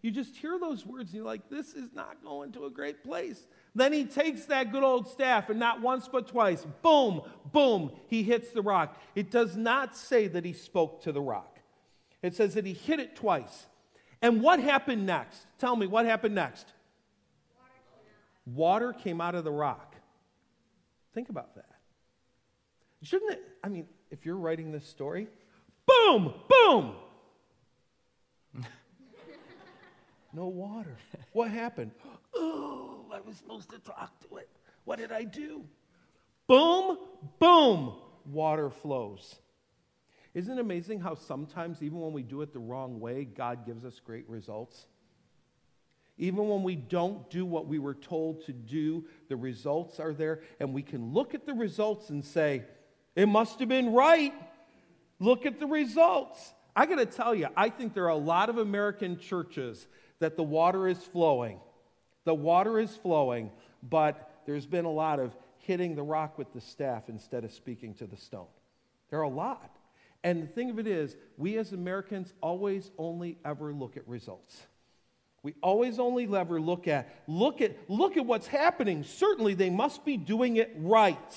You 0.00 0.10
just 0.10 0.36
hear 0.36 0.58
those 0.58 0.86
words 0.86 1.10
and 1.10 1.16
you're 1.16 1.24
like, 1.24 1.48
this 1.50 1.74
is 1.74 1.92
not 1.94 2.24
going 2.24 2.52
to 2.52 2.66
a 2.66 2.70
great 2.70 3.04
place. 3.04 3.46
Then 3.74 3.92
he 3.92 4.04
takes 4.04 4.46
that 4.46 4.72
good 4.72 4.84
old 4.84 5.08
staff 5.08 5.50
and 5.50 5.58
not 5.58 5.80
once 5.80 6.08
but 6.08 6.28
twice, 6.28 6.64
boom, 6.82 7.22
boom, 7.52 7.90
he 8.08 8.22
hits 8.22 8.50
the 8.52 8.62
rock. 8.62 9.00
It 9.14 9.30
does 9.30 9.56
not 9.56 9.96
say 9.96 10.28
that 10.28 10.44
he 10.44 10.52
spoke 10.52 11.02
to 11.02 11.12
the 11.12 11.20
rock, 11.20 11.58
it 12.22 12.34
says 12.34 12.54
that 12.54 12.66
he 12.66 12.72
hit 12.72 13.00
it 13.00 13.16
twice. 13.16 13.66
And 14.22 14.40
what 14.40 14.60
happened 14.60 15.04
next? 15.04 15.46
Tell 15.58 15.76
me, 15.76 15.86
what 15.86 16.06
happened 16.06 16.34
next? 16.34 16.72
Water 18.46 18.92
came 18.92 19.20
out 19.20 19.34
of 19.34 19.44
the 19.44 19.50
rock. 19.50 19.96
Think 21.12 21.28
about 21.28 21.56
that. 21.56 21.70
Shouldn't 23.02 23.32
it? 23.32 23.42
I 23.62 23.68
mean, 23.68 23.86
if 24.10 24.24
you're 24.24 24.36
writing 24.36 24.72
this 24.72 24.86
story, 24.86 25.28
boom, 25.86 26.32
boom, 26.48 26.94
no 30.32 30.46
water. 30.46 30.96
What 31.32 31.50
happened? 31.50 31.90
Oh, 32.34 33.06
I 33.12 33.20
was 33.20 33.36
supposed 33.36 33.70
to 33.70 33.78
talk 33.78 34.18
to 34.28 34.36
it. 34.36 34.48
What 34.84 34.98
did 34.98 35.10
I 35.10 35.24
do? 35.24 35.64
Boom, 36.46 36.98
boom, 37.38 37.94
water 38.26 38.70
flows. 38.70 39.36
Isn't 40.34 40.58
it 40.58 40.60
amazing 40.60 41.00
how 41.00 41.14
sometimes, 41.14 41.82
even 41.82 41.98
when 41.98 42.12
we 42.12 42.22
do 42.22 42.42
it 42.42 42.52
the 42.52 42.58
wrong 42.58 43.00
way, 43.00 43.24
God 43.24 43.64
gives 43.64 43.84
us 43.84 43.98
great 43.98 44.28
results? 44.28 44.86
Even 46.18 46.48
when 46.48 46.62
we 46.62 46.76
don't 46.76 47.28
do 47.28 47.44
what 47.44 47.66
we 47.66 47.78
were 47.78 47.94
told 47.94 48.44
to 48.46 48.52
do, 48.52 49.04
the 49.28 49.36
results 49.36 50.00
are 50.00 50.14
there, 50.14 50.40
and 50.60 50.72
we 50.72 50.82
can 50.82 51.12
look 51.12 51.34
at 51.34 51.44
the 51.44 51.52
results 51.52 52.08
and 52.10 52.24
say, 52.24 52.62
It 53.14 53.26
must 53.26 53.58
have 53.60 53.68
been 53.68 53.92
right. 53.92 54.32
Look 55.18 55.46
at 55.46 55.58
the 55.58 55.66
results. 55.66 56.54
I 56.74 56.86
got 56.86 56.96
to 56.96 57.06
tell 57.06 57.34
you, 57.34 57.48
I 57.56 57.70
think 57.70 57.94
there 57.94 58.04
are 58.04 58.08
a 58.08 58.16
lot 58.16 58.48
of 58.48 58.58
American 58.58 59.18
churches 59.18 59.86
that 60.18 60.36
the 60.36 60.42
water 60.42 60.88
is 60.88 60.98
flowing. 60.98 61.60
The 62.24 62.34
water 62.34 62.78
is 62.78 62.94
flowing, 62.96 63.50
but 63.82 64.42
there's 64.46 64.66
been 64.66 64.84
a 64.84 64.90
lot 64.90 65.18
of 65.18 65.34
hitting 65.58 65.94
the 65.94 66.02
rock 66.02 66.38
with 66.38 66.52
the 66.52 66.60
staff 66.60 67.08
instead 67.08 67.44
of 67.44 67.52
speaking 67.52 67.94
to 67.94 68.06
the 68.06 68.16
stone. 68.16 68.46
There 69.10 69.18
are 69.18 69.22
a 69.22 69.28
lot. 69.28 69.76
And 70.24 70.42
the 70.42 70.46
thing 70.46 70.70
of 70.70 70.78
it 70.78 70.86
is, 70.86 71.16
we 71.36 71.56
as 71.58 71.72
Americans 71.72 72.32
always 72.40 72.90
only 72.98 73.38
ever 73.44 73.72
look 73.72 73.96
at 73.96 74.06
results. 74.08 74.66
We 75.46 75.54
always 75.62 76.00
only 76.00 76.26
ever 76.36 76.60
look 76.60 76.88
at 76.88 77.22
look 77.28 77.60
at 77.60 77.76
look 77.88 78.16
at 78.16 78.26
what's 78.26 78.48
happening. 78.48 79.04
Certainly 79.04 79.54
they 79.54 79.70
must 79.70 80.04
be 80.04 80.16
doing 80.16 80.56
it 80.56 80.74
right. 80.76 81.36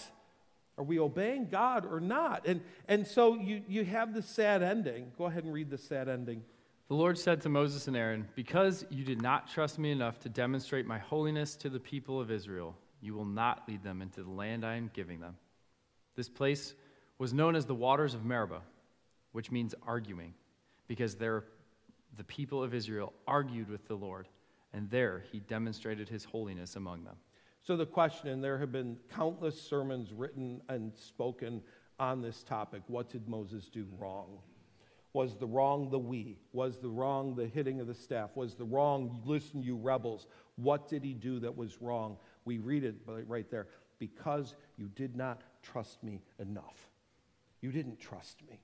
Are 0.79 0.83
we 0.83 0.97
obeying 0.97 1.49
God 1.49 1.85
or 1.85 1.99
not? 1.99 2.47
And, 2.47 2.61
and 2.87 3.05
so 3.05 3.35
you, 3.35 3.61
you 3.67 3.85
have 3.85 4.15
the 4.15 4.23
sad 4.23 4.63
ending. 4.63 5.11
Go 5.15 5.25
ahead 5.25 5.43
and 5.43 5.53
read 5.53 5.69
the 5.69 5.77
sad 5.77 6.09
ending. 6.09 6.41
The 6.87 6.95
Lord 6.95 7.19
said 7.19 7.41
to 7.41 7.49
Moses 7.49 7.87
and 7.87 7.95
Aaron, 7.95 8.27
Because 8.33 8.83
you 8.89 9.03
did 9.03 9.21
not 9.21 9.47
trust 9.47 9.77
me 9.77 9.91
enough 9.91 10.19
to 10.21 10.29
demonstrate 10.29 10.87
my 10.87 10.97
holiness 10.97 11.53
to 11.57 11.69
the 11.69 11.79
people 11.79 12.19
of 12.19 12.31
Israel, 12.31 12.75
you 13.01 13.13
will 13.13 13.25
not 13.25 13.61
lead 13.67 13.83
them 13.83 14.01
into 14.01 14.23
the 14.23 14.31
land 14.31 14.65
I 14.65 14.73
am 14.73 14.89
giving 14.91 15.19
them. 15.19 15.35
This 16.15 16.29
place 16.29 16.73
was 17.19 17.31
known 17.31 17.55
as 17.55 17.67
the 17.67 17.75
waters 17.75 18.15
of 18.15 18.25
Meribah, 18.25 18.63
which 19.33 19.51
means 19.51 19.75
arguing, 19.85 20.33
because 20.87 21.13
there 21.13 21.43
the 22.17 22.23
people 22.23 22.63
of 22.63 22.73
Israel 22.73 23.13
argued 23.27 23.69
with 23.69 23.87
the 23.87 23.95
Lord, 23.95 24.27
and 24.73 24.89
there 24.89 25.23
he 25.31 25.39
demonstrated 25.39 26.09
his 26.09 26.25
holiness 26.25 26.75
among 26.75 27.03
them. 27.03 27.15
So, 27.61 27.75
the 27.75 27.85
question, 27.85 28.29
and 28.29 28.43
there 28.43 28.57
have 28.57 28.71
been 28.71 28.97
countless 29.13 29.61
sermons 29.61 30.13
written 30.13 30.61
and 30.69 30.95
spoken 30.95 31.61
on 31.99 32.21
this 32.21 32.43
topic 32.43 32.81
what 32.87 33.09
did 33.09 33.27
Moses 33.27 33.69
do 33.69 33.85
wrong? 33.99 34.39
Was 35.13 35.35
the 35.35 35.47
wrong 35.47 35.89
the 35.89 35.99
we? 35.99 36.37
Was 36.53 36.79
the 36.79 36.89
wrong 36.89 37.35
the 37.35 37.47
hitting 37.47 37.79
of 37.79 37.87
the 37.87 37.95
staff? 37.95 38.35
Was 38.35 38.55
the 38.55 38.65
wrong, 38.65 39.21
listen, 39.25 39.63
you 39.63 39.75
rebels? 39.75 40.27
What 40.55 40.87
did 40.87 41.03
he 41.03 41.13
do 41.13 41.39
that 41.39 41.57
was 41.57 41.81
wrong? 41.81 42.17
We 42.45 42.59
read 42.59 42.83
it 42.83 42.95
right 43.05 43.49
there. 43.49 43.67
Because 43.97 44.55
you 44.77 44.87
did 44.87 45.15
not 45.15 45.41
trust 45.63 46.03
me 46.03 46.21
enough. 46.37 46.89
You 47.61 47.71
didn't 47.71 47.99
trust 47.99 48.41
me. 48.47 48.61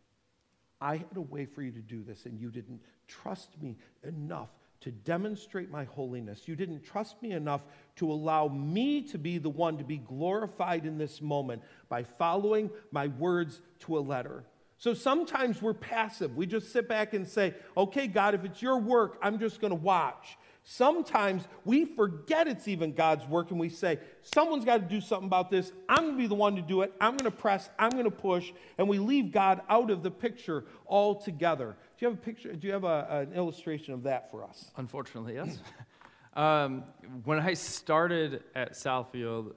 I 0.85 0.97
had 0.97 1.17
a 1.17 1.21
way 1.21 1.45
for 1.45 1.63
you 1.63 1.71
to 1.71 1.79
do 1.79 2.03
this, 2.03 2.27
and 2.27 2.39
you 2.39 2.51
didn't 2.51 2.79
trust 3.07 3.59
me 3.59 3.75
enough 4.03 4.49
to 4.81 4.91
demonstrate 4.91 5.71
my 5.71 5.85
holiness. 5.85 6.47
You 6.47 6.55
didn't 6.55 6.83
trust 6.83 7.19
me 7.23 7.31
enough 7.31 7.63
to 7.95 8.11
allow 8.11 8.49
me 8.49 9.01
to 9.01 9.17
be 9.17 9.39
the 9.39 9.49
one 9.49 9.79
to 9.79 9.83
be 9.83 9.97
glorified 9.97 10.85
in 10.85 10.99
this 10.99 11.23
moment 11.23 11.63
by 11.89 12.03
following 12.03 12.69
my 12.91 13.07
words 13.07 13.61
to 13.79 13.97
a 13.97 13.99
letter. 13.99 14.43
So 14.77 14.93
sometimes 14.93 15.59
we're 15.59 15.73
passive. 15.73 16.35
We 16.35 16.45
just 16.45 16.71
sit 16.71 16.87
back 16.87 17.15
and 17.15 17.27
say, 17.27 17.55
okay, 17.75 18.05
God, 18.05 18.35
if 18.35 18.45
it's 18.45 18.61
your 18.61 18.77
work, 18.77 19.17
I'm 19.23 19.39
just 19.39 19.59
going 19.59 19.71
to 19.71 19.75
watch. 19.75 20.37
Sometimes 20.67 21.47
we 21.63 21.85
forget 21.85 22.47
it's 22.47 22.67
even 22.67 22.93
God's 22.93 23.23
work 23.27 23.51
and 23.51 23.59
we 23.59 23.69
say, 23.69 23.99
someone's 24.23 24.65
got 24.65 24.77
to 24.77 24.95
do 24.95 24.99
something 24.99 25.27
about 25.27 25.51
this. 25.51 25.71
I'm 25.87 26.05
going 26.05 26.15
to 26.15 26.17
be 26.17 26.25
the 26.25 26.33
one 26.33 26.55
to 26.55 26.61
do 26.63 26.81
it. 26.81 26.91
I'm 26.99 27.15
going 27.15 27.31
to 27.31 27.37
press. 27.37 27.69
I'm 27.77 27.91
going 27.91 28.05
to 28.05 28.11
push. 28.11 28.51
And 28.79 28.89
we 28.89 28.97
leave 28.97 29.31
God 29.31 29.61
out 29.69 29.91
of 29.91 30.01
the 30.01 30.09
picture 30.09 30.65
altogether. 30.87 31.77
Do 31.99 32.05
you 32.05 32.09
have 32.09 32.17
a 32.17 32.21
picture? 32.21 32.51
Do 32.53 32.65
you 32.65 32.73
have 32.73 32.83
a, 32.83 33.27
an 33.27 33.33
illustration 33.33 33.93
of 33.93 34.03
that 34.03 34.31
for 34.31 34.43
us? 34.43 34.71
Unfortunately, 34.77 35.35
yes. 35.35 35.59
um, 36.33 36.83
when 37.25 37.39
I 37.39 37.53
started 37.53 38.41
at 38.55 38.73
Southfield, 38.73 39.53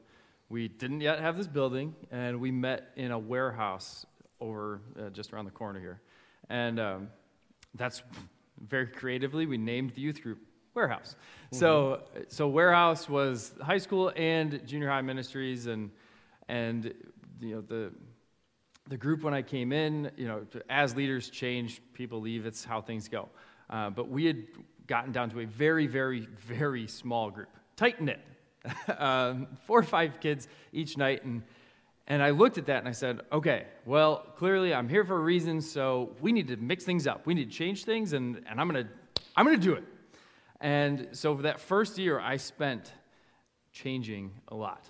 we 0.50 0.68
didn't 0.68 1.00
yet 1.00 1.20
have 1.20 1.38
this 1.38 1.46
building, 1.46 1.94
and 2.10 2.38
we 2.38 2.50
met 2.50 2.90
in 2.96 3.12
a 3.12 3.18
warehouse 3.18 4.04
over 4.42 4.82
uh, 5.00 5.08
just 5.08 5.32
around 5.32 5.46
the 5.46 5.52
corner 5.52 5.80
here. 5.80 6.02
And 6.50 6.78
um, 6.78 7.08
that's 7.74 8.02
very 8.60 8.88
creatively, 8.88 9.46
we 9.46 9.56
named 9.56 9.92
the 9.94 10.02
youth 10.02 10.22
group 10.22 10.40
warehouse. 10.78 11.16
Mm-hmm. 11.46 11.56
So, 11.56 12.02
so 12.28 12.48
warehouse 12.48 13.08
was 13.08 13.52
high 13.60 13.78
school 13.78 14.12
and 14.16 14.64
junior 14.66 14.88
high 14.88 15.02
ministries, 15.02 15.66
and 15.66 15.90
and 16.48 16.94
you 17.40 17.54
know 17.56 17.60
the 17.60 17.92
the 18.88 18.96
group 18.96 19.22
when 19.22 19.34
I 19.34 19.42
came 19.42 19.72
in, 19.72 20.10
you 20.16 20.26
know, 20.26 20.46
as 20.70 20.96
leaders 20.96 21.28
change, 21.28 21.82
people 21.92 22.20
leave. 22.20 22.46
It's 22.46 22.64
how 22.64 22.80
things 22.80 23.08
go. 23.08 23.28
Uh, 23.68 23.90
but 23.90 24.08
we 24.08 24.24
had 24.24 24.46
gotten 24.86 25.12
down 25.12 25.28
to 25.30 25.40
a 25.40 25.44
very, 25.44 25.86
very, 25.86 26.26
very 26.46 26.86
small 26.86 27.30
group, 27.30 27.50
tight 27.76 28.00
knit, 28.00 28.20
um, 28.98 29.46
four 29.66 29.80
or 29.80 29.82
five 29.82 30.20
kids 30.20 30.48
each 30.72 30.96
night, 30.96 31.24
and. 31.24 31.42
And 32.10 32.22
I 32.22 32.30
looked 32.30 32.56
at 32.56 32.64
that 32.68 32.78
and 32.78 32.88
I 32.88 32.92
said, 32.92 33.20
okay, 33.30 33.66
well, 33.84 34.24
clearly 34.38 34.72
I'm 34.72 34.88
here 34.88 35.04
for 35.04 35.14
a 35.14 35.20
reason, 35.20 35.60
so 35.60 36.16
we 36.22 36.32
need 36.32 36.48
to 36.48 36.56
mix 36.56 36.82
things 36.82 37.06
up. 37.06 37.26
We 37.26 37.34
need 37.34 37.50
to 37.50 37.54
change 37.54 37.84
things, 37.84 38.14
and, 38.14 38.42
and 38.48 38.58
I'm 38.58 38.66
going 38.66 38.82
to 38.86 38.90
I'm 39.36 39.44
going 39.44 39.60
to 39.60 39.62
do 39.62 39.74
it. 39.74 39.84
And 40.60 41.08
so 41.12 41.36
for 41.36 41.42
that 41.42 41.60
first 41.60 41.98
year, 41.98 42.18
I 42.18 42.36
spent 42.36 42.92
changing 43.72 44.32
a 44.48 44.54
lot. 44.54 44.84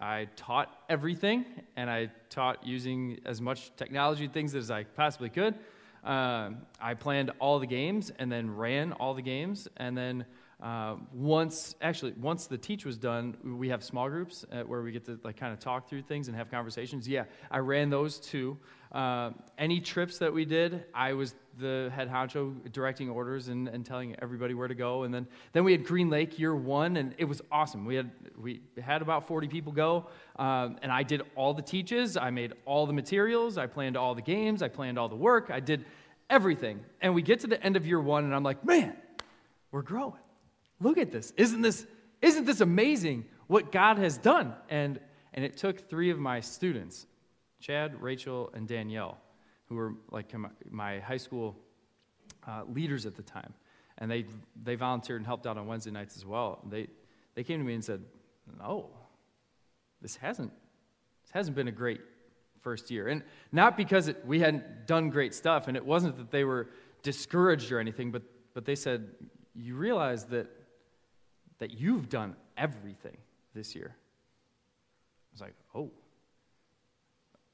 I 0.00 0.26
taught 0.34 0.76
everything, 0.88 1.44
and 1.76 1.88
I 1.88 2.10
taught 2.28 2.66
using 2.66 3.20
as 3.24 3.40
much 3.40 3.70
technology 3.76 4.26
things 4.26 4.54
as 4.56 4.70
I 4.70 4.82
possibly 4.82 5.28
could. 5.28 5.54
Uh, 6.02 6.50
I 6.80 6.94
planned 6.94 7.30
all 7.38 7.60
the 7.60 7.66
games 7.66 8.10
and 8.18 8.30
then 8.30 8.50
ran 8.56 8.92
all 8.92 9.14
the 9.14 9.22
games, 9.22 9.68
and 9.76 9.96
then 9.96 10.24
uh, 10.62 10.94
once, 11.12 11.74
actually, 11.82 12.12
once 12.20 12.46
the 12.46 12.56
teach 12.56 12.84
was 12.84 12.96
done, 12.96 13.36
we 13.42 13.68
have 13.68 13.82
small 13.82 14.08
groups 14.08 14.46
uh, 14.52 14.62
where 14.62 14.80
we 14.82 14.92
get 14.92 15.04
to 15.04 15.18
like 15.24 15.36
kind 15.36 15.52
of 15.52 15.58
talk 15.58 15.88
through 15.88 16.02
things 16.02 16.28
and 16.28 16.36
have 16.36 16.52
conversations. 16.52 17.08
Yeah, 17.08 17.24
I 17.50 17.58
ran 17.58 17.90
those 17.90 18.18
too. 18.18 18.56
Uh, 18.92 19.30
any 19.58 19.80
trips 19.80 20.18
that 20.18 20.32
we 20.32 20.44
did, 20.44 20.84
I 20.94 21.14
was 21.14 21.34
the 21.58 21.90
head 21.92 22.08
honcho 22.08 22.54
directing 22.72 23.10
orders 23.10 23.48
and, 23.48 23.66
and 23.66 23.84
telling 23.84 24.14
everybody 24.22 24.54
where 24.54 24.68
to 24.68 24.74
go. 24.74 25.02
And 25.02 25.12
then, 25.12 25.26
then 25.52 25.64
we 25.64 25.72
had 25.72 25.84
Green 25.84 26.10
Lake 26.10 26.38
year 26.38 26.54
one, 26.54 26.96
and 26.96 27.12
it 27.18 27.24
was 27.24 27.42
awesome. 27.50 27.84
We 27.84 27.96
had, 27.96 28.12
we 28.40 28.60
had 28.80 29.02
about 29.02 29.26
40 29.26 29.48
people 29.48 29.72
go, 29.72 30.06
um, 30.36 30.76
and 30.80 30.92
I 30.92 31.02
did 31.02 31.22
all 31.34 31.54
the 31.54 31.62
teaches. 31.62 32.16
I 32.16 32.30
made 32.30 32.52
all 32.66 32.86
the 32.86 32.92
materials. 32.92 33.58
I 33.58 33.66
planned 33.66 33.96
all 33.96 34.14
the 34.14 34.22
games. 34.22 34.62
I 34.62 34.68
planned 34.68 34.96
all 34.96 35.08
the 35.08 35.16
work. 35.16 35.50
I 35.50 35.58
did 35.58 35.84
everything. 36.30 36.84
And 37.00 37.16
we 37.16 37.22
get 37.22 37.40
to 37.40 37.48
the 37.48 37.60
end 37.60 37.76
of 37.76 37.84
year 37.84 38.00
one, 38.00 38.24
and 38.24 38.32
I'm 38.32 38.44
like, 38.44 38.64
man, 38.64 38.96
we're 39.72 39.82
growing. 39.82 40.20
Look 40.82 40.98
at 40.98 41.10
this. 41.10 41.32
Isn't 41.36 41.62
this, 41.62 41.86
isn't 42.20 42.44
this 42.44 42.60
amazing 42.60 43.24
what 43.46 43.72
God 43.72 43.98
has 43.98 44.18
done? 44.18 44.54
And, 44.68 45.00
and 45.32 45.44
it 45.44 45.56
took 45.56 45.88
three 45.88 46.10
of 46.10 46.18
my 46.18 46.40
students 46.40 47.06
Chad, 47.60 48.02
Rachel, 48.02 48.50
and 48.54 48.66
Danielle, 48.66 49.18
who 49.66 49.76
were 49.76 49.94
like 50.10 50.34
my 50.68 50.98
high 50.98 51.16
school 51.16 51.56
uh, 52.46 52.62
leaders 52.68 53.06
at 53.06 53.14
the 53.14 53.22
time. 53.22 53.54
And 53.98 54.10
they, 54.10 54.24
they 54.60 54.74
volunteered 54.74 55.20
and 55.20 55.26
helped 55.26 55.46
out 55.46 55.56
on 55.56 55.68
Wednesday 55.68 55.92
nights 55.92 56.16
as 56.16 56.26
well. 56.26 56.60
They, 56.68 56.88
they 57.36 57.44
came 57.44 57.60
to 57.60 57.64
me 57.64 57.74
and 57.74 57.84
said, 57.84 58.02
No, 58.58 58.90
this 60.00 60.16
hasn't, 60.16 60.50
this 61.22 61.30
hasn't 61.30 61.54
been 61.54 61.68
a 61.68 61.72
great 61.72 62.00
first 62.62 62.90
year. 62.90 63.08
And 63.08 63.22
not 63.52 63.76
because 63.76 64.08
it, 64.08 64.24
we 64.26 64.40
hadn't 64.40 64.86
done 64.86 65.10
great 65.10 65.32
stuff, 65.32 65.68
and 65.68 65.76
it 65.76 65.84
wasn't 65.84 66.16
that 66.16 66.32
they 66.32 66.42
were 66.42 66.70
discouraged 67.02 67.70
or 67.70 67.78
anything, 67.78 68.10
but, 68.10 68.22
but 68.54 68.64
they 68.64 68.74
said, 68.74 69.08
You 69.54 69.76
realize 69.76 70.24
that, 70.26 70.48
that 71.62 71.78
you've 71.78 72.08
done 72.08 72.34
everything 72.56 73.16
this 73.54 73.76
year. 73.76 73.94
I 73.94 75.30
was 75.32 75.40
like, 75.40 75.54
Oh 75.74 75.90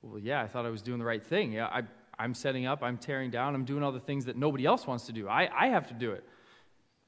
well, 0.02 0.18
yeah, 0.18 0.40
I 0.40 0.46
thought 0.46 0.64
I 0.64 0.70
was 0.70 0.82
doing 0.82 0.98
the 0.98 1.04
right 1.04 1.24
thing. 1.24 1.52
Yeah, 1.52 1.66
I, 1.66 1.82
I'm 2.18 2.34
setting 2.34 2.66
up, 2.66 2.82
I'm 2.82 2.96
tearing 2.96 3.30
down, 3.30 3.54
I'm 3.54 3.64
doing 3.64 3.82
all 3.82 3.92
the 3.92 4.00
things 4.00 4.24
that 4.26 4.36
nobody 4.36 4.64
else 4.64 4.86
wants 4.86 5.06
to 5.06 5.12
do. 5.12 5.28
I, 5.28 5.48
I 5.54 5.68
have 5.68 5.88
to 5.88 5.94
do 5.94 6.12
it. 6.12 6.24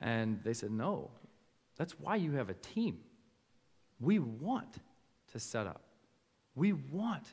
And 0.01 0.40
they 0.44 0.53
said, 0.53 0.70
no, 0.70 1.11
that's 1.76 1.98
why 1.98 2.16
you 2.16 2.32
have 2.32 2.51
a 2.51 2.55
team. 2.55 2.98
We 4.01 4.18
want 4.18 4.76
to 5.32 5.38
set 5.38 5.66
up, 5.66 5.82
we 6.55 6.72
want 6.72 7.32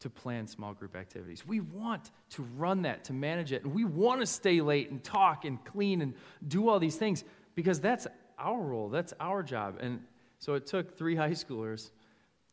to 0.00 0.10
plan 0.10 0.46
small 0.46 0.72
group 0.72 0.96
activities. 0.96 1.46
We 1.46 1.60
want 1.60 2.10
to 2.30 2.42
run 2.56 2.82
that, 2.82 3.04
to 3.04 3.12
manage 3.12 3.52
it. 3.52 3.64
And 3.64 3.72
we 3.72 3.84
want 3.84 4.20
to 4.20 4.26
stay 4.26 4.60
late 4.60 4.90
and 4.90 5.02
talk 5.02 5.44
and 5.44 5.64
clean 5.64 6.00
and 6.00 6.14
do 6.48 6.68
all 6.68 6.80
these 6.80 6.96
things 6.96 7.22
because 7.54 7.80
that's 7.80 8.06
our 8.42 8.60
role, 8.60 8.88
that's 8.88 9.14
our 9.20 9.42
job. 9.42 9.78
And 9.80 10.00
so 10.38 10.54
it 10.54 10.66
took 10.66 10.98
three 10.98 11.16
high 11.22 11.30
schoolers 11.30 11.90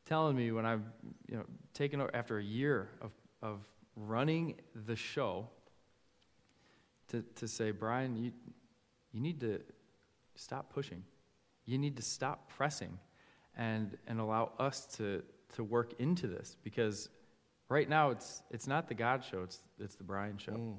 telling 0.05 0.35
me 0.35 0.51
when 0.51 0.65
I've 0.65 0.83
you 1.27 1.37
know, 1.37 1.45
taken 1.73 2.01
over 2.01 2.15
after 2.15 2.37
a 2.37 2.43
year 2.43 2.89
of, 3.01 3.11
of 3.41 3.59
running 3.95 4.55
the 4.87 4.95
show 4.95 5.47
to, 7.09 7.23
to 7.35 7.47
say, 7.47 7.71
Brian, 7.71 8.15
you, 8.15 8.31
you 9.11 9.19
need 9.19 9.39
to 9.41 9.59
stop 10.35 10.71
pushing. 10.73 11.03
You 11.65 11.77
need 11.77 11.97
to 11.97 12.03
stop 12.03 12.49
pressing 12.49 12.97
and, 13.57 13.97
and 14.07 14.19
allow 14.19 14.51
us 14.57 14.85
to, 14.97 15.21
to 15.55 15.63
work 15.63 15.93
into 15.99 16.27
this 16.27 16.55
because 16.63 17.09
right 17.67 17.89
now 17.89 18.09
it's, 18.11 18.41
it's 18.49 18.67
not 18.67 18.87
the 18.87 18.93
God 18.93 19.23
show, 19.23 19.43
it's, 19.43 19.59
it's 19.79 19.95
the 19.95 20.03
Brian 20.03 20.37
show. 20.37 20.53
Mm. 20.53 20.75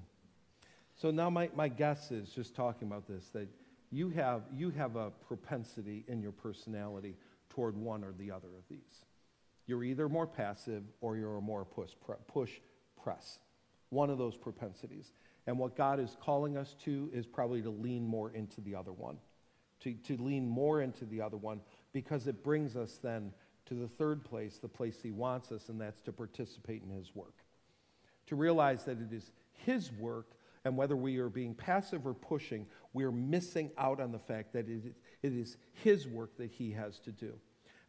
So 0.97 1.11
now 1.11 1.31
my, 1.31 1.51
my 1.55 1.69
guess 1.69 2.11
is 2.11 2.31
just 2.31 2.55
talking 2.55 2.89
about 2.89 3.07
this 3.07 3.29
that 3.29 3.49
you 3.91 4.11
have, 4.11 4.43
you 4.55 4.71
have 4.71 4.97
a 4.97 5.11
propensity 5.11 6.05
in 6.07 6.23
your 6.23 6.33
personality 6.33 7.17
toward 7.49 7.77
one 7.77 8.05
or 8.05 8.13
the 8.13 8.31
other 8.31 8.49
of 8.49 8.69
these. 8.69 9.05
You're 9.67 9.85
either 9.85 10.09
more 10.09 10.27
passive 10.27 10.83
or 11.01 11.17
you're 11.17 11.41
more 11.41 11.65
push, 11.65 11.91
push 12.29 12.51
press. 13.03 13.39
One 13.91 14.11
of 14.11 14.19
those 14.19 14.37
propensities. 14.37 15.13
And 15.47 15.59
what 15.59 15.77
God 15.77 15.99
is 15.99 16.17
calling 16.21 16.57
us 16.57 16.75
to 16.85 17.11
is 17.13 17.27
probably 17.27 17.63
to 17.63 17.71
lean 17.71 18.07
more 18.07 18.31
into 18.31 18.61
the 18.61 18.75
other 18.75 18.93
one. 18.93 19.19
To, 19.81 19.93
to 19.93 20.23
lean 20.23 20.47
more 20.47 20.83
into 20.83 21.05
the 21.07 21.23
other 21.23 21.37
one 21.37 21.61
because 21.93 22.27
it 22.27 22.45
brings 22.45 22.77
us 22.77 22.99
then 23.03 23.33
to 23.67 23.75
the 23.75 23.89
third 23.89 24.25
place, 24.25 24.59
the 24.59 24.69
place 24.69 24.99
He 25.03 25.11
wants 25.11 25.53
us, 25.53 25.69
and 25.69 25.81
that's 25.81 26.01
to 26.03 26.13
participate 26.13 26.83
in 26.83 26.91
His 26.91 27.15
work. 27.15 27.35
To 28.27 28.37
realize 28.37 28.85
that 28.85 29.01
it 29.01 29.13
is 29.13 29.31
His 29.53 29.91
work, 29.93 30.33
and 30.65 30.77
whether 30.77 30.97
we 30.97 31.19
are 31.19 31.29
being 31.29 31.55
passive 31.55 32.07
or 32.07 32.15
pushing, 32.15 32.67
we're 32.93 33.13
missing 33.13 33.71
out 33.79 34.01
on 34.01 34.13
the 34.13 34.19
fact 34.19 34.53
that 34.53 34.69
it 34.69 34.95
is, 35.23 35.57
His 35.73 36.07
work 36.07 36.37
that 36.37 36.51
He 36.51 36.73
has 36.73 36.99
to 37.01 37.13
do. 37.13 37.35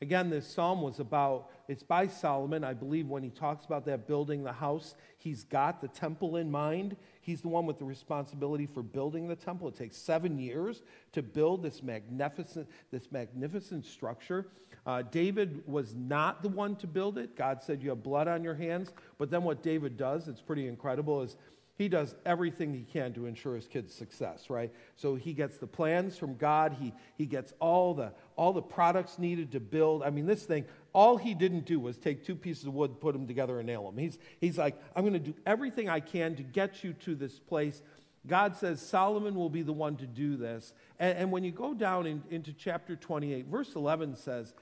Again, 0.02 0.32
this 0.32 0.48
psalm 0.48 0.82
was 0.82 1.00
about, 1.00 1.52
it's 1.68 1.84
by 1.84 2.08
Solomon. 2.08 2.64
I 2.64 2.74
believe 2.74 3.08
when 3.08 3.22
he 3.22 3.30
talks 3.30 3.66
about 3.66 3.86
that 3.86 4.08
building 4.08 4.44
the 4.44 4.52
house, 4.52 4.96
he's 5.20 5.44
got 5.44 5.80
the 5.80 5.88
temple 5.88 6.38
in 6.38 6.50
mind. 6.50 6.96
He's 7.22 7.42
the 7.42 7.50
one 7.50 7.68
with 7.68 7.78
the 7.78 7.86
responsibility 7.86 8.66
for 8.66 8.82
building 8.82 9.28
the 9.28 9.36
temple. 9.36 9.68
It 9.68 9.78
takes 9.78 9.96
seven 9.96 10.40
years 10.40 10.82
to 11.12 11.22
build 11.22 11.62
this 11.62 11.84
magnificent, 11.84 12.68
this 12.90 13.12
magnificent 13.12 13.86
structure. 13.86 14.48
Uh, 14.88 15.04
David 15.04 15.62
was 15.68 15.94
not 15.94 16.42
the 16.42 16.50
one 16.50 16.76
to 16.78 16.88
build 16.88 17.20
it. 17.20 17.36
God 17.36 17.62
said, 17.62 17.84
You 17.84 17.90
have 17.90 18.02
blood 18.02 18.28
on 18.28 18.44
your 18.44 18.56
hands. 18.56 18.92
But 19.20 19.30
then 19.30 19.44
what 19.44 19.62
David 19.62 19.98
does, 19.98 20.28
it's 20.28 20.42
pretty 20.42 20.68
incredible, 20.68 21.22
is 21.22 21.38
he 21.82 21.90
does 21.90 22.14
everything 22.26 22.74
he 22.74 22.84
can 22.84 23.12
to 23.14 23.26
ensure 23.26 23.56
his 23.56 23.68
kid's 23.68 23.94
success, 23.94 24.50
right? 24.50 24.72
So 24.96 25.16
he 25.16 25.34
gets 25.34 25.58
the 25.58 25.68
plans 25.68 26.16
from 26.16 26.36
God. 26.36 26.78
He, 26.80 26.94
he 27.18 27.26
gets 27.26 27.54
all 27.60 27.94
the, 27.94 28.14
all 28.36 28.54
the 28.54 28.62
products 28.62 29.18
needed 29.18 29.52
to 29.54 29.60
build. 29.60 30.04
I 30.04 30.12
mean, 30.12 30.28
this 30.28 30.44
thing, 30.44 30.66
all 30.94 31.18
he 31.18 31.34
didn't 31.34 31.66
do 31.66 31.80
was 31.80 31.98
take 31.98 32.24
two 32.24 32.36
pieces 32.36 32.66
of 32.66 32.74
wood, 32.74 33.02
put 33.02 33.14
them 33.14 33.26
together, 33.26 33.58
and 33.60 33.68
nail 33.68 33.84
them. 33.86 33.98
He's, 33.98 34.20
he's 34.40 34.58
like, 34.58 34.80
I'm 34.96 35.04
going 35.04 35.14
to 35.14 35.20
do 35.20 35.34
everything 35.46 35.90
I 35.90 36.02
can 36.02 36.36
to 36.36 36.44
get 36.44 36.84
you 36.84 36.94
to 36.94 37.16
this 37.16 37.40
place. 37.40 37.82
God 38.28 38.56
says 38.56 38.80
Solomon 38.80 39.34
will 39.34 39.50
be 39.50 39.64
the 39.64 39.74
one 39.74 39.96
to 39.98 40.06
do 40.06 40.38
this. 40.38 40.74
And, 41.00 41.18
and 41.18 41.32
when 41.32 41.44
you 41.44 41.52
go 41.52 41.74
down 41.74 42.06
in, 42.06 42.22
into 42.30 42.54
chapter 42.54 42.96
28, 42.96 43.48
verse 43.48 43.76
11 43.76 44.18
says, 44.18 44.54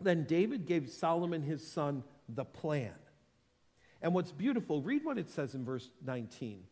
Then 0.00 0.24
David 0.24 0.66
gave 0.66 0.90
Solomon 0.90 1.42
his 1.42 1.64
son 1.64 2.02
the 2.28 2.44
plan. 2.44 2.94
And 4.04 4.12
what's 4.12 4.32
beautiful, 4.32 4.82
read 4.82 5.02
what 5.02 5.16
it 5.16 5.30
says 5.30 5.54
in 5.54 5.64
verse 5.64 5.88
19. 6.04 6.62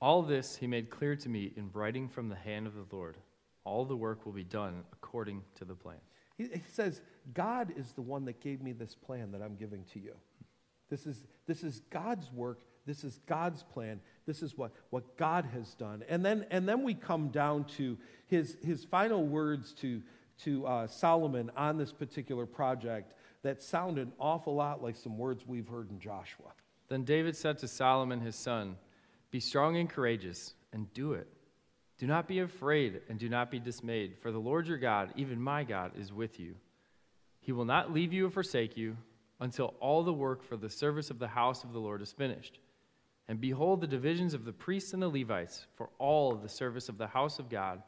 All 0.00 0.22
this 0.22 0.56
he 0.56 0.66
made 0.66 0.88
clear 0.88 1.14
to 1.16 1.28
me 1.28 1.52
in 1.54 1.68
writing 1.74 2.08
from 2.08 2.30
the 2.30 2.34
hand 2.34 2.66
of 2.66 2.72
the 2.72 2.86
Lord. 2.90 3.18
All 3.64 3.84
the 3.84 3.94
work 3.94 4.24
will 4.24 4.32
be 4.32 4.42
done 4.42 4.84
according 4.90 5.42
to 5.56 5.66
the 5.66 5.74
plan. 5.74 5.98
He, 6.38 6.44
he 6.44 6.62
says, 6.72 7.02
God 7.34 7.74
is 7.76 7.92
the 7.92 8.00
one 8.00 8.24
that 8.24 8.40
gave 8.40 8.62
me 8.62 8.72
this 8.72 8.94
plan 8.94 9.32
that 9.32 9.42
I'm 9.42 9.54
giving 9.54 9.84
to 9.92 10.00
you. 10.00 10.14
This 10.88 11.06
is, 11.06 11.26
this 11.46 11.62
is 11.62 11.82
God's 11.90 12.32
work. 12.32 12.60
This 12.86 13.04
is 13.04 13.20
God's 13.26 13.62
plan. 13.62 14.00
This 14.24 14.42
is 14.42 14.56
what, 14.56 14.72
what 14.88 15.18
God 15.18 15.44
has 15.52 15.74
done. 15.74 16.02
And 16.08 16.24
then, 16.24 16.46
and 16.50 16.66
then 16.66 16.84
we 16.84 16.94
come 16.94 17.28
down 17.28 17.64
to 17.76 17.98
his, 18.28 18.56
his 18.64 18.82
final 18.82 19.26
words 19.26 19.74
to, 19.74 20.00
to 20.44 20.66
uh, 20.66 20.86
Solomon 20.86 21.50
on 21.54 21.76
this 21.76 21.92
particular 21.92 22.46
project 22.46 23.12
that 23.42 23.62
sound 23.62 23.98
an 23.98 24.12
awful 24.18 24.54
lot 24.54 24.82
like 24.82 24.96
some 24.96 25.16
words 25.16 25.46
we've 25.46 25.68
heard 25.68 25.90
in 25.90 25.98
Joshua. 25.98 26.52
Then 26.88 27.04
David 27.04 27.36
said 27.36 27.58
to 27.58 27.68
Solomon 27.68 28.20
his 28.20 28.36
son, 28.36 28.76
Be 29.30 29.40
strong 29.40 29.76
and 29.76 29.88
courageous, 29.88 30.54
and 30.72 30.92
do 30.92 31.12
it. 31.12 31.28
Do 31.98 32.06
not 32.06 32.28
be 32.28 32.40
afraid, 32.40 33.02
and 33.08 33.18
do 33.18 33.28
not 33.28 33.50
be 33.50 33.58
dismayed, 33.58 34.16
for 34.20 34.32
the 34.32 34.38
Lord 34.38 34.66
your 34.66 34.78
God, 34.78 35.12
even 35.16 35.40
my 35.40 35.64
God, 35.64 35.92
is 35.98 36.12
with 36.12 36.40
you. 36.40 36.54
He 37.40 37.52
will 37.52 37.64
not 37.64 37.92
leave 37.92 38.12
you 38.12 38.26
or 38.26 38.30
forsake 38.30 38.76
you 38.76 38.96
until 39.40 39.74
all 39.80 40.02
the 40.02 40.12
work 40.12 40.42
for 40.42 40.56
the 40.56 40.68
service 40.68 41.10
of 41.10 41.18
the 41.18 41.28
house 41.28 41.64
of 41.64 41.72
the 41.72 41.78
Lord 41.78 42.02
is 42.02 42.12
finished. 42.12 42.58
And 43.28 43.40
behold, 43.40 43.80
the 43.80 43.86
divisions 43.86 44.34
of 44.34 44.44
the 44.44 44.52
priests 44.52 44.92
and 44.92 45.02
the 45.02 45.08
Levites 45.08 45.66
for 45.76 45.88
all 45.98 46.32
of 46.32 46.42
the 46.42 46.48
service 46.48 46.88
of 46.88 46.98
the 46.98 47.06
house 47.06 47.38
of 47.38 47.48
God, 47.48 47.82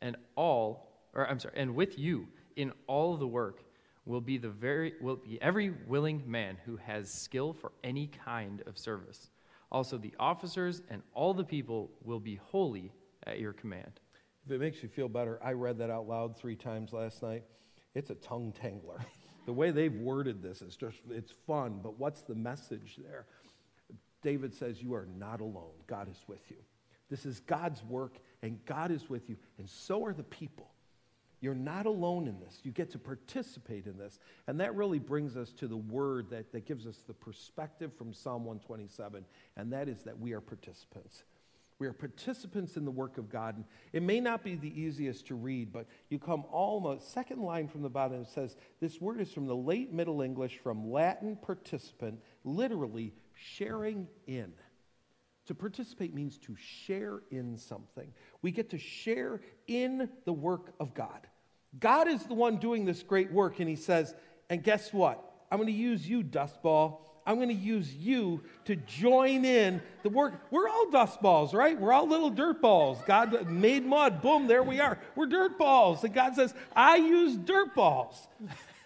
and 0.00 0.16
all, 0.34 0.90
or 1.14 1.28
I'm 1.28 1.38
sorry, 1.38 1.54
and 1.56 1.74
with 1.74 1.98
you 1.98 2.26
in 2.56 2.72
all 2.86 3.16
the 3.16 3.26
work 3.26 3.61
will 4.04 4.20
be 4.20 4.36
the 4.38 4.48
very 4.48 4.94
will 5.00 5.16
be 5.16 5.40
every 5.40 5.70
willing 5.86 6.22
man 6.26 6.56
who 6.64 6.76
has 6.76 7.12
skill 7.12 7.52
for 7.52 7.72
any 7.84 8.08
kind 8.08 8.62
of 8.66 8.76
service. 8.78 9.30
Also 9.70 9.96
the 9.96 10.14
officers 10.18 10.82
and 10.90 11.02
all 11.14 11.32
the 11.32 11.44
people 11.44 11.90
will 12.02 12.20
be 12.20 12.36
holy 12.36 12.92
at 13.26 13.38
your 13.38 13.52
command. 13.52 14.00
If 14.44 14.52
it 14.52 14.60
makes 14.60 14.82
you 14.82 14.88
feel 14.88 15.08
better, 15.08 15.38
I 15.42 15.52
read 15.52 15.78
that 15.78 15.90
out 15.90 16.08
loud 16.08 16.36
3 16.36 16.56
times 16.56 16.92
last 16.92 17.22
night. 17.22 17.44
It's 17.94 18.10
a 18.10 18.16
tongue 18.16 18.52
tangler. 18.60 19.00
the 19.46 19.52
way 19.52 19.70
they've 19.70 19.94
worded 19.94 20.42
this 20.42 20.62
is 20.62 20.76
just 20.76 20.98
it's 21.10 21.32
fun, 21.46 21.80
but 21.82 21.98
what's 21.98 22.22
the 22.22 22.34
message 22.34 22.98
there? 23.02 23.26
David 24.22 24.54
says 24.54 24.82
you 24.82 24.94
are 24.94 25.08
not 25.18 25.40
alone. 25.40 25.74
God 25.86 26.08
is 26.08 26.18
with 26.26 26.50
you. 26.50 26.58
This 27.08 27.26
is 27.26 27.40
God's 27.40 27.84
work 27.84 28.18
and 28.42 28.64
God 28.64 28.90
is 28.90 29.08
with 29.08 29.28
you 29.28 29.36
and 29.58 29.68
so 29.68 30.04
are 30.04 30.14
the 30.14 30.22
people. 30.24 30.70
You're 31.42 31.54
not 31.56 31.86
alone 31.86 32.28
in 32.28 32.38
this. 32.38 32.60
You 32.62 32.70
get 32.70 32.90
to 32.92 33.00
participate 33.00 33.86
in 33.86 33.98
this. 33.98 34.20
And 34.46 34.60
that 34.60 34.76
really 34.76 35.00
brings 35.00 35.36
us 35.36 35.50
to 35.54 35.66
the 35.66 35.76
word 35.76 36.30
that, 36.30 36.52
that 36.52 36.66
gives 36.66 36.86
us 36.86 36.98
the 37.04 37.12
perspective 37.12 37.92
from 37.98 38.14
Psalm 38.14 38.44
127, 38.44 39.24
and 39.56 39.72
that 39.72 39.88
is 39.88 40.04
that 40.04 40.18
we 40.18 40.32
are 40.32 40.40
participants. 40.40 41.24
We 41.80 41.88
are 41.88 41.92
participants 41.92 42.76
in 42.76 42.84
the 42.84 42.92
work 42.92 43.18
of 43.18 43.28
God. 43.28 43.56
And 43.56 43.64
it 43.92 44.02
may 44.02 44.20
not 44.20 44.44
be 44.44 44.54
the 44.54 44.80
easiest 44.80 45.26
to 45.26 45.34
read, 45.34 45.72
but 45.72 45.88
you 46.10 46.20
come 46.20 46.44
almost, 46.48 47.12
second 47.12 47.40
line 47.40 47.66
from 47.66 47.82
the 47.82 47.90
bottom, 47.90 48.20
it 48.20 48.28
says, 48.28 48.56
This 48.78 49.00
word 49.00 49.20
is 49.20 49.32
from 49.32 49.46
the 49.46 49.56
late 49.56 49.92
Middle 49.92 50.22
English, 50.22 50.60
from 50.62 50.92
Latin 50.92 51.36
participant, 51.42 52.20
literally 52.44 53.14
sharing 53.34 54.06
in. 54.28 54.52
To 55.46 55.56
participate 55.56 56.14
means 56.14 56.38
to 56.38 56.54
share 56.54 57.22
in 57.32 57.58
something. 57.58 58.12
We 58.42 58.52
get 58.52 58.70
to 58.70 58.78
share 58.78 59.40
in 59.66 60.08
the 60.24 60.32
work 60.32 60.74
of 60.78 60.94
God. 60.94 61.26
God 61.78 62.08
is 62.08 62.22
the 62.24 62.34
one 62.34 62.56
doing 62.56 62.84
this 62.84 63.02
great 63.02 63.32
work, 63.32 63.60
and 63.60 63.68
He 63.68 63.76
says, 63.76 64.14
and 64.50 64.62
guess 64.62 64.92
what? 64.92 65.22
I'm 65.50 65.58
going 65.58 65.68
to 65.68 65.72
use 65.72 66.08
you, 66.08 66.22
dustball. 66.22 66.98
I'm 67.26 67.36
going 67.36 67.48
to 67.48 67.54
use 67.54 67.94
you 67.94 68.42
to 68.64 68.74
join 68.74 69.44
in 69.44 69.80
the 70.02 70.08
work. 70.08 70.34
We're 70.50 70.68
all 70.68 70.90
dust 70.90 71.22
balls, 71.22 71.54
right? 71.54 71.78
We're 71.78 71.92
all 71.92 72.08
little 72.08 72.30
dirt 72.30 72.60
balls. 72.60 72.98
God 73.06 73.48
made 73.48 73.86
mud. 73.86 74.22
Boom, 74.22 74.46
there 74.46 74.62
we 74.62 74.80
are. 74.80 74.98
We're 75.14 75.26
dirt 75.26 75.58
balls. 75.58 76.02
And 76.04 76.12
God 76.12 76.34
says, 76.34 76.52
I 76.74 76.96
use 76.96 77.36
dirt 77.36 77.74
balls 77.74 78.26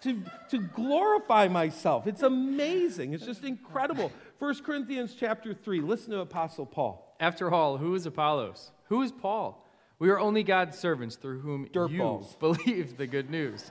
to, 0.02 0.22
to 0.50 0.58
glorify 0.58 1.48
myself. 1.48 2.06
It's 2.06 2.22
amazing. 2.22 3.14
It's 3.14 3.24
just 3.24 3.42
incredible. 3.42 4.12
1 4.38 4.62
Corinthians 4.62 5.14
chapter 5.18 5.54
3. 5.54 5.80
Listen 5.80 6.10
to 6.10 6.18
Apostle 6.20 6.66
Paul. 6.66 7.16
After 7.18 7.50
all, 7.50 7.78
who 7.78 7.94
is 7.94 8.04
Apollos? 8.04 8.70
Who 8.88 9.02
is 9.02 9.10
Paul? 9.10 9.65
We 9.98 10.10
are 10.10 10.18
only 10.18 10.42
God's 10.42 10.78
servants 10.78 11.16
through 11.16 11.40
whom 11.40 11.68
Dirt 11.72 11.90
you 11.90 11.98
balls. 11.98 12.36
believed 12.40 12.98
the 12.98 13.06
good 13.06 13.30
news. 13.30 13.70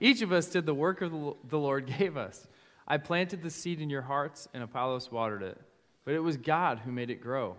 Each 0.00 0.22
of 0.22 0.32
us 0.32 0.46
did 0.46 0.66
the 0.66 0.74
work 0.74 1.02
of 1.02 1.12
the 1.12 1.34
the 1.48 1.58
Lord 1.58 1.86
gave 1.98 2.16
us. 2.16 2.46
I 2.88 2.98
planted 2.98 3.42
the 3.42 3.50
seed 3.50 3.80
in 3.80 3.90
your 3.90 4.02
hearts, 4.02 4.48
and 4.52 4.62
Apollos 4.62 5.12
watered 5.12 5.42
it. 5.42 5.60
But 6.04 6.14
it 6.14 6.20
was 6.20 6.36
God 6.36 6.80
who 6.80 6.90
made 6.90 7.10
it 7.10 7.20
grow. 7.20 7.56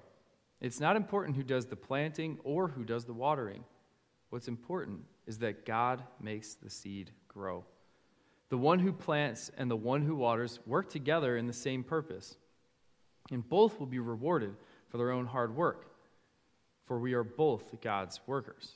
It's 0.59 0.79
not 0.79 0.95
important 0.95 1.37
who 1.37 1.43
does 1.43 1.65
the 1.65 1.75
planting 1.75 2.39
or 2.43 2.67
who 2.67 2.83
does 2.83 3.05
the 3.05 3.13
watering. 3.13 3.63
What's 4.29 4.47
important 4.47 5.01
is 5.27 5.37
that 5.39 5.65
God 5.65 6.03
makes 6.19 6.55
the 6.55 6.69
seed 6.69 7.11
grow. 7.27 7.63
The 8.49 8.57
one 8.57 8.79
who 8.79 8.91
plants 8.91 9.51
and 9.57 9.69
the 9.69 9.75
one 9.75 10.01
who 10.01 10.15
waters 10.15 10.59
work 10.65 10.89
together 10.89 11.37
in 11.37 11.47
the 11.47 11.53
same 11.53 11.83
purpose, 11.83 12.37
and 13.31 13.47
both 13.47 13.79
will 13.79 13.87
be 13.87 13.99
rewarded 13.99 14.55
for 14.89 14.97
their 14.97 15.11
own 15.11 15.25
hard 15.25 15.55
work. 15.55 15.92
For 16.85 16.99
we 16.99 17.13
are 17.13 17.23
both 17.23 17.81
God's 17.81 18.19
workers, 18.27 18.73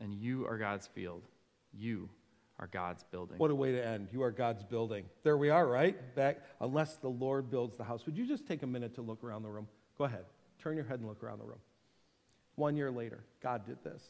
and 0.00 0.14
you 0.14 0.46
are 0.46 0.58
God's 0.58 0.86
field. 0.86 1.22
You 1.72 2.08
are 2.58 2.68
God's 2.68 3.04
building. 3.04 3.38
What 3.38 3.50
a 3.50 3.54
way 3.54 3.72
to 3.72 3.84
end. 3.84 4.08
You 4.12 4.22
are 4.22 4.30
God's 4.30 4.64
building. 4.64 5.04
There 5.22 5.36
we 5.36 5.50
are, 5.50 5.66
right? 5.66 6.14
Back, 6.14 6.38
unless 6.60 6.94
the 6.96 7.08
Lord 7.08 7.50
builds 7.50 7.76
the 7.76 7.84
house. 7.84 8.06
Would 8.06 8.16
you 8.16 8.26
just 8.26 8.46
take 8.46 8.62
a 8.62 8.66
minute 8.66 8.94
to 8.96 9.02
look 9.02 9.22
around 9.22 9.42
the 9.42 9.48
room? 9.48 9.68
Go 9.96 10.04
ahead. 10.04 10.24
Turn 10.60 10.76
your 10.76 10.84
head 10.84 10.98
and 10.98 11.08
look 11.08 11.22
around 11.22 11.38
the 11.38 11.44
room. 11.44 11.60
One 12.56 12.76
year 12.76 12.90
later, 12.90 13.20
God 13.42 13.64
did 13.66 13.82
this. 13.84 14.02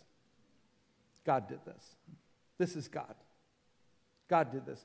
God 1.24 1.49
did 1.49 1.61
this. 1.66 1.84
This 2.57 2.74
is 2.74 2.88
God. 2.88 3.14
God 4.28 4.51
did 4.51 4.64
this. 4.64 4.84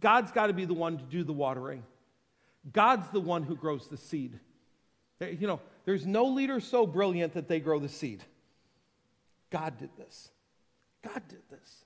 God's 0.00 0.32
got 0.32 0.48
to 0.48 0.52
be 0.52 0.64
the 0.64 0.74
one 0.74 0.98
to 0.98 1.04
do 1.04 1.22
the 1.22 1.32
watering. 1.32 1.84
God's 2.72 3.08
the 3.10 3.20
one 3.20 3.44
who 3.44 3.54
grows 3.54 3.88
the 3.88 3.96
seed. 3.96 4.40
You 5.20 5.46
know, 5.46 5.60
there's 5.84 6.06
no 6.06 6.26
leader 6.26 6.60
so 6.60 6.86
brilliant 6.86 7.34
that 7.34 7.48
they 7.48 7.60
grow 7.60 7.78
the 7.78 7.88
seed. 7.88 8.22
God 9.50 9.78
did 9.78 9.90
this. 9.96 10.30
God 11.02 11.22
did 11.28 11.42
this. 11.50 11.84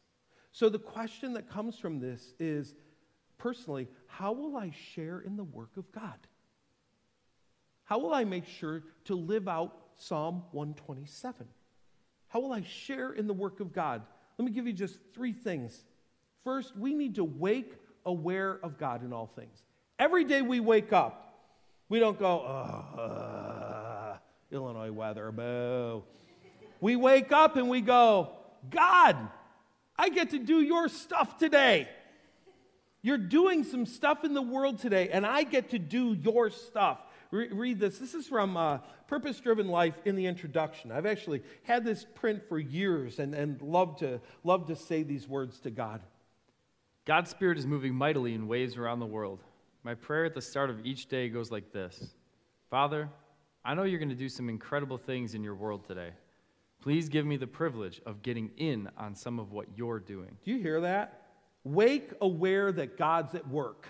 So 0.53 0.69
the 0.69 0.79
question 0.79 1.35
that 1.35 1.51
comes 1.51 1.79
from 1.79 2.01
this 2.01 2.33
is 2.39 2.75
personally, 3.37 3.89
how 4.07 4.33
will 4.33 4.57
I 4.57 4.73
share 4.95 5.21
in 5.21 5.37
the 5.37 5.45
work 5.45 5.77
of 5.77 5.91
God? 5.93 6.19
How 7.85 7.99
will 7.99 8.13
I 8.13 8.25
make 8.25 8.47
sure 8.47 8.83
to 9.05 9.15
live 9.15 9.49
out 9.49 9.77
Psalm 9.97 10.43
127? 10.53 11.47
How 12.29 12.41
will 12.41 12.53
I 12.53 12.63
share 12.63 13.13
in 13.13 13.27
the 13.27 13.35
work 13.35 13.61
of 13.61 13.73
God? 13.73 14.03
Let 14.37 14.45
me 14.45 14.53
give 14.53 14.67
you 14.67 14.73
just 14.73 14.99
three 15.15 15.33
things. 15.33 15.85
First, 16.45 16.77
we 16.77 16.95
need 16.95 17.17
to 17.17 17.25
wake 17.25 17.75
aware 18.05 18.59
of 18.63 18.79
God 18.79 19.05
in 19.05 19.13
all 19.13 19.27
things. 19.27 19.63
Every 19.99 20.25
day 20.25 20.43
we 20.43 20.61
wake 20.61 20.93
up, 20.93 21.28
we 21.89 21.99
don't 21.99 22.19
go, 22.19 22.27
oh, 22.27 23.01
uh, 23.01 24.17
Illinois 24.51 24.93
weather, 24.93 25.31
boo. 25.33 26.05
We 26.81 26.97
wake 26.97 27.33
up 27.33 27.57
and 27.57 27.69
we 27.69 27.81
go, 27.81 28.31
God, 28.71 29.17
I 29.97 30.11
get 30.11 30.31
to 30.31 30.39
do 30.39 30.61
your 30.61 30.89
stuff 30.89 31.39
today. 31.39 31.89
You're 33.03 33.19
doing 33.19 33.65
some 33.65 33.87
stuff 33.87 34.25
in 34.25 34.35
the 34.35 34.43
world 34.43 34.79
today, 34.79 35.09
and 35.11 35.25
I 35.25 35.45
get 35.45 35.71
to 35.71 35.79
do 35.79 36.15
your 36.15 36.51
stuff. 36.51 36.99
Re- 37.31 37.49
read 37.49 37.79
this. 37.79 37.99
This 37.99 38.15
is 38.15 38.27
from 38.27 38.57
uh, 38.57 38.79
Purpose 39.07 39.39
Driven 39.41 39.69
Life 39.69 39.95
in 40.05 40.17
the 40.17 40.27
introduction. 40.27 40.91
I've 40.91 41.07
actually 41.07 41.43
had 41.63 41.85
this 41.85 42.05
print 42.15 42.43
for 42.49 42.59
years 42.59 43.19
and, 43.19 43.35
and 43.35 43.61
love, 43.63 43.99
to, 43.99 44.21
love 44.45 44.67
to 44.67 44.77
say 44.77 45.03
these 45.03 45.29
words 45.29 45.59
to 45.61 45.71
God. 45.71 46.01
God's 47.05 47.31
Spirit 47.31 47.59
is 47.59 47.67
moving 47.67 47.95
mightily 47.95 48.35
in 48.35 48.49
waves 48.49 48.77
around 48.77 49.01
the 49.01 49.07
world. 49.07 49.43
My 49.89 49.95
prayer 49.95 50.27
at 50.27 50.35
the 50.35 50.43
start 50.43 50.69
of 50.69 50.85
each 50.85 51.07
day 51.07 51.31
goes 51.31 51.51
like 51.51 51.73
this 51.73 52.11
Father, 52.69 53.09
I 53.65 53.73
know 53.73 53.85
you're 53.85 53.99
going 53.99 54.11
to 54.11 54.15
do 54.15 54.29
some 54.29 54.51
incredible 54.51 54.99
things 54.99 55.35
in 55.35 55.43
your 55.43 55.55
world 55.55 55.87
today. 55.87 56.11
Please 56.83 57.09
give 57.09 57.25
me 57.25 57.39
the 57.39 57.47
privilege 57.47 57.99
of 58.05 58.21
getting 58.21 58.51
in 58.59 58.91
on 58.99 59.15
some 59.15 59.39
of 59.39 59.51
what 59.51 59.65
you're 59.77 59.99
doing. 59.99 60.37
Do 60.45 60.51
you 60.51 60.59
hear 60.59 60.83
that? 60.83 61.23
Wake 61.65 62.13
aware 62.21 62.71
that 62.71 62.99
God's 62.99 63.35
at 63.35 63.49
work. 63.49 63.89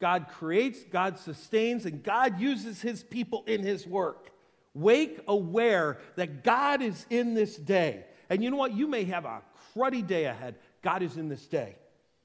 God 0.00 0.26
creates, 0.30 0.84
God 0.84 1.18
sustains, 1.18 1.84
and 1.84 2.04
God 2.04 2.38
uses 2.38 2.80
his 2.80 3.02
people 3.02 3.42
in 3.48 3.64
his 3.64 3.84
work. 3.84 4.30
Wake 4.72 5.18
aware 5.26 5.98
that 6.14 6.44
God 6.44 6.80
is 6.80 7.06
in 7.10 7.34
this 7.34 7.56
day. 7.56 8.04
And 8.30 8.40
you 8.40 8.52
know 8.52 8.56
what? 8.56 8.72
You 8.72 8.86
may 8.86 9.02
have 9.06 9.24
a 9.24 9.42
cruddy 9.74 10.06
day 10.06 10.26
ahead. 10.26 10.54
God 10.80 11.02
is 11.02 11.16
in 11.16 11.28
this 11.28 11.44
day. 11.46 11.74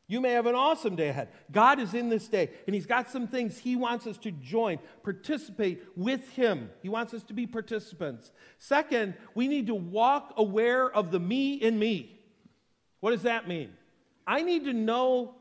You 0.10 0.22
may 0.22 0.32
have 0.32 0.45
an 0.45 0.55
awesome 0.55 0.95
day 0.95 1.10
ahead. 1.10 1.28
God 1.51 1.80
is 1.80 1.93
in 1.93 2.08
this 2.08 2.30
day, 2.30 2.49
and 2.66 2.74
He's 2.74 2.86
got 2.86 3.10
some 3.10 3.28
things 3.28 3.58
He 3.58 3.76
wants 3.76 4.08
us 4.08 4.18
to 4.20 4.32
join, 4.32 4.80
participate 5.03 5.84
with 5.97 6.30
Him. 6.30 6.70
He 6.82 6.88
wants 6.88 7.14
us 7.14 7.24
to 7.24 7.34
be 7.34 7.45
participants. 7.45 8.32
Second, 8.58 9.16
we 9.36 9.49
need 9.49 9.68
to 9.68 9.76
walk 9.76 10.34
aware 10.38 10.89
of 10.89 11.12
the 11.12 11.20
me 11.20 11.55
in 11.55 11.78
me. 11.78 12.22
What 13.01 13.12
does 13.12 13.24
that 13.24 13.49
mean? 13.49 13.74
I 14.26 14.43
need 14.43 14.64
to 14.66 14.74
know 14.74 15.36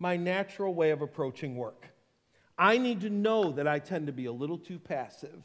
my 0.00 0.16
natural 0.16 0.74
way 0.74 0.90
of 0.90 1.00
approaching 1.00 1.56
work. 1.56 1.86
I 2.58 2.78
need 2.78 3.02
to 3.02 3.10
know 3.10 3.52
that 3.52 3.68
I 3.68 3.78
tend 3.78 4.08
to 4.08 4.12
be 4.12 4.26
a 4.26 4.32
little 4.32 4.58
too 4.58 4.80
passive. 4.80 5.42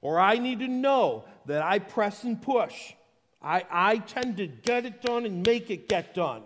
Or 0.00 0.18
I 0.18 0.38
need 0.38 0.58
to 0.58 0.68
know 0.68 1.24
that 1.46 1.62
I 1.62 1.78
press 1.78 2.24
and 2.24 2.42
push. 2.42 2.94
I, 3.40 3.64
I 3.70 3.98
tend 3.98 4.38
to 4.38 4.48
get 4.48 4.84
it 4.84 5.02
done 5.02 5.24
and 5.24 5.46
make 5.46 5.70
it 5.70 5.88
get 5.88 6.14
done. 6.14 6.42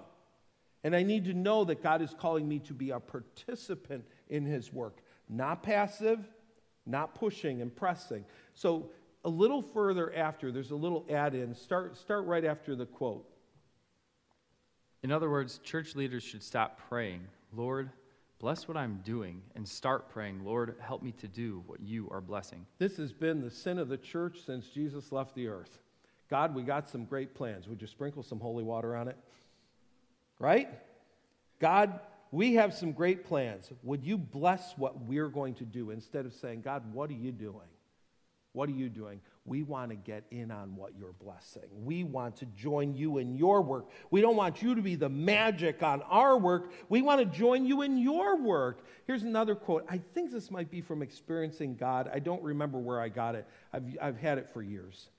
And 0.87 0.95
I 0.95 1.03
need 1.03 1.25
to 1.25 1.35
know 1.35 1.65
that 1.65 1.83
God 1.83 2.01
is 2.01 2.15
calling 2.17 2.47
me 2.47 2.61
to 2.61 2.73
be 2.73 2.91
a 2.91 3.01
participant 3.01 4.05
in 4.29 4.45
His 4.45 4.73
work, 4.73 4.99
not 5.29 5.65
passive, 5.65 6.21
not 6.87 7.17
pushing 7.17 7.61
and 7.61 7.75
pressing. 7.75 8.25
So, 8.55 8.91
a 9.25 9.29
little 9.29 9.63
further 9.63 10.15
after, 10.15 10.53
there's 10.53 10.71
a 10.71 10.77
little 10.77 11.05
add 11.11 11.35
in. 11.35 11.57
Start, 11.57 11.97
start 11.97 12.25
right 12.27 12.45
after 12.45 12.77
the 12.77 12.87
quote. 12.87 13.29
In 15.03 15.11
other 15.11 15.29
words, 15.29 15.59
church 15.65 15.97
leaders 15.97 16.23
should 16.23 16.45
stop 16.45 16.81
praying, 16.89 17.27
Lord, 17.53 17.91
bless 18.39 18.69
what 18.69 18.77
I'm 18.77 19.01
doing, 19.05 19.43
and 19.57 19.67
start 19.67 20.09
praying, 20.09 20.45
Lord, 20.45 20.77
help 20.79 21.03
me 21.03 21.11
to 21.19 21.27
do 21.27 21.65
what 21.67 21.81
you 21.81 22.09
are 22.13 22.21
blessing. 22.21 22.65
This 22.79 22.97
has 22.99 23.13
been 23.13 23.41
the 23.41 23.51
sin 23.51 23.81
of 23.81 23.89
the 23.89 23.99
church 23.99 24.39
since 24.47 24.69
Jesus 24.69 25.11
left 25.11 25.35
the 25.35 25.49
earth. 25.49 25.81
God, 26.31 26.55
we 26.55 26.63
got 26.63 26.89
some 26.89 27.05
great 27.07 27.35
plans. 27.35 27.67
Would 27.67 27.81
you 27.81 27.89
sprinkle 27.89 28.23
some 28.23 28.39
holy 28.39 28.63
water 28.63 28.95
on 28.95 29.09
it? 29.09 29.17
Right? 30.39 30.69
God, 31.61 32.01
we 32.31 32.55
have 32.55 32.75
some 32.75 32.93
great 32.93 33.25
plans. 33.25 33.71
Would 33.83 34.05
you 34.05 34.19
bless 34.19 34.77
what 34.77 35.01
we're 35.03 35.29
going 35.29 35.55
to 35.55 35.65
do 35.65 35.91
instead 35.91 36.27
of 36.27 36.35
saying, 36.35 36.63
God, 36.63 36.93
what 36.93 37.11
are 37.11 37.15
you 37.15 37.33
doing? 37.33 37.69
What 38.53 38.71
are 38.71 38.73
you 38.73 38.89
doing? 38.89 39.21
We 39.45 39.63
want 39.63 39.91
to 39.91 39.97
get 39.97 40.25
in 40.31 40.51
on 40.51 40.77
what 40.77 40.93
you're 40.99 41.13
blessing. 41.13 41.69
We 41.85 42.05
want 42.05 42.37
to 42.37 42.47
join 42.47 42.95
you 42.95 43.19
in 43.19 43.37
your 43.37 43.61
work. 43.61 43.91
We 44.11 44.23
don't 44.23 44.35
want 44.35 44.63
you 44.63 44.75
to 44.75 44.81
be 44.81 44.95
the 44.95 45.11
magic 45.11 45.83
on 45.83 46.01
our 46.03 46.39
work. 46.39 46.73
We 46.89 47.03
want 47.03 47.21
to 47.21 47.39
join 47.39 47.67
you 47.67 47.83
in 47.83 47.99
your 47.99 48.41
work. 48.41 48.81
Here's 49.07 49.23
another 49.23 49.55
quote. 49.55 49.85
I 49.91 49.99
think 50.15 50.33
this 50.33 50.51
might 50.51 50.71
be 50.71 50.81
from 50.81 51.03
Experiencing 51.03 51.77
God. 51.77 52.11
I 52.13 52.19
don't 52.19 52.43
remember 52.43 52.79
where 52.79 52.99
I 52.99 53.11
got 53.11 53.35
it, 53.35 53.47
I've, 53.75 53.85
I've 54.01 54.19
had 54.19 54.39
it 54.39 54.49
for 54.49 54.63
years. 54.63 55.11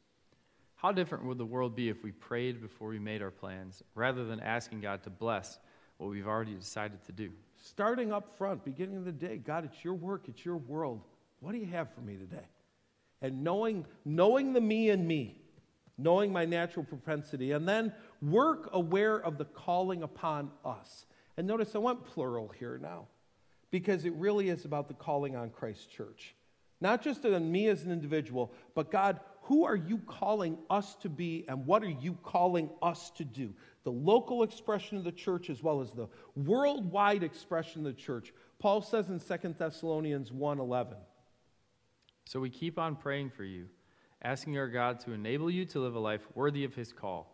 How 0.78 0.92
different 0.92 1.26
would 1.26 1.40
the 1.40 1.46
world 1.46 1.76
be 1.76 1.90
if 1.90 2.04
we 2.04 2.12
prayed 2.12 2.62
before 2.62 2.90
we 2.90 3.00
made 3.00 3.24
our 3.24 3.32
plans, 3.32 3.84
rather 3.96 4.26
than 4.26 4.40
asking 4.40 4.82
God 4.82 5.04
to 5.04 5.10
bless 5.10 5.58
what 5.98 6.12
we've 6.12 6.28
already 6.28 6.54
decided 6.54 7.04
to 7.06 7.12
do? 7.12 7.32
Starting 7.56 8.14
up 8.14 8.38
front, 8.38 8.64
beginning 8.64 8.98
of 8.98 9.04
the 9.04 9.12
day, 9.12 9.38
God, 9.38 9.66
it's 9.66 9.84
your 9.84 9.96
work, 9.96 10.26
it's 10.28 10.46
your 10.46 10.58
world. 10.58 11.02
What 11.40 11.54
do 11.54 11.58
you 11.58 11.66
have 11.66 11.92
for 11.94 12.02
me 12.02 12.16
today? 12.16 12.46
And 13.24 13.44
knowing, 13.44 13.88
knowing 14.06 14.54
the 14.54 14.62
me 14.62 14.92
and 14.92 15.08
me, 15.08 15.42
knowing 15.98 16.32
my 16.32 16.46
natural 16.46 16.86
propensity, 16.86 17.54
and 17.54 17.68
then 17.68 17.92
work 18.22 18.70
aware 18.72 19.18
of 19.18 19.40
the 19.40 19.46
calling 19.46 20.04
upon 20.04 20.52
us. 20.64 21.08
And 21.38 21.48
notice 21.48 21.74
I 21.74 21.80
want 21.80 22.06
plural 22.06 22.50
here 22.50 22.78
now, 22.80 23.08
because 23.72 24.06
it 24.06 24.14
really 24.14 24.50
is 24.50 24.64
about 24.64 24.88
the 24.88 24.94
calling 24.94 25.36
on 25.36 25.50
Christ 25.50 25.90
Church. 25.90 26.36
Not 26.80 27.02
just 27.02 27.26
on 27.26 27.52
me 27.52 27.68
as 27.68 27.84
an 27.84 27.92
individual, 27.92 28.54
but 28.76 28.92
God, 28.92 29.20
who 29.48 29.64
are 29.64 29.78
you 29.78 30.00
calling 30.00 30.58
us 30.70 30.96
to 30.96 31.10
be 31.10 31.46
and 31.48 31.66
what 31.66 31.82
are 31.82 31.90
you 31.90 32.18
calling 32.22 32.70
us 32.82 33.12
to 33.12 33.24
do? 33.24 33.54
The 33.86 33.92
local 33.92 34.44
expression 34.44 34.98
of 34.98 35.06
the 35.06 35.12
church 35.14 35.50
as 35.50 35.64
well 35.64 35.80
as 35.80 35.94
the 35.94 36.10
worldwide 36.36 37.24
expression 37.24 37.86
of 37.86 37.96
the 37.96 38.02
church. 38.02 38.34
Paul 38.60 38.82
says 38.82 39.08
in 39.08 39.22
2 39.22 39.56
Thessalonians 39.58 40.34
1:11. 40.34 40.98
So 42.26 42.42
we 42.42 42.50
keep 42.50 42.78
on 42.78 42.98
praying 42.98 43.30
for 43.30 43.46
you, 43.46 43.70
asking 44.22 44.58
our 44.58 44.68
God 44.68 45.00
to 45.02 45.14
enable 45.14 45.50
you 45.50 45.66
to 45.68 45.80
live 45.80 45.96
a 45.96 46.00
life 46.00 46.28
worthy 46.36 46.66
of 46.66 46.76
his 46.76 46.92
call. 46.92 47.34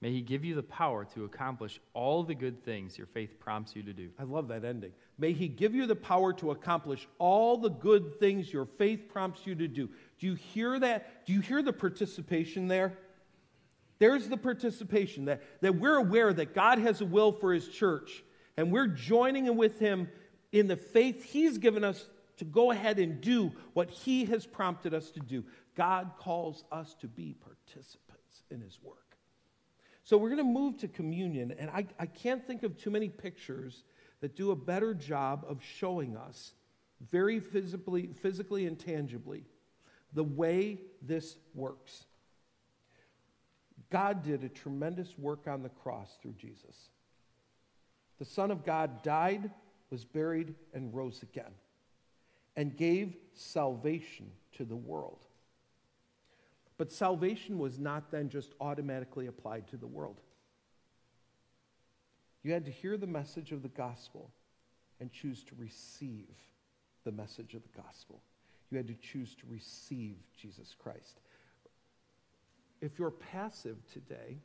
May 0.00 0.12
he 0.12 0.20
give 0.20 0.44
you 0.44 0.54
the 0.54 0.62
power 0.62 1.04
to 1.06 1.24
accomplish 1.24 1.80
all 1.92 2.22
the 2.22 2.34
good 2.36 2.62
things 2.64 2.96
your 2.96 3.08
faith 3.08 3.40
prompts 3.40 3.74
you 3.74 3.82
to 3.82 3.92
do. 3.92 4.10
I 4.16 4.22
love 4.22 4.46
that 4.48 4.64
ending. 4.64 4.92
May 5.18 5.32
he 5.32 5.48
give 5.48 5.74
you 5.74 5.86
the 5.86 5.96
power 5.96 6.32
to 6.34 6.52
accomplish 6.52 7.08
all 7.18 7.56
the 7.56 7.70
good 7.70 8.20
things 8.20 8.52
your 8.52 8.66
faith 8.66 9.08
prompts 9.08 9.44
you 9.44 9.56
to 9.56 9.66
do. 9.66 9.88
Do 10.18 10.26
you 10.26 10.34
hear 10.34 10.78
that? 10.78 11.26
Do 11.26 11.32
you 11.32 11.40
hear 11.40 11.62
the 11.62 11.72
participation 11.72 12.68
there? 12.68 12.98
There's 13.98 14.28
the 14.28 14.36
participation 14.36 15.26
that, 15.26 15.42
that 15.60 15.76
we're 15.76 15.96
aware 15.96 16.32
that 16.32 16.54
God 16.54 16.78
has 16.78 17.00
a 17.00 17.04
will 17.04 17.32
for 17.32 17.52
his 17.52 17.68
church, 17.68 18.22
and 18.56 18.70
we're 18.70 18.86
joining 18.86 19.56
with 19.56 19.78
him 19.78 20.08
in 20.52 20.68
the 20.68 20.76
faith 20.76 21.24
he's 21.24 21.58
given 21.58 21.84
us 21.84 22.06
to 22.38 22.44
go 22.44 22.70
ahead 22.70 22.98
and 22.98 23.20
do 23.20 23.52
what 23.74 23.90
he 23.90 24.24
has 24.26 24.46
prompted 24.46 24.94
us 24.94 25.10
to 25.10 25.20
do. 25.20 25.44
God 25.74 26.12
calls 26.18 26.64
us 26.70 26.94
to 27.00 27.08
be 27.08 27.34
participants 27.34 28.42
in 28.50 28.60
his 28.60 28.78
work. 28.82 29.16
So 30.04 30.16
we're 30.16 30.30
going 30.30 30.38
to 30.38 30.44
move 30.44 30.78
to 30.78 30.88
communion, 30.88 31.54
and 31.58 31.68
I, 31.70 31.86
I 31.98 32.06
can't 32.06 32.46
think 32.46 32.62
of 32.62 32.76
too 32.78 32.90
many 32.90 33.08
pictures 33.08 33.82
that 34.20 34.36
do 34.36 34.52
a 34.52 34.56
better 34.56 34.94
job 34.94 35.44
of 35.48 35.62
showing 35.62 36.16
us 36.16 36.52
very 37.10 37.40
physically, 37.40 38.10
physically 38.22 38.66
and 38.66 38.78
tangibly 38.78 39.44
the 40.12 40.24
way 40.24 40.80
this 41.02 41.36
works. 41.54 42.04
God 43.90 44.22
did 44.22 44.44
a 44.44 44.48
tremendous 44.48 45.16
work 45.18 45.46
on 45.46 45.62
the 45.62 45.68
cross 45.68 46.18
through 46.20 46.34
Jesus. 46.34 46.90
The 48.18 48.24
Son 48.24 48.50
of 48.50 48.64
God 48.64 49.02
died, 49.02 49.50
was 49.90 50.04
buried, 50.04 50.54
and 50.74 50.94
rose 50.94 51.22
again, 51.22 51.52
and 52.56 52.76
gave 52.76 53.16
salvation 53.34 54.30
to 54.56 54.64
the 54.64 54.76
world. 54.76 55.24
But 56.76 56.92
salvation 56.92 57.58
was 57.58 57.78
not 57.78 58.10
then 58.10 58.28
just 58.28 58.54
automatically 58.60 59.26
applied 59.26 59.68
to 59.68 59.76
the 59.76 59.86
world. 59.86 60.20
You 62.42 62.52
had 62.52 62.64
to 62.66 62.70
hear 62.70 62.96
the 62.96 63.06
message 63.06 63.52
of 63.52 63.62
the 63.62 63.68
gospel 63.68 64.30
and 65.00 65.12
choose 65.12 65.42
to 65.44 65.54
receive 65.58 66.28
the 67.04 67.12
message 67.12 67.54
of 67.54 67.62
the 67.62 67.82
gospel. 67.82 68.20
You 68.70 68.76
had 68.76 68.88
to 68.88 68.94
choose 68.94 69.34
to 69.36 69.42
receive 69.48 70.16
Jesus 70.40 70.74
Christ. 70.78 71.20
If 72.80 72.98
you're 72.98 73.10
passive 73.10 73.76
today, 73.92 74.38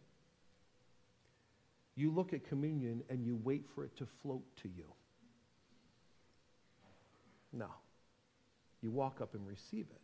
you 1.95 2.09
look 2.09 2.33
at 2.33 2.47
communion 2.47 3.03
and 3.09 3.25
you 3.25 3.39
wait 3.43 3.65
for 3.75 3.83
it 3.83 3.95
to 3.97 4.05
float 4.21 4.43
to 4.63 4.69
you. 4.69 4.85
No. 7.51 7.67
You 8.81 8.91
walk 8.91 9.21
up 9.21 9.35
and 9.35 9.47
receive 9.47 9.85
it. 9.91 10.01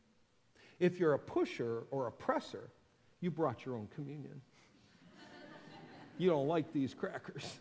If 0.79 0.99
you're 0.99 1.13
a 1.13 1.19
pusher 1.19 1.83
or 1.91 2.07
a 2.07 2.11
presser, 2.11 2.69
you 3.19 3.31
brought 3.31 3.65
your 3.65 3.75
own 3.75 3.87
communion. 3.95 4.41
you 6.17 6.29
don't 6.29 6.47
like 6.47 6.71
these 6.71 6.93
crackers. 6.93 7.59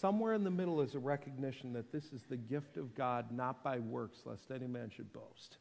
Somewhere 0.00 0.34
in 0.34 0.44
the 0.44 0.50
middle 0.50 0.80
is 0.80 0.94
a 0.94 1.00
recognition 1.00 1.72
that 1.72 1.90
this 1.90 2.12
is 2.12 2.22
the 2.22 2.36
gift 2.36 2.76
of 2.76 2.94
God, 2.94 3.32
not 3.32 3.64
by 3.64 3.80
works, 3.80 4.18
lest 4.24 4.52
any 4.52 4.68
man 4.68 4.90
should 4.90 5.12
boast. 5.12 5.56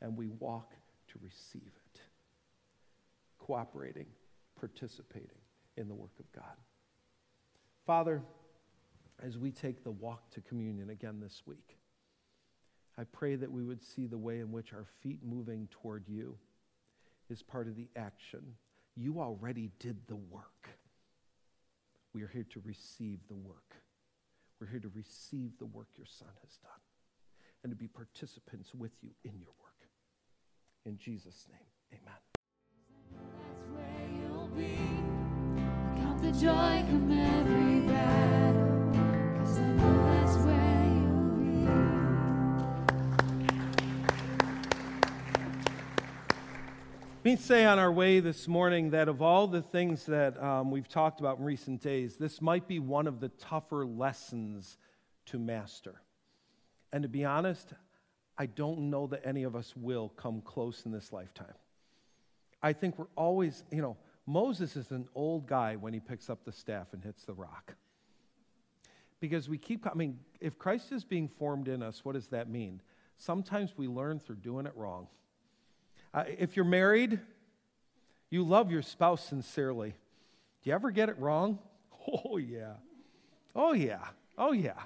And 0.00 0.16
we 0.16 0.26
walk 0.26 0.72
to 1.08 1.18
receive 1.22 1.70
it, 1.94 2.00
cooperating, 3.38 4.06
participating 4.58 5.38
in 5.76 5.86
the 5.86 5.94
work 5.94 6.18
of 6.18 6.32
God. 6.32 6.56
Father, 7.86 8.20
as 9.22 9.38
we 9.38 9.52
take 9.52 9.84
the 9.84 9.92
walk 9.92 10.28
to 10.32 10.40
communion 10.40 10.90
again 10.90 11.20
this 11.20 11.42
week, 11.46 11.78
I 12.98 13.04
pray 13.04 13.36
that 13.36 13.52
we 13.52 13.62
would 13.62 13.82
see 13.82 14.06
the 14.06 14.18
way 14.18 14.40
in 14.40 14.50
which 14.50 14.72
our 14.72 14.86
feet 15.02 15.20
moving 15.24 15.68
toward 15.70 16.08
you 16.08 16.36
is 17.30 17.44
part 17.44 17.68
of 17.68 17.76
the 17.76 17.88
action. 17.94 18.56
You 18.96 19.20
already 19.20 19.70
did 19.78 19.98
the 20.08 20.16
work. 20.16 20.70
We 22.16 22.22
are 22.22 22.28
here 22.28 22.46
to 22.54 22.62
receive 22.64 23.18
the 23.28 23.34
work. 23.34 23.74
We're 24.58 24.68
here 24.68 24.80
to 24.80 24.90
receive 24.94 25.58
the 25.58 25.66
work 25.66 25.88
your 25.98 26.06
Son 26.06 26.30
has 26.42 26.56
done 26.56 26.80
and 27.62 27.70
to 27.70 27.76
be 27.76 27.88
participants 27.88 28.74
with 28.74 28.92
you 29.02 29.10
in 29.22 29.38
your 29.38 29.52
work. 29.60 29.90
In 30.86 30.96
Jesus' 30.96 31.46
name, 31.50 32.00
amen. 32.00 32.16
We 47.26 47.34
say 47.34 47.64
on 47.64 47.80
our 47.80 47.90
way 47.90 48.20
this 48.20 48.46
morning 48.46 48.90
that 48.90 49.08
of 49.08 49.20
all 49.20 49.48
the 49.48 49.60
things 49.60 50.06
that 50.06 50.40
um, 50.40 50.70
we've 50.70 50.88
talked 50.88 51.18
about 51.18 51.40
in 51.40 51.44
recent 51.44 51.82
days, 51.82 52.14
this 52.14 52.40
might 52.40 52.68
be 52.68 52.78
one 52.78 53.08
of 53.08 53.18
the 53.18 53.30
tougher 53.30 53.84
lessons 53.84 54.78
to 55.24 55.40
master. 55.40 56.00
And 56.92 57.02
to 57.02 57.08
be 57.08 57.24
honest, 57.24 57.72
I 58.38 58.46
don't 58.46 58.90
know 58.90 59.08
that 59.08 59.26
any 59.26 59.42
of 59.42 59.56
us 59.56 59.74
will 59.74 60.10
come 60.10 60.40
close 60.40 60.86
in 60.86 60.92
this 60.92 61.12
lifetime. 61.12 61.54
I 62.62 62.72
think 62.72 62.96
we're 62.96 63.06
always, 63.16 63.64
you 63.72 63.82
know, 63.82 63.96
Moses 64.24 64.76
is 64.76 64.92
an 64.92 65.08
old 65.16 65.48
guy 65.48 65.74
when 65.74 65.92
he 65.92 65.98
picks 65.98 66.30
up 66.30 66.44
the 66.44 66.52
staff 66.52 66.92
and 66.92 67.02
hits 67.02 67.24
the 67.24 67.34
rock. 67.34 67.74
Because 69.18 69.48
we 69.48 69.58
keep, 69.58 69.84
I 69.84 69.94
mean, 69.94 70.20
if 70.40 70.60
Christ 70.60 70.92
is 70.92 71.02
being 71.02 71.26
formed 71.26 71.66
in 71.66 71.82
us, 71.82 72.04
what 72.04 72.12
does 72.12 72.28
that 72.28 72.48
mean? 72.48 72.80
Sometimes 73.16 73.72
we 73.76 73.88
learn 73.88 74.20
through 74.20 74.36
doing 74.36 74.64
it 74.66 74.76
wrong. 74.76 75.08
Uh, 76.14 76.24
if 76.38 76.56
you're 76.56 76.64
married, 76.64 77.20
you 78.30 78.42
love 78.42 78.70
your 78.70 78.82
spouse 78.82 79.24
sincerely. 79.24 79.90
Do 80.62 80.70
you 80.70 80.74
ever 80.74 80.90
get 80.90 81.08
it 81.08 81.18
wrong? 81.18 81.58
Oh, 82.24 82.36
yeah. 82.36 82.74
Oh, 83.52 83.72
yeah. 83.72 84.04
Oh, 84.38 84.52
yeah. 84.52 84.78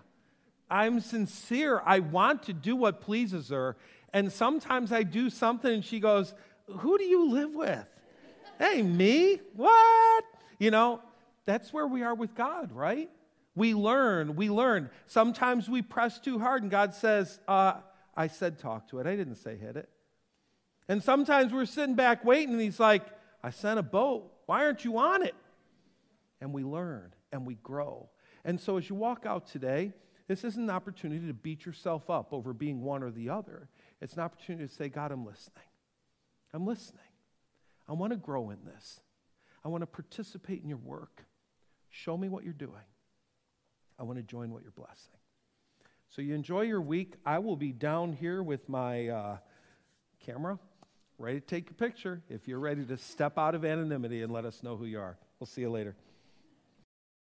I'm 0.70 1.00
sincere. 1.00 1.82
I 1.84 1.98
want 1.98 2.44
to 2.44 2.54
do 2.54 2.74
what 2.74 3.02
pleases 3.02 3.50
her. 3.50 3.76
And 4.14 4.32
sometimes 4.32 4.90
I 4.90 5.02
do 5.02 5.28
something 5.28 5.70
and 5.70 5.84
she 5.84 6.00
goes, 6.00 6.32
Who 6.66 6.96
do 6.96 7.04
you 7.04 7.28
live 7.28 7.52
with? 7.52 7.86
hey, 8.58 8.80
me? 8.80 9.40
What? 9.54 10.24
You 10.58 10.70
know, 10.70 11.02
that's 11.44 11.72
where 11.72 11.86
we 11.86 12.02
are 12.02 12.14
with 12.14 12.34
God, 12.34 12.72
right? 12.72 13.10
We 13.54 13.74
learn, 13.74 14.36
we 14.36 14.48
learn. 14.48 14.90
Sometimes 15.06 15.68
we 15.68 15.82
press 15.82 16.18
too 16.18 16.38
hard 16.38 16.62
and 16.62 16.70
God 16.70 16.94
says, 16.94 17.40
uh, 17.48 17.74
I 18.16 18.28
said 18.28 18.58
talk 18.58 18.88
to 18.88 19.00
it. 19.00 19.06
I 19.06 19.16
didn't 19.16 19.36
say 19.36 19.56
hit 19.56 19.76
it. 19.76 19.88
And 20.90 21.00
sometimes 21.00 21.52
we're 21.52 21.66
sitting 21.66 21.94
back 21.94 22.24
waiting, 22.24 22.52
and 22.52 22.60
he's 22.60 22.80
like, 22.80 23.04
I 23.44 23.50
sent 23.50 23.78
a 23.78 23.82
boat. 23.82 24.28
Why 24.46 24.64
aren't 24.64 24.84
you 24.84 24.98
on 24.98 25.22
it? 25.22 25.36
And 26.40 26.52
we 26.52 26.64
learn 26.64 27.14
and 27.30 27.46
we 27.46 27.54
grow. 27.54 28.08
And 28.44 28.60
so 28.60 28.76
as 28.76 28.90
you 28.90 28.96
walk 28.96 29.24
out 29.24 29.46
today, 29.46 29.92
this 30.26 30.42
isn't 30.42 30.64
an 30.64 30.68
opportunity 30.68 31.28
to 31.28 31.32
beat 31.32 31.64
yourself 31.64 32.10
up 32.10 32.32
over 32.32 32.52
being 32.52 32.82
one 32.82 33.04
or 33.04 33.12
the 33.12 33.30
other. 33.30 33.68
It's 34.00 34.14
an 34.14 34.18
opportunity 34.18 34.66
to 34.66 34.74
say, 34.74 34.88
God, 34.88 35.12
I'm 35.12 35.24
listening. 35.24 35.62
I'm 36.52 36.66
listening. 36.66 36.98
I 37.88 37.92
want 37.92 38.12
to 38.12 38.16
grow 38.16 38.50
in 38.50 38.58
this. 38.64 38.98
I 39.64 39.68
want 39.68 39.82
to 39.82 39.86
participate 39.86 40.60
in 40.60 40.68
your 40.68 40.78
work. 40.78 41.24
Show 41.88 42.16
me 42.16 42.28
what 42.28 42.42
you're 42.42 42.52
doing. 42.52 42.72
I 43.96 44.02
want 44.02 44.18
to 44.18 44.24
join 44.24 44.50
what 44.50 44.64
you're 44.64 44.72
blessing. 44.72 45.18
So 46.08 46.20
you 46.20 46.34
enjoy 46.34 46.62
your 46.62 46.80
week. 46.80 47.14
I 47.24 47.38
will 47.38 47.54
be 47.54 47.70
down 47.70 48.12
here 48.12 48.42
with 48.42 48.68
my 48.68 49.06
uh, 49.06 49.36
camera 50.18 50.58
ready 51.20 51.38
to 51.38 51.46
take 51.46 51.70
a 51.70 51.74
picture 51.74 52.22
if 52.28 52.48
you're 52.48 52.58
ready 52.58 52.84
to 52.84 52.96
step 52.96 53.36
out 53.36 53.54
of 53.54 53.64
anonymity 53.64 54.22
and 54.22 54.32
let 54.32 54.44
us 54.44 54.62
know 54.62 54.76
who 54.76 54.86
you 54.86 54.98
are. 54.98 55.16
We'll 55.38 55.46
see 55.46 55.60
you 55.60 55.70
later. 55.70 55.94